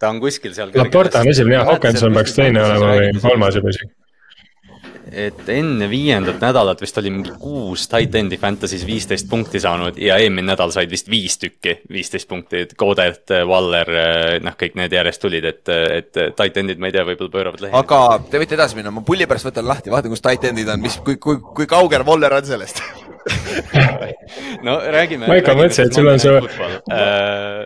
[0.00, 0.72] ta on kuskil seal.
[0.72, 3.92] Laporta on esimene, jah, Hawkinson peaks teine olema või kolmas juba isegi
[5.12, 10.18] et enne viiendat nädalat vist oli mingi kuus tight end'i Fantasy's viisteist punkti saanud ja
[10.20, 13.92] eelmine nädal said vist viis tükki, viisteist punkti, et Kodet, Waller,
[14.44, 17.74] noh, kõik need järjest tulid, et, et tight end'id, ma ei tea, võib-olla pööravad lehe.
[17.78, 20.82] aga te võite edasi minna, ma pulli pärast võtan lahti, vaatan, kus tight end'id on,
[20.84, 22.82] mis, kui, kui, kui kaugel Waller on sellest
[24.66, 25.28] no räägime.
[25.28, 27.62] ma ikka mõtlesin, et sul on see äh,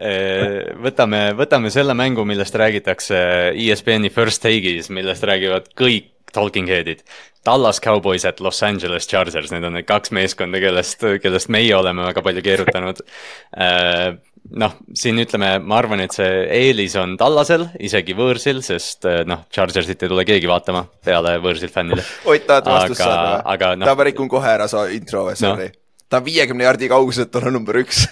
[0.00, 3.18] äh, võtame, võtame selle mängu, millest räägitakse
[3.54, 7.02] ESPN-i First Take'is, millest räägivad kõik talking head'id.
[7.44, 12.04] Dallas Cowboys at Los Angeles Chargers, need on need kaks meeskonda, kellest, kellest meie oleme
[12.10, 13.00] väga palju keerutanud.
[13.56, 14.18] Äh,
[14.62, 19.46] noh, siin ütleme, ma arvan, et see eelis on Tallasel, isegi võõrsil, sest äh, noh,
[19.54, 22.04] Chargersit ei tule keegi vaatama peale võõrsil fännile.
[22.28, 23.76] Ott, tahad vastust saada või?
[23.80, 25.84] No, ta rikun kohe ära su intro sorry no..
[26.08, 28.06] ta on viiekümne jardi kauguselt, on number üks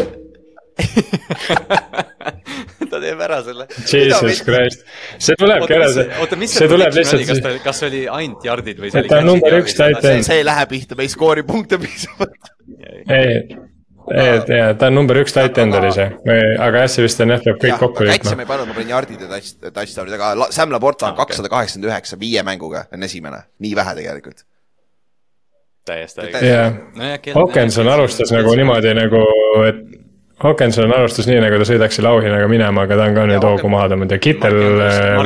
[2.90, 3.66] ta teeb ära selle.
[3.86, 4.84] Jesus Christ,
[5.18, 6.06] see tulebki ära, see,
[6.50, 7.24] see tuleb lihtsalt.
[7.30, 9.12] kas ta, kas see oli ainult jardid või see oli?
[9.12, 10.26] ta on number üks tight end.
[10.26, 12.52] see ei lähe pihta, me ei skoori punkte piisavalt.
[13.06, 13.34] ei,
[14.10, 16.08] ei, ja ta on number üks tight end oli see,
[16.58, 18.18] aga jah, see vist on jah, peab kõik kokku liitma.
[18.18, 19.42] kaitse me ei pannud, ma panin jardid ja
[19.74, 24.46] touchdown'id, aga Sam Laporta on kakssada kaheksakümmend üheksa viie mänguga, on esimene, nii vähe tegelikult
[25.90, 26.40] täiesti õige.
[26.44, 26.76] jah,
[27.34, 29.22] Hawkinson alustas nagu niimoodi nagu,
[29.68, 29.80] et
[30.40, 33.68] Hawkinson alustas nii, nagu ta sõidaks selle auhinnaga minema, aga ta on ka nüüd hoogu
[33.72, 34.56] maha tõmmanud ja Kittel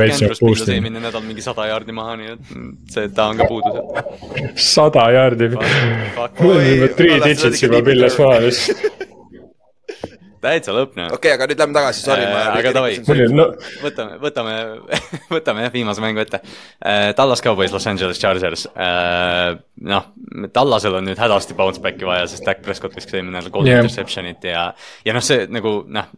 [0.01, 0.75] veits nagu boost'i.
[0.75, 2.51] eelmine nädal mingi sada jaardi maha, nii et
[2.91, 4.59] see, ta on ka puudu sealt.
[4.59, 5.53] sada jaardi.
[5.55, 9.01] on three digits juba pilles maha lihtsalt
[10.45, 11.11] täitsa lõpp noh.
[11.15, 12.49] okei okay,, aga nüüd lähme tagasi, sorry äh,.
[12.61, 12.97] aga davai,
[13.35, 13.47] no.
[13.83, 14.57] võtame, võtame
[15.37, 17.13] võtame jah viimase mängu ette äh,.
[17.19, 19.55] Tallas Cowboys, Los Angeles Chargers äh,.
[19.91, 20.11] noh,
[20.55, 23.83] Tallasel on nüüd hädasti bounce back'i vaja, sest Dak Prescott viskas eelmine nädal kolm yeah.
[23.83, 24.69] interception'it ja.
[25.07, 26.13] ja noh, see nagu noh,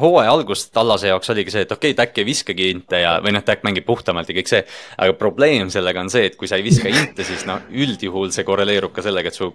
[0.00, 3.34] hooaja algus Tallase jaoks oligi see, et okei okay,, Tack ei viskagi inte ja, või
[3.34, 4.62] noh, Tack mängib puhtamalt ja kõik see.
[5.02, 8.46] aga probleem sellega on see, et kui sa ei viska inte, siis noh, üldjuhul see
[8.46, 9.50] korreleerub ka sellega, et su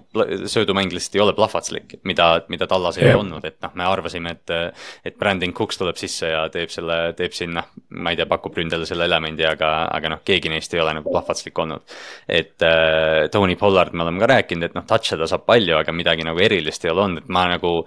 [0.51, 4.55] söödumäng lihtsalt ei ole plahvatuslik, mida, mida Tallas ei olnud, et noh, me arvasime, et,
[5.07, 7.69] et Brandon Cooks tuleb sisse ja teeb selle, teeb siin noh,
[8.01, 11.11] ma ei tea, pakub ründele selle elemendi, aga, aga noh, keegi neist ei ole nagu
[11.11, 11.99] plahvatuslik olnud.
[12.27, 15.95] et äh, Tony Pollard, me oleme ka rääkinud, et noh, touch'e ta saab palju, aga
[15.95, 17.79] midagi nagu erilist ei ole olnud, et ma nagu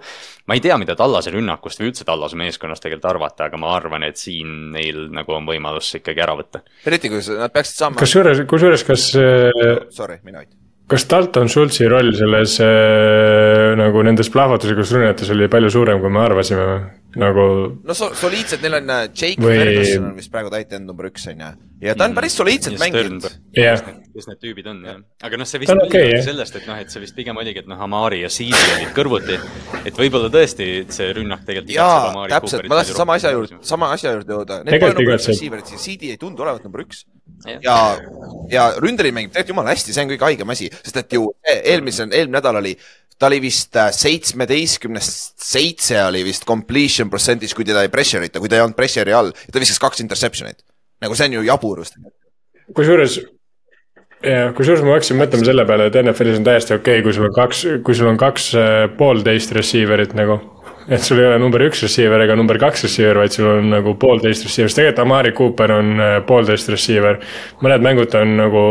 [0.45, 4.07] ma ei tea, mida Tallase rünnakust või üldse Tallase meeskonnast tegelikult arvata, aga ma arvan,
[4.07, 6.63] et siin neil nagu on võimalus ikkagi ära võtta.
[6.87, 7.99] eriti kui nad peaksid saama.
[7.99, 9.81] kusjuures, kusjuures, kas äh,.
[9.95, 10.53] Sorry, mina Ott.
[10.87, 16.23] kas Dalton Schultzi roll selles äh, nagu nendes plahvatuslikus rünnetes oli palju suurem, kui me
[16.23, 16.83] arvasime või?
[17.19, 17.45] Nagu.
[17.83, 19.55] no so, soliidsed, neil on äh, Jake või...
[19.59, 21.49] Ferguson on vist praegu täitend number üks on ju.
[21.85, 22.17] ja ta on mm.
[22.19, 23.27] päris soliidselt mänginud.
[23.55, 23.81] jah,
[24.13, 26.93] kes need tüübid on jah, aga noh, see vist oli okay, sellest, et noh, et
[26.93, 29.39] see vist pigem oligi, et noh, Amari ja Siidi olid kõrvuti.
[29.83, 31.75] et võib-olla tõesti see rünnak tegelikult.
[31.75, 34.61] jaa, täpselt, ma tahtsin sama asja juurde, sama asja juurde jõuda.
[34.67, 37.05] Need pole number üks receiver'id, Siidi ei tundu olevat number üks.
[37.61, 37.79] ja,
[38.49, 42.11] ja ründeri mängib tegelikult jumala hästi, see on kõige haigem asi, sest et ju eelmisel,
[42.11, 42.75] eelmine nädal oli
[43.19, 48.41] ta oli vist äh, seitsmeteistkümnest seitse oli vist completion percentage, kui teda ei pressure ita,
[48.43, 50.65] kui ta ei olnud pressure'i all ta viskas kaks interception'it.
[51.03, 51.93] nagu see on ju jaburus.
[52.75, 53.19] kusjuures,
[54.57, 57.35] kusjuures ma hakkasin mõtlema selle peale, et NFL-is on täiesti okei okay,, kui sul on
[57.35, 60.39] kaks, kui sul on kaks äh, poolteist receiver'it nagu.
[60.85, 63.95] et sul ei ole number üks receiver ega number kaks receiver, vaid sul on nagu
[64.01, 67.21] poolteist receiver, sest tegelikult Amari Cooper on äh, poolteist receiver.
[67.63, 68.65] mõned mängud on nagu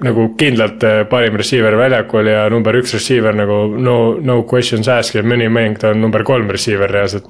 [0.00, 5.18] nagu kindlalt eh, parim receiver väljakul ja number üks receiver nagu no, no questions asked
[5.18, 7.28] ja mõni mäng ta on number kolm receiver reaalselt.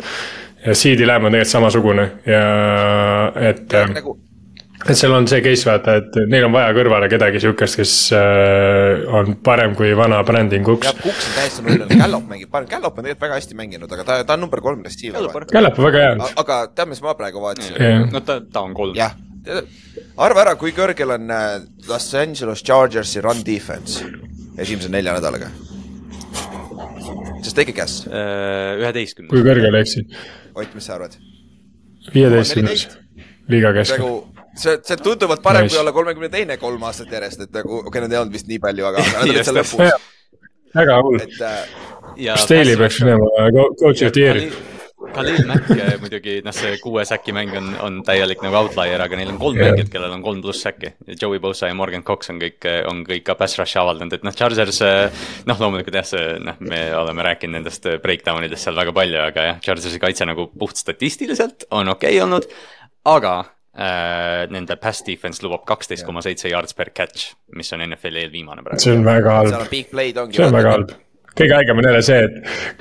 [0.65, 2.45] ja CD Lamb on tegelikult samasugune ja
[3.51, 3.67] et.
[3.73, 4.15] Nagu...
[4.87, 9.03] et seal on see case vaata, et neil on vaja kõrvale kedagi sihukest, kes äh,
[9.11, 10.87] on parem kui vana Brandon Cooks.
[10.87, 14.07] jah, Cooks on täiesti null, Gallop mängib parem, Gallop on tegelikult väga hästi mänginud, aga
[14.07, 15.29] ta, ta on number kolm receiver.
[15.53, 16.33] Gallop on väga hea.
[16.47, 18.97] aga tead, mis ma praegu vaatasin no ta, ta on kolm.
[18.99, 19.19] jah
[20.17, 21.59] arva ära, kui kõrgel on äh,
[21.89, 24.05] Los Angeles Chargersi run defense
[24.61, 25.49] esimese nelja nädalaga.
[27.43, 28.07] Just take a guess.
[28.07, 29.33] Äh, üheteistkümnes.
[29.33, 30.13] kui kõrgel eksid?
[30.55, 31.17] Ott, mis sa arvad?
[32.13, 32.89] viieteistkümnes,
[33.53, 35.75] liiga keskel nagu see, see tunduvalt parem nice.
[35.75, 38.51] kui olla kolmekümne teine kolm aastat järjest, et nagu, okei okay,, nad ei olnud vist
[38.51, 40.09] nii palju, aga nad olid seal lõpus.
[40.75, 41.23] väga hull.
[42.43, 43.49] Staley peaks minema
[43.79, 44.51] coach of the year'i
[45.13, 49.19] Khalil Mack eh, muidugi, noh, see kuue säki mäng on, on täielik nagu outlier, aga
[49.19, 49.71] neil on kolm yeah.
[49.71, 50.95] mängijat, kellel on kolm pluss säki.
[51.21, 54.27] Joey Bosa ja Morgan Cox on kõik, eh, on kõik ka pass rush'i avaldanud, et
[54.27, 58.79] noh, Chargers, eh, noh, loomulikult jah, see, noh, me oleme rääkinud nendest breakdown idest seal
[58.79, 62.49] väga palju, aga jah, Chargersi kaitse nagu puht statistiliselt on okei okay olnud,
[63.13, 63.37] aga
[63.77, 68.65] äh, nende pass defense lubab kaksteist koma seitse yards per catch, mis on NFL-i eelviimane
[68.65, 68.85] praegu.
[68.85, 69.57] see on väga halb.
[70.33, 71.01] see on väga halb
[71.39, 72.81] kõige haigem on jälle see, et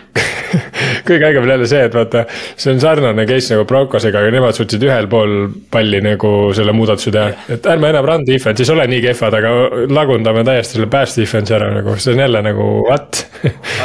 [1.08, 2.24] kõige haigem on jälle see, et vaata,
[2.60, 5.36] see on sarnane case nagu Broncosega, aga nemad suutsid ühel pool
[5.72, 7.46] palli nagu selle muudatuse teha.
[7.56, 9.54] et ärme enam run defense'is ole nii kehvad, aga
[9.92, 13.24] lagundame täiesti selle pass defense'i ära nagu, see on jälle nagu what?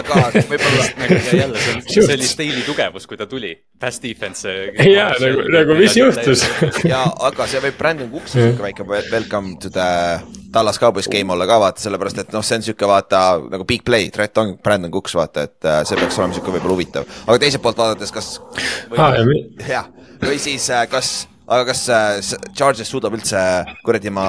[0.01, 4.57] Aga võib-olla nagu jälle see see oli Stahli tugevus, kui ta tuli, pass defense.
[4.83, 6.47] jaa, nagu, nagu mis juhtus?
[6.93, 9.87] ja, aga see võib Brandon Cooksi sihuke väike welcome to the
[10.57, 13.19] Tallas Cowboys game olla ka vaata, sellepärast et noh, see on sihuke vaata
[13.53, 16.77] nagu big play, threat on Brandon Cooks vaata, et äh, see peaks olema sihuke võib-olla
[16.79, 17.11] huvitav.
[17.27, 18.31] aga teiselt poolt vaadates, kas
[18.97, 19.19] ah,.
[19.69, 19.91] jah,
[20.23, 21.11] või siis äh, kas,
[21.45, 22.23] aga kas äh,
[22.57, 23.43] Charges suudab üldse
[23.85, 24.27] kuradi ma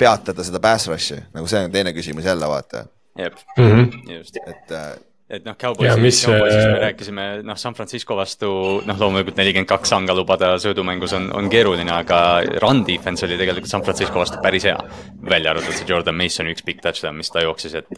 [0.00, 2.84] peatada seda pass rush'i, nagu see on teine küsimus jälle vaata.
[3.16, 4.14] jep mm, -hmm.
[4.18, 4.36] just.
[4.44, 4.76] et
[5.34, 8.50] et noh, Cowboysi, Cowboysist me rääkisime, noh, San Francisco vastu,
[8.86, 12.18] noh, loomulikult nelikümmend kaks anga lubada söödumängus on, on keeruline, aga
[12.62, 14.78] run defense oli tegelikult San Francisco vastu päris hea.
[15.30, 17.92] välja arvatud see Jordan Masoni üks pikk touchdown, mis ta jooksis, et,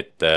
[0.00, 0.28] et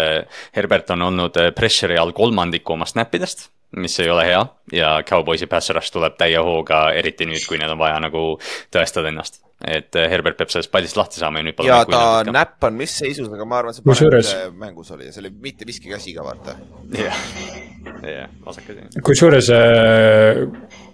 [0.56, 5.48] Herbert on olnud pressure'i all kolmandiku oma snap idest mis ei ole hea ja Cowboysi
[5.50, 8.28] pass rush tuleb täie hooga, eriti nüüd, kui neil on vaja nagu
[8.74, 12.68] tõestada ennast et eh, Herbert peab sellest pallist lahti saama ja nüüd ja ta näpp
[12.68, 16.16] on mis seisus, aga ma arvan, see parem mängus oli ja see oli mitte viskikäsi
[16.16, 16.58] ka vaata.
[17.00, 17.22] jah,
[18.04, 18.98] jah, vasakas.
[19.08, 20.44] kusjuures äh,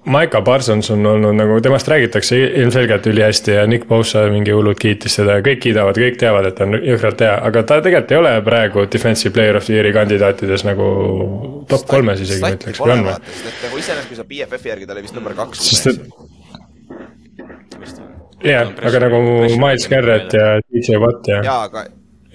[0.10, 5.18] Maiko Parsons on olnud nagu, temast räägitakse ilmselgelt ülihästi ja Nick Bosa mingi hullult kiitis
[5.20, 8.22] seda ja kõik kiidavad, kõik teavad, et ta on jõhkralt hea, aga ta tegelikult ei
[8.22, 10.86] ole praegu defensive player of the year'i kandidaatides nagu
[11.70, 13.18] top kolmes isegi ma ütleks, või on või?
[13.66, 15.66] nagu iseenesest, kui sa BFF-i järgi, ta oli vist number kaks.
[15.74, 16.00] sest et
[18.46, 19.24] jah, aga nagu
[19.60, 21.40] Miles Garrett ja DJ Watt ja.
[21.46, 21.86] jaa, aga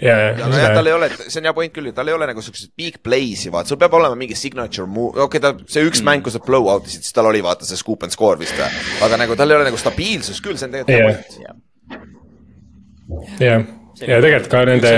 [0.00, 2.26] ja, ja, ja, ja tal ei ole, see on hea point küll, tal ei ole
[2.28, 5.86] nagu siukseid big play'si, vaata, sul peab olema mingi signature move, okei okay,, ta, see
[5.86, 6.10] üks mm.
[6.10, 8.58] mäng, kus sa blow out isid, siis tal oli vaata see scoop and score vist
[8.58, 8.68] või,
[9.06, 13.40] aga nagu tal ei ole nagu stabiilsus küll, see on tegelikult hea point.
[13.42, 13.66] jah,
[14.00, 14.92] ja tegelikult ka nende,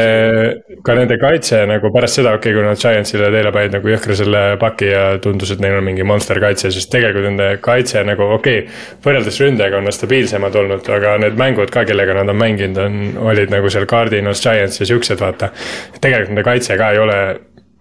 [0.87, 4.17] ka nende kaitse nagu pärast seda, okei okay,, kui nad Giantsile teele panid nagu jõhkra
[4.19, 8.31] selle paki ja tundus, et neil on mingi monster kaitse, siis tegelikult nende kaitse nagu
[8.39, 8.79] okei okay,.
[9.05, 13.03] võrreldes ründajaga on nad stabiilsemad olnud, aga need mängud ka, kellega nad on mänginud, on,
[13.33, 15.53] olid nagu seal Cardinals, Giants ja siuksed, vaata.
[16.01, 17.21] tegelikult nende kaitse ka ei ole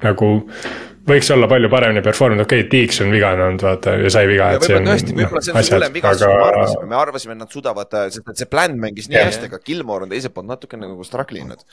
[0.03, 0.31] nagu
[1.09, 4.29] võiks olla palju paremini perform inud, okei okay,, Tiiks on vigane olnud, vaata ja sai
[4.29, 4.87] viga, et see on.
[4.91, 7.99] tõesti, võib-olla see on see hullem viga, sest me arvasime, me arvasime, et nad suudavad,
[8.13, 11.43] sest et see plan mängis nii hästi, aga Gilmore on teiselt poolt natuke nagu struggle
[11.43, 11.67] inud.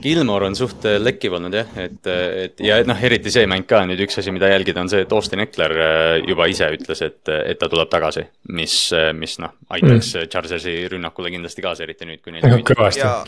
[0.00, 3.82] Gilmore on suht äh, lekkiv olnud jah, et, et ja noh, eriti see mäng ka
[3.84, 7.20] nüüd üks asi, mida jälgida, on see, et Austin Eckler äh, juba ise ütles, et,
[7.34, 8.24] et ta tuleb tagasi.
[8.56, 10.30] mis, äh, mis noh, aitaks mm.
[10.32, 12.62] Chargersi rünnakule kindlasti kaasa, eriti nüüd, kui neil.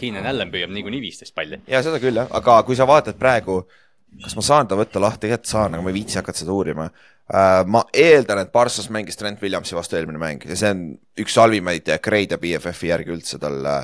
[0.01, 1.61] Keenan Allan püüab niikuinii viisteist palli.
[1.69, 3.65] ja seda küll jah, aga kui sa vaatad praegu
[4.23, 6.89] kas ma saan ta võtta lahti, tegelikult saan, aga ma ei viitsi hakata seda uurima.
[7.27, 7.65] Uh,.
[7.67, 10.85] ma eeldan, et Barssas mängis Trent Williamsi vastu eelmine mäng ja see on
[11.19, 13.81] üks halvimaid grade'e BFF-i järgi üldse tal uh,,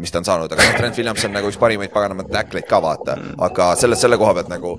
[0.00, 2.80] mis ta on saanud, aga noh, Trent Williams on nagu üks parimaid paganamaid tackleid ka
[2.80, 4.78] vaata, aga selle, selle koha pealt nagu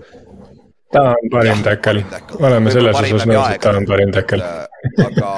[0.89, 2.01] ta on parim tackle,
[2.39, 4.53] oleme selles osas nõus, et ta on parim tackle.
[5.05, 5.33] aga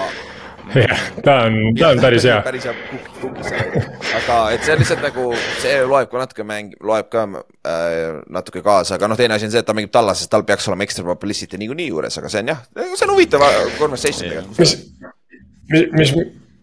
[0.75, 2.39] jah, ta on, ta on päris hea.
[2.45, 2.73] päris hea
[3.21, 3.87] kukis seal,
[4.19, 5.27] aga et see on lihtsalt nagu,
[5.61, 9.55] see loeb ka natuke mäng, loeb ka äh, natuke kaasa, aga noh, teine asi on
[9.55, 12.53] see, et ta mängib tallases, tal peaks olema ekstra publicity niikuinii juures, aga see on
[12.53, 12.61] jah,
[12.93, 13.47] see on huvitav
[13.79, 14.61] conversation tegelikult.
[14.61, 14.77] mis,
[15.71, 16.15] mis, mis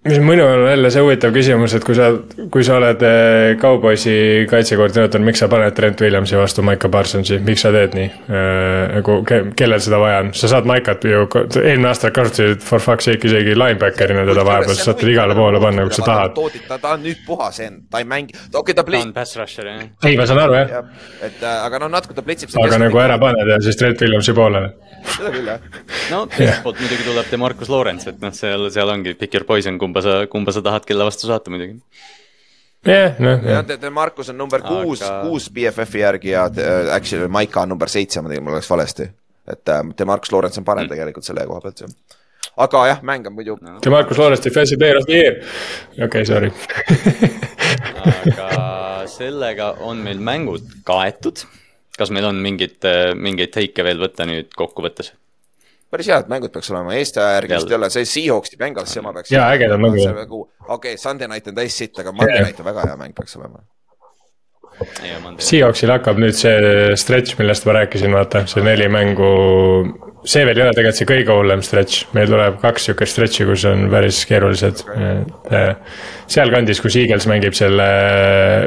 [0.08, 2.08] mis minul on jälle see huvitav küsimus, et kui sa,
[2.52, 7.64] kui sa oled eh, Cowboysi kaitsekoordinaator, miks sa paned Trent Williamsi vastu Maiko Parsonsi, miks
[7.64, 8.08] sa teed nii?
[8.08, 11.24] Eh, nagu ke, kellel seda vaja on, sa saad Maikat ju,
[11.62, 15.62] eelmine aasta kasutasid for fuck's sake isegi linebacker'ina teda vahepeal, sa saad teda igale poole
[15.62, 16.38] panna, kui sa tahad.
[16.68, 19.04] ta, ta on nüüd puhas end, ta ei mängi, okei okay, ta play-.
[19.04, 19.86] ta on pass rusher jah.
[20.04, 20.82] ei, ma saan aru jah ja,.
[21.28, 22.54] et äh, aga noh, natuke ta plitsib.
[22.64, 24.72] aga nagu ära paned ja siis Trent Williamsi poolele.
[25.16, 25.68] seda küll jah.
[26.12, 29.78] no teiselt poolt muidugi tuleb Demarcus Lawrence, et noh, seal, seal ongi pick your poison,
[29.80, 31.80] kumba kumba sa, kumba sa tahad, kelle vastu saata muidugi.
[32.86, 33.42] jah, noh.
[33.42, 37.74] jah, te, Markus on number kuus Aga..., kuus BFF-i järgi ja äh, actually Maika on
[37.74, 39.10] number seitse, ma tegin, mul läks valesti.
[39.48, 40.94] et äh, te Markus Lorents on parem mm.
[40.94, 42.16] tegelikult selle koha pealt, jah
[42.58, 43.78] aga jah, mäng on muidu no..
[43.82, 45.38] Te Markus Lorents defensive player of the year,
[45.98, 46.50] okei okay,, sorry
[48.08, 51.44] aga sellega on meil mängud kaetud.
[51.98, 52.84] kas meil on mingit,
[53.18, 55.12] mingeid teike veel võtta nüüd kokkuvõttes?
[55.92, 59.04] Päris head mängud peaks olema, Eesti aja järgi vist ei ole, see Seahawksi Bengals, see
[59.04, 59.32] ma peaks.
[59.32, 60.46] jaa, ägedad mängud.
[60.76, 63.64] okei Sunday night on täis sitt, aga Monday night on väga hea mäng peaks olema.
[65.42, 69.32] Seahawksil hakkab nüüd see stretch, millest ma rääkisin, vaata, see neli mängu.
[70.28, 73.64] see veel ei ole tegelikult see kõige hullem stretch, meil tuleb kaks sihukest stretch'i, kus
[73.70, 75.72] on päris keerulised okay..
[76.28, 77.86] sealkandis, kus Eagles mängib selle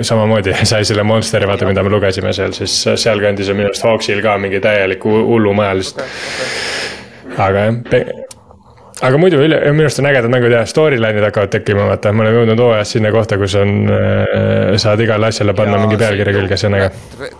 [0.07, 4.23] samamoodi, sai selle monster'i, vaata, mida me lugesime seal, siis sealkandis on minu arust Hawksil
[4.25, 6.17] ka mingi täielik hullumaja lihtsalt okay,.
[6.17, 7.00] Okay
[7.37, 8.30] aga jah,
[9.01, 12.41] aga muidu üle, minu arust on ägedad mängud ja storyline'id hakkavad tekkima, vaata, me oleme
[12.41, 16.59] jõudnud hooajas sinna kohta, kus on äh,, saad igale asjale panna ja mingi pealkirja külge,
[16.59, 16.89] see on äge.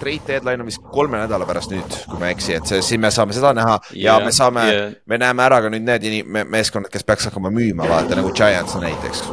[0.02, 3.04] Trade deadline on vist kolme nädala pärast nüüd, kui ma ei eksi, et see, siin
[3.04, 6.08] me saame seda näha ja, ja me saame yeah., me näeme ära ka nüüd need
[6.10, 9.24] inim-, meeskonnad, kes peaks hakkama müüma, vaata nagu Giants näiteks,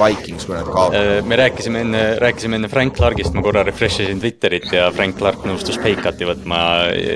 [0.00, 0.98] Vikings, kui nad kaovad.
[0.98, 5.18] Äh, me rääkisime enne, rääkisime enne Frank Clarkist, ma korra refresh isin Twitterit ja Frank
[5.20, 6.60] Clark nõustus Paycut'i võtma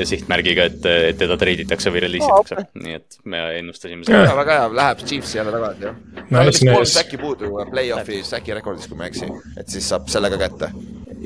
[0.07, 4.73] sihtmärgiga, et, et teda treiditakse või release itakse, nii et me ennustasime seda väga hea,
[4.79, 5.97] läheb Chiefsi jälle tagasi, jah.
[6.31, 9.31] tal on vist kolm säki puudu play-off'i säki rekordis, kui ma ei eksi,
[9.61, 10.71] et siis saab selle ka kätte.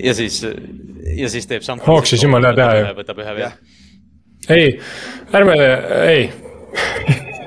[0.02, 0.42] ja siis,
[1.16, 1.66] ja siis teeb.
[1.86, 2.90] Hawksis jumala hea teha ju.
[3.00, 3.56] võtab ühe veel.
[4.48, 4.68] ei,
[5.34, 5.58] ärme,
[6.02, 6.28] ei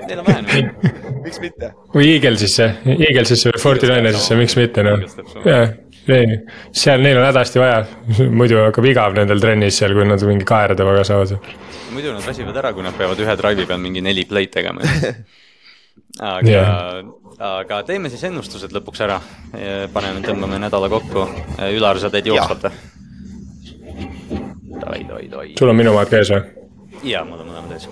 [0.08, 0.90] Neil on vähe nüüd.
[1.26, 1.72] miks mitte?
[1.94, 5.08] või Eaglesisse, Eaglesisse või Forty Ninersisse, miks mitte noh,
[5.46, 5.72] jah
[6.10, 6.38] ei,
[6.74, 7.84] seal neil on hädasti vaja,
[8.40, 11.36] muidu hakkab igav nendel trennis seal, kui nad mingi kaerade taga saavad.
[11.94, 14.82] muidu nad väsivad ära, kui nad peavad ühe drive'i peal mingi neli play'd tegema
[16.20, 17.04] aga yeah.,
[17.42, 19.20] aga teeme siis ennustused lõpuks ära.
[19.94, 21.26] paneme, tõmbame nädala kokku.
[21.72, 22.74] Ülar, sa teed jooksvalt või?
[24.82, 25.48] Davai, davai, davai.
[25.60, 26.42] sul on minu maad käes või?
[27.08, 27.88] jaa, mul on mõlemad ees.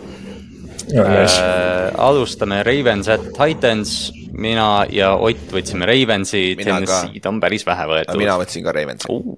[0.90, 8.18] Äh, alustame Ravens at Titans, mina ja Ott võtsime Ravensi, Tennessee'd on päris vähe võetud.
[8.22, 9.38] mina võtsin ka Ravensi uh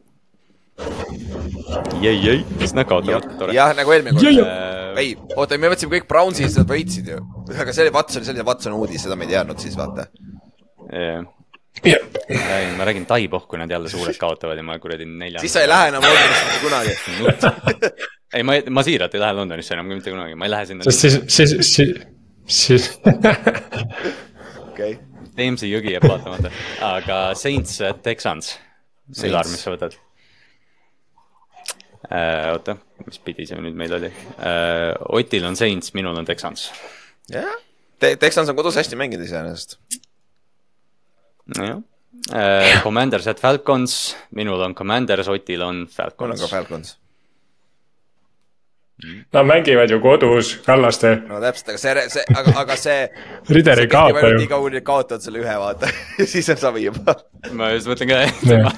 [2.01, 3.55] jäi, jäi, siis nad kaotavad, tore.
[3.55, 5.01] jah, nagu eelmine kord.
[5.01, 7.19] ei, oota, me võtsime kõik Brownsi, siis nad võitsid ju.
[7.51, 10.07] aga see oli Watson, see oli Watsoni uudis, seda me ei teadnud siis, vaata.
[10.91, 11.23] jah
[11.85, 12.73] yeah..
[12.77, 15.39] ma räägin tai pohku, nad jälle suured kaotavad ja ma kuradi nelja.
[15.39, 16.91] siis sa ei lähe enam Londonisse kunagi
[18.35, 20.83] ei, ma, ma siiralt ei lähe Londonisse enam mitte kunagi, ma ei lähe sinna.
[20.89, 21.95] sest siis, siis, siis,
[22.45, 22.91] siis
[24.67, 24.99] okei.
[25.41, 26.51] Jamesi jõgi jääb vaatamata,
[26.85, 28.51] aga Saints, Texans.
[29.25, 29.95] Ülar, mis sa võtad?
[32.09, 32.51] Äh,.
[32.53, 34.95] oota, mis pidi see nüüd meil oli äh,?
[35.17, 36.69] Otil on Saints, minul on Texans.
[37.31, 37.51] jah
[38.01, 39.77] Te, Texans on kodus hästi mänginud iseenesest.
[41.57, 41.83] nojah,
[42.31, 42.81] uh,.
[42.83, 46.19] Commanders at Falcons, minul on Commanders, Otil on Falcons.
[46.25, 46.95] mul on ka Falcons.
[49.33, 51.15] Nad mängivad ju kodus, Kallaste.
[51.27, 53.07] no täpselt, aga see, see, aga, aga see.
[53.57, 54.37] Rider ei kaota ju.
[54.37, 55.89] nii kaua, kuni kaotad selle ühe, vaata
[56.33, 57.15] siis on savi juba.
[57.57, 58.73] ma just mõtlen ka, et ma,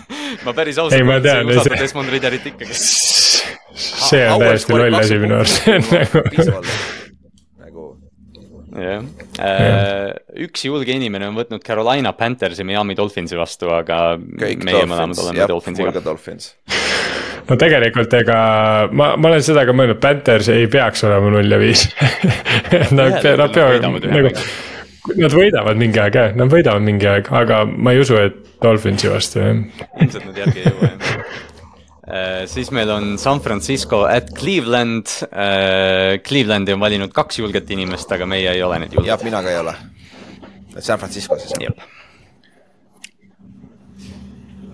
[0.46, 1.00] ma päris ausalt.
[1.00, 1.50] ei, ma tean.
[1.52, 2.78] usaldan Desmond Riderit ikkagi.
[4.10, 5.68] see on täiesti loll asi minu arust
[7.64, 7.90] nagu
[8.78, 9.04] jah,
[9.44, 10.14] äh,
[10.48, 16.00] üks julge inimene on võtnud Carolina Panthersi Miami Dolphinsi vastu, aga kõik oleme Dolphinsiga.
[16.06, 16.54] Dolphins
[17.50, 18.38] no tegelikult ega
[18.92, 21.88] ma, ma olen seda ka mõelnud, Panthers ei peaks olema null ja viis
[22.98, 24.30] Nad, nad peavad nagu,
[25.20, 29.12] nad võidavad mingi aeg jah, nad võidavad mingi aeg, aga ma ei usu, et Dolphinsi
[29.12, 29.58] vastu jah.
[30.00, 31.42] ilmselt nad järgi ei jõua jah
[32.04, 36.18] Uh, siis meil on San Francisco at Cleveland uh,.
[36.20, 39.08] Clevelandi on valinud kaks julget inimest, aga meie ei ole need julged.
[39.08, 39.74] jah, mina ka ei ole.
[40.84, 41.56] San Francisco siis.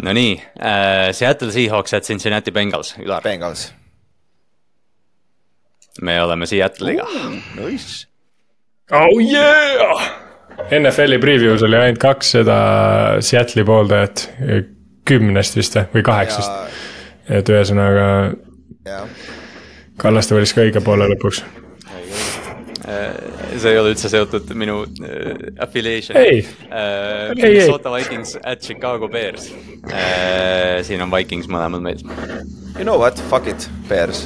[0.04, 3.24] Nonii uh,, Seattle Seahawks at Cincinnati Bengals, Ülar.
[3.24, 3.74] Bengals.
[6.02, 7.36] me oleme Seattle'iga uh,.
[7.60, 8.08] Nice.
[8.92, 10.10] Oh yeah!
[10.72, 12.58] NFL-i preview's oli ainult kaks seda
[13.24, 14.26] Seattle'i pooldajat,
[15.08, 16.80] kümnest vist või kaheksast.
[17.30, 18.10] et ühesõnaga.
[20.00, 21.44] Kallaste valis ka õige poole lõpuks
[22.90, 26.22] see ei ole üldse seotud minu äh, affiliation'i.
[26.22, 26.40] ei
[26.70, 29.50] äh,, Minnesota Vikings at Chicago Bears
[29.92, 30.80] äh,.
[30.88, 32.02] siin on Vikings mõlemal meil.
[32.78, 34.26] You know what, fuck it, Bears.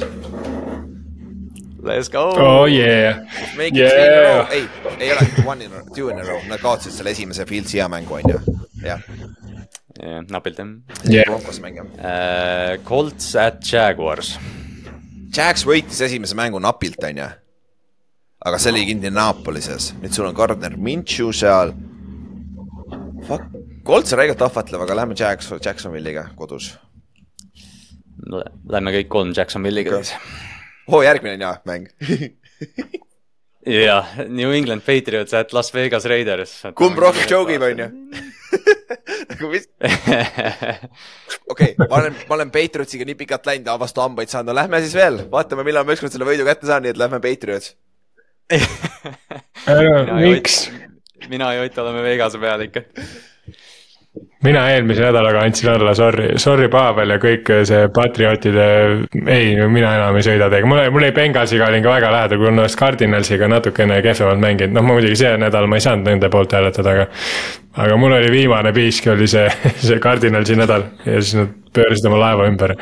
[1.84, 2.30] Let's go.
[2.32, 3.26] Oh yeah.
[3.58, 3.90] Make it yeah.
[3.90, 4.68] three in a row, ei,
[5.00, 7.82] ei ole one in a row, two in a row, nad kaotasid selle esimese Fieldsi
[7.82, 8.40] hea mängu, on ju,
[8.84, 9.04] jah.
[9.98, 10.70] jah, napilt jah
[11.04, 11.28] yeah..
[11.28, 12.78] Broncos mängima uh,.
[12.88, 14.38] Colts at Jaguars.
[15.34, 17.32] Jags võitis esimese mängu napilt, on ju
[18.44, 21.72] aga see oli Indianapolises, nüüd sul on Gardner Minshew seal.
[23.24, 23.46] Fuck,
[23.86, 26.74] Colts on räigelt ahvatlev, aga lähme Jacks, Jacksonville'iga kodus.
[28.68, 30.14] Lähme kõik kolm Jacksonville'iga siis.
[30.88, 31.88] oo, järgmine on hea mäng
[33.88, 36.54] jah, New England Patriots at Las Vegas Raiders.
[36.76, 37.88] kumb rohkem jogib, on ju?
[39.32, 39.68] nagu mis?
[41.52, 44.96] okei, ma olen, ma olen Patriotsiga nii pikalt läinud vastu hambaid saanud, no lähme siis
[44.96, 47.74] veel, vaatame, millal ma ükskord selle võidu kätte saan, nii et lähme Patriots
[50.20, 50.72] miks?
[51.28, 52.80] mina ja Ott oleme Vegase peal ikka.
[54.44, 58.66] mina eelmise nädalaga andsin alla, sorry, sorry Pavel ja kõik see patriootide,
[59.26, 62.66] ei, mina enam ei sõida teiega, mul, mul oli Benghasiga olin ka väga lähedal, kuna
[62.68, 67.08] Cardinalsiga natukene kehvemalt mänginud, noh muidugi see nädal ma ei saanud nende poolt hääletada, aga.
[67.86, 69.48] aga mul oli viimane piisk oli see,
[69.88, 72.76] see Cardinalsi nädal ja siis nad pöörasid oma laeva ümber.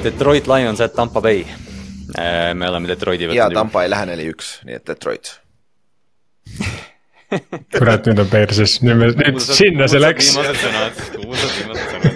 [0.00, 1.73] Detroit Lions at Tampa Bay Äh,
[2.12, 3.38] me oleme Detroiti võtnud.
[3.38, 5.32] ja Tampa ei lähe neli-üks, nii et Detroit
[7.78, 10.32] kurat, nüüd on perses, nüüd me, nüüd sinna see läks.
[10.34, 12.14] viimased sõnad, kuulsad viimased sõnad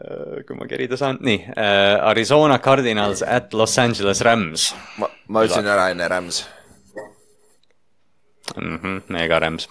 [0.00, 4.70] äh, kui ma kerida saan, nii uh,, Arizona Cardinals at Los Angeles Rams.
[5.00, 6.42] ma, ma ütlesin ära enne Rams
[8.56, 8.76] mm.
[8.76, 9.68] -hmm, mega Rams.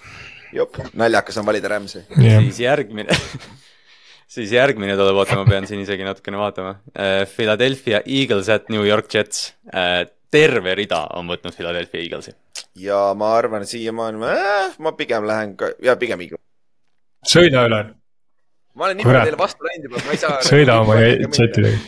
[0.53, 2.43] jop, naljakas on valida Ramsi yeah..
[2.43, 3.13] siis järgmine
[4.29, 7.23] siis järgmine tuleb oota, ma pean siin isegi natukene vaatama uh,.
[7.35, 10.05] Philadelphia Eagles at New York Jets uh,.
[10.29, 12.35] terve rida on võtnud Philadelphia Eaglesi.
[12.77, 16.43] ja ma arvan siiamaani äh,, ma pigem lähen ka, ja pigem Eagles.
[17.33, 17.81] sõida üle.
[18.75, 20.39] ma olen nii palju teile vastu läinud juba, ma ei saa.
[20.45, 21.75] sõida oma jetidega.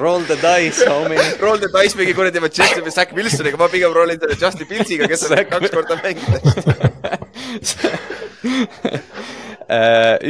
[0.00, 3.68] Roll the dice, homie Roll the dice mingi kuradi oma Jets või Zack Wilsoniga, ma
[3.68, 6.44] pigem rollin selle Justin Piltsiga, kes on kaks korda mänginud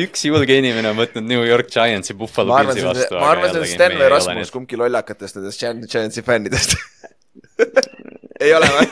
[0.05, 3.19] üks julge inimene on võtnud New York Giantsi Buffalo Pillsi vastu.
[3.21, 6.77] ma arvan, see on Sten või Rasmus, kumbki lollakatest nendest Giantsi fännidest
[8.45, 8.89] ei ole või?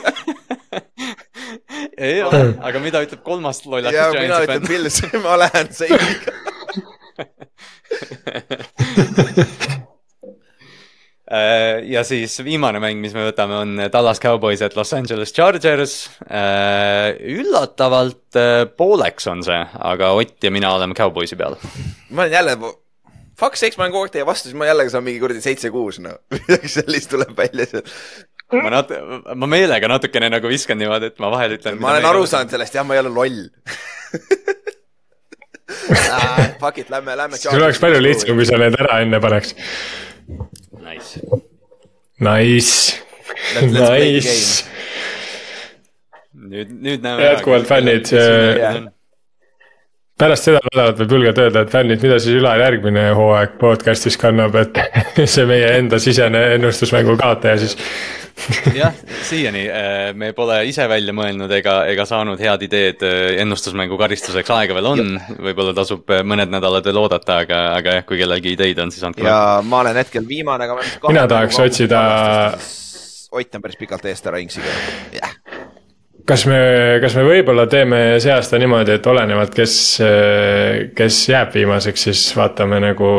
[2.09, 4.27] ei ole, aga mida ütleb kolmas lollakas Giantsi fänn?
[4.27, 6.41] mina ütlen Pils, ma lähen Seimiga
[8.25, 9.87] Äh,
[11.89, 15.95] ja siis viimane mäng, mis me võtame, on Dallas Cowboys et Los Angeles Chargers.
[16.27, 21.57] Äh, üllatavalt äh, pooleks on see, aga Ott ja mina oleme Cowboysi peal.
[22.09, 22.57] ma olen jälle,
[23.39, 25.99] fuck sakes, ma olen kogu aeg teie vastu, siis ma jällegi saan mingi kuradi seitse-kuus,
[26.03, 27.87] no midagi sellist tuleb välja seal
[28.61, 28.93] ma nat-,
[29.39, 31.79] ma meelega natukene nagu viskan niimoodi, et ma vahel ütlen.
[31.81, 33.39] ma olen aru saanud sellest, jah, ma ei ole loll
[36.13, 37.39] ah, Fuck it, lähme, lähme.
[37.41, 39.55] sul oleks palju lihtsam, kui sa need ära enne paneks
[40.83, 41.21] Nice.
[42.19, 42.95] Nice.
[43.61, 44.65] Nice.
[46.33, 47.23] nüüd, nüüd näeme.
[47.23, 48.05] jätkuvalt fännid.
[50.19, 54.55] Pärast seda nädalat võib julgelt öelda, et fännid, mida siis Ülar järgmine hooaeg podcast'is kannab,
[54.61, 54.77] et
[55.33, 57.77] see meie enda sisene ennustusmängu kaotaja siis
[58.81, 58.93] jah,
[59.25, 64.53] siiani äh, me pole ise välja mõelnud ega, ega saanud head ideed äh, ennustusmängu karistuseks,
[64.53, 65.11] aega veel on,
[65.47, 69.05] võib-olla tasub äh, mõned nädalad veel oodata, aga, aga jah, kui kellelgi ideid on, siis
[69.09, 69.25] andke.
[69.25, 71.09] ja ma olen hetkel viimane, aga.
[71.09, 72.03] mina tahaks otsida.
[73.33, 74.69] Ott on päris pikalt eest ära Inksiga,
[75.17, 75.42] jah
[76.29, 76.59] kas me,
[77.03, 79.75] kas me võib-olla teeme see aasta niimoodi, et olenevalt, kes,
[80.95, 83.13] kes jääb viimaseks, siis vaatame nagu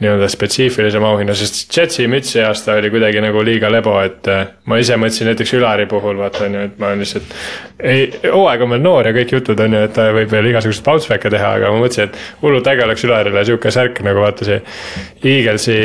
[0.00, 4.42] nii-öelda spetsiifilisema auhinna, sest Jetsi müts see aasta oli kuidagi nagu liiga lebo, et äh,
[4.68, 7.32] ma ise mõtlesin näiteks Ülari puhul vaata on ju, et ma olen lihtsalt.
[7.80, 10.84] ei, hooaeg on veel noor ja kõik jutud on ju, et ta võib veel igasuguseid
[10.84, 14.48] bounce back'e teha, aga ma mõtlesin, et hullult äge oleks Ülarile sihuke särk nagu vaata
[14.48, 14.60] see.
[15.26, 15.78] Eaglesi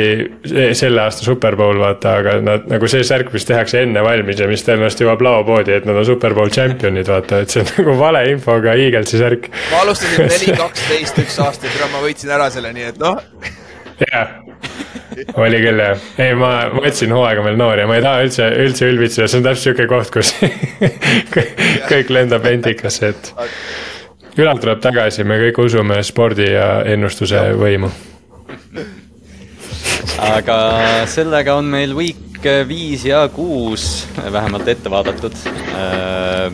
[0.76, 4.66] selle aasta superbowl vaata, aga nad nagu see särk, mis tehakse enne valmis ja mis
[4.66, 9.24] tõenäoliselt jõuab laopoodi, et nad on superbowl champion'id vaata, et see on nagu valeinfoga Eaglesi
[9.24, 9.48] särk.
[9.72, 13.61] ma alustasin neli, kaksteist üks aasta ja ma võitsin ära selle, nii et noh
[14.10, 14.32] jah,
[15.40, 18.48] oli küll jah, ei ma, ma võtsin hooaega veel noor ja ma ei taha üldse,
[18.64, 20.32] üldse ülbitseda, see on täpselt sihuke koht, kus
[21.92, 23.32] kõik lendab endikasse, et.
[24.40, 27.90] Ülal tuleb tagasi, me kõik usume spordi ja ennustuse võimu.
[30.24, 30.58] aga
[31.10, 35.36] sellega on meil week viis ja kuus vähemalt ette vaadatud.
[35.76, 36.48] Äh,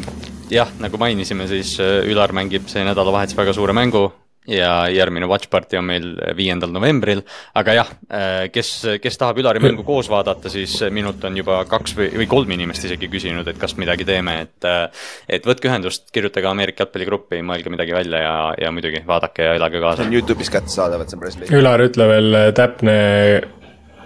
[0.51, 4.09] jah, nagu mainisime, siis Ülar mängib see nädalavahetus väga suure mängu
[4.49, 7.23] ja järgmine Watch Party on meil viiendal novembril.
[7.55, 8.70] aga jah, äh, kes,
[9.02, 12.89] kes tahab Ülari mängu koos vaadata, siis minult on juba kaks või, või kolm inimest
[12.89, 14.65] isegi küsinud, et kas midagi teeme, et.
[14.65, 14.89] Äh,
[15.28, 19.81] et võtke ühendust, kirjutage Ameerika jalgpalligruppi, mõelge midagi välja ja, ja muidugi vaadake ja elage
[19.83, 20.02] kaasa.
[20.02, 21.60] see on Youtube'is kättesaadav, et see on päris lihtne.
[21.60, 22.99] Ülar, ütle veel täpne,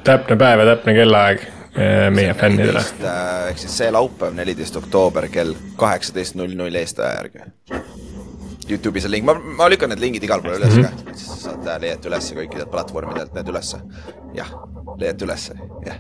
[0.07, 1.49] täpne päev ja täpne kellaaeg
[2.13, 2.85] meie fännidele.
[3.49, 8.02] ehk siis see laupäev, neliteist oktoober kell kaheksateist null null Eesti aja järgi
[8.71, 11.05] Youtube'is on link, ma, ma lükkan need lingid igal pool üles mm -hmm.
[11.05, 13.81] ka, siis saate leiate ülesse kõikidelt platvormidelt need ülesse.
[14.35, 14.53] jah,
[14.99, 15.55] leiate ülesse,
[15.87, 15.99] jah.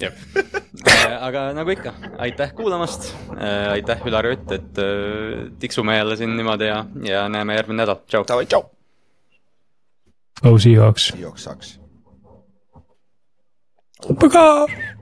[0.00, 0.12] jah
[0.86, 6.36] äh, aga nagu ikka, aitäh kuulamast äh,, aitäh Ülar Jott, et äh, tiksume jälle siin
[6.36, 8.24] niimoodi ja, ja näeme järgmine nädal, tšau.
[8.28, 8.62] Davai, tšau.
[10.42, 11.08] Go Seahawks.
[11.14, 11.80] Seahawks saaks.
[14.20, 14.20] Paga.
[14.20, 14.95] Paga.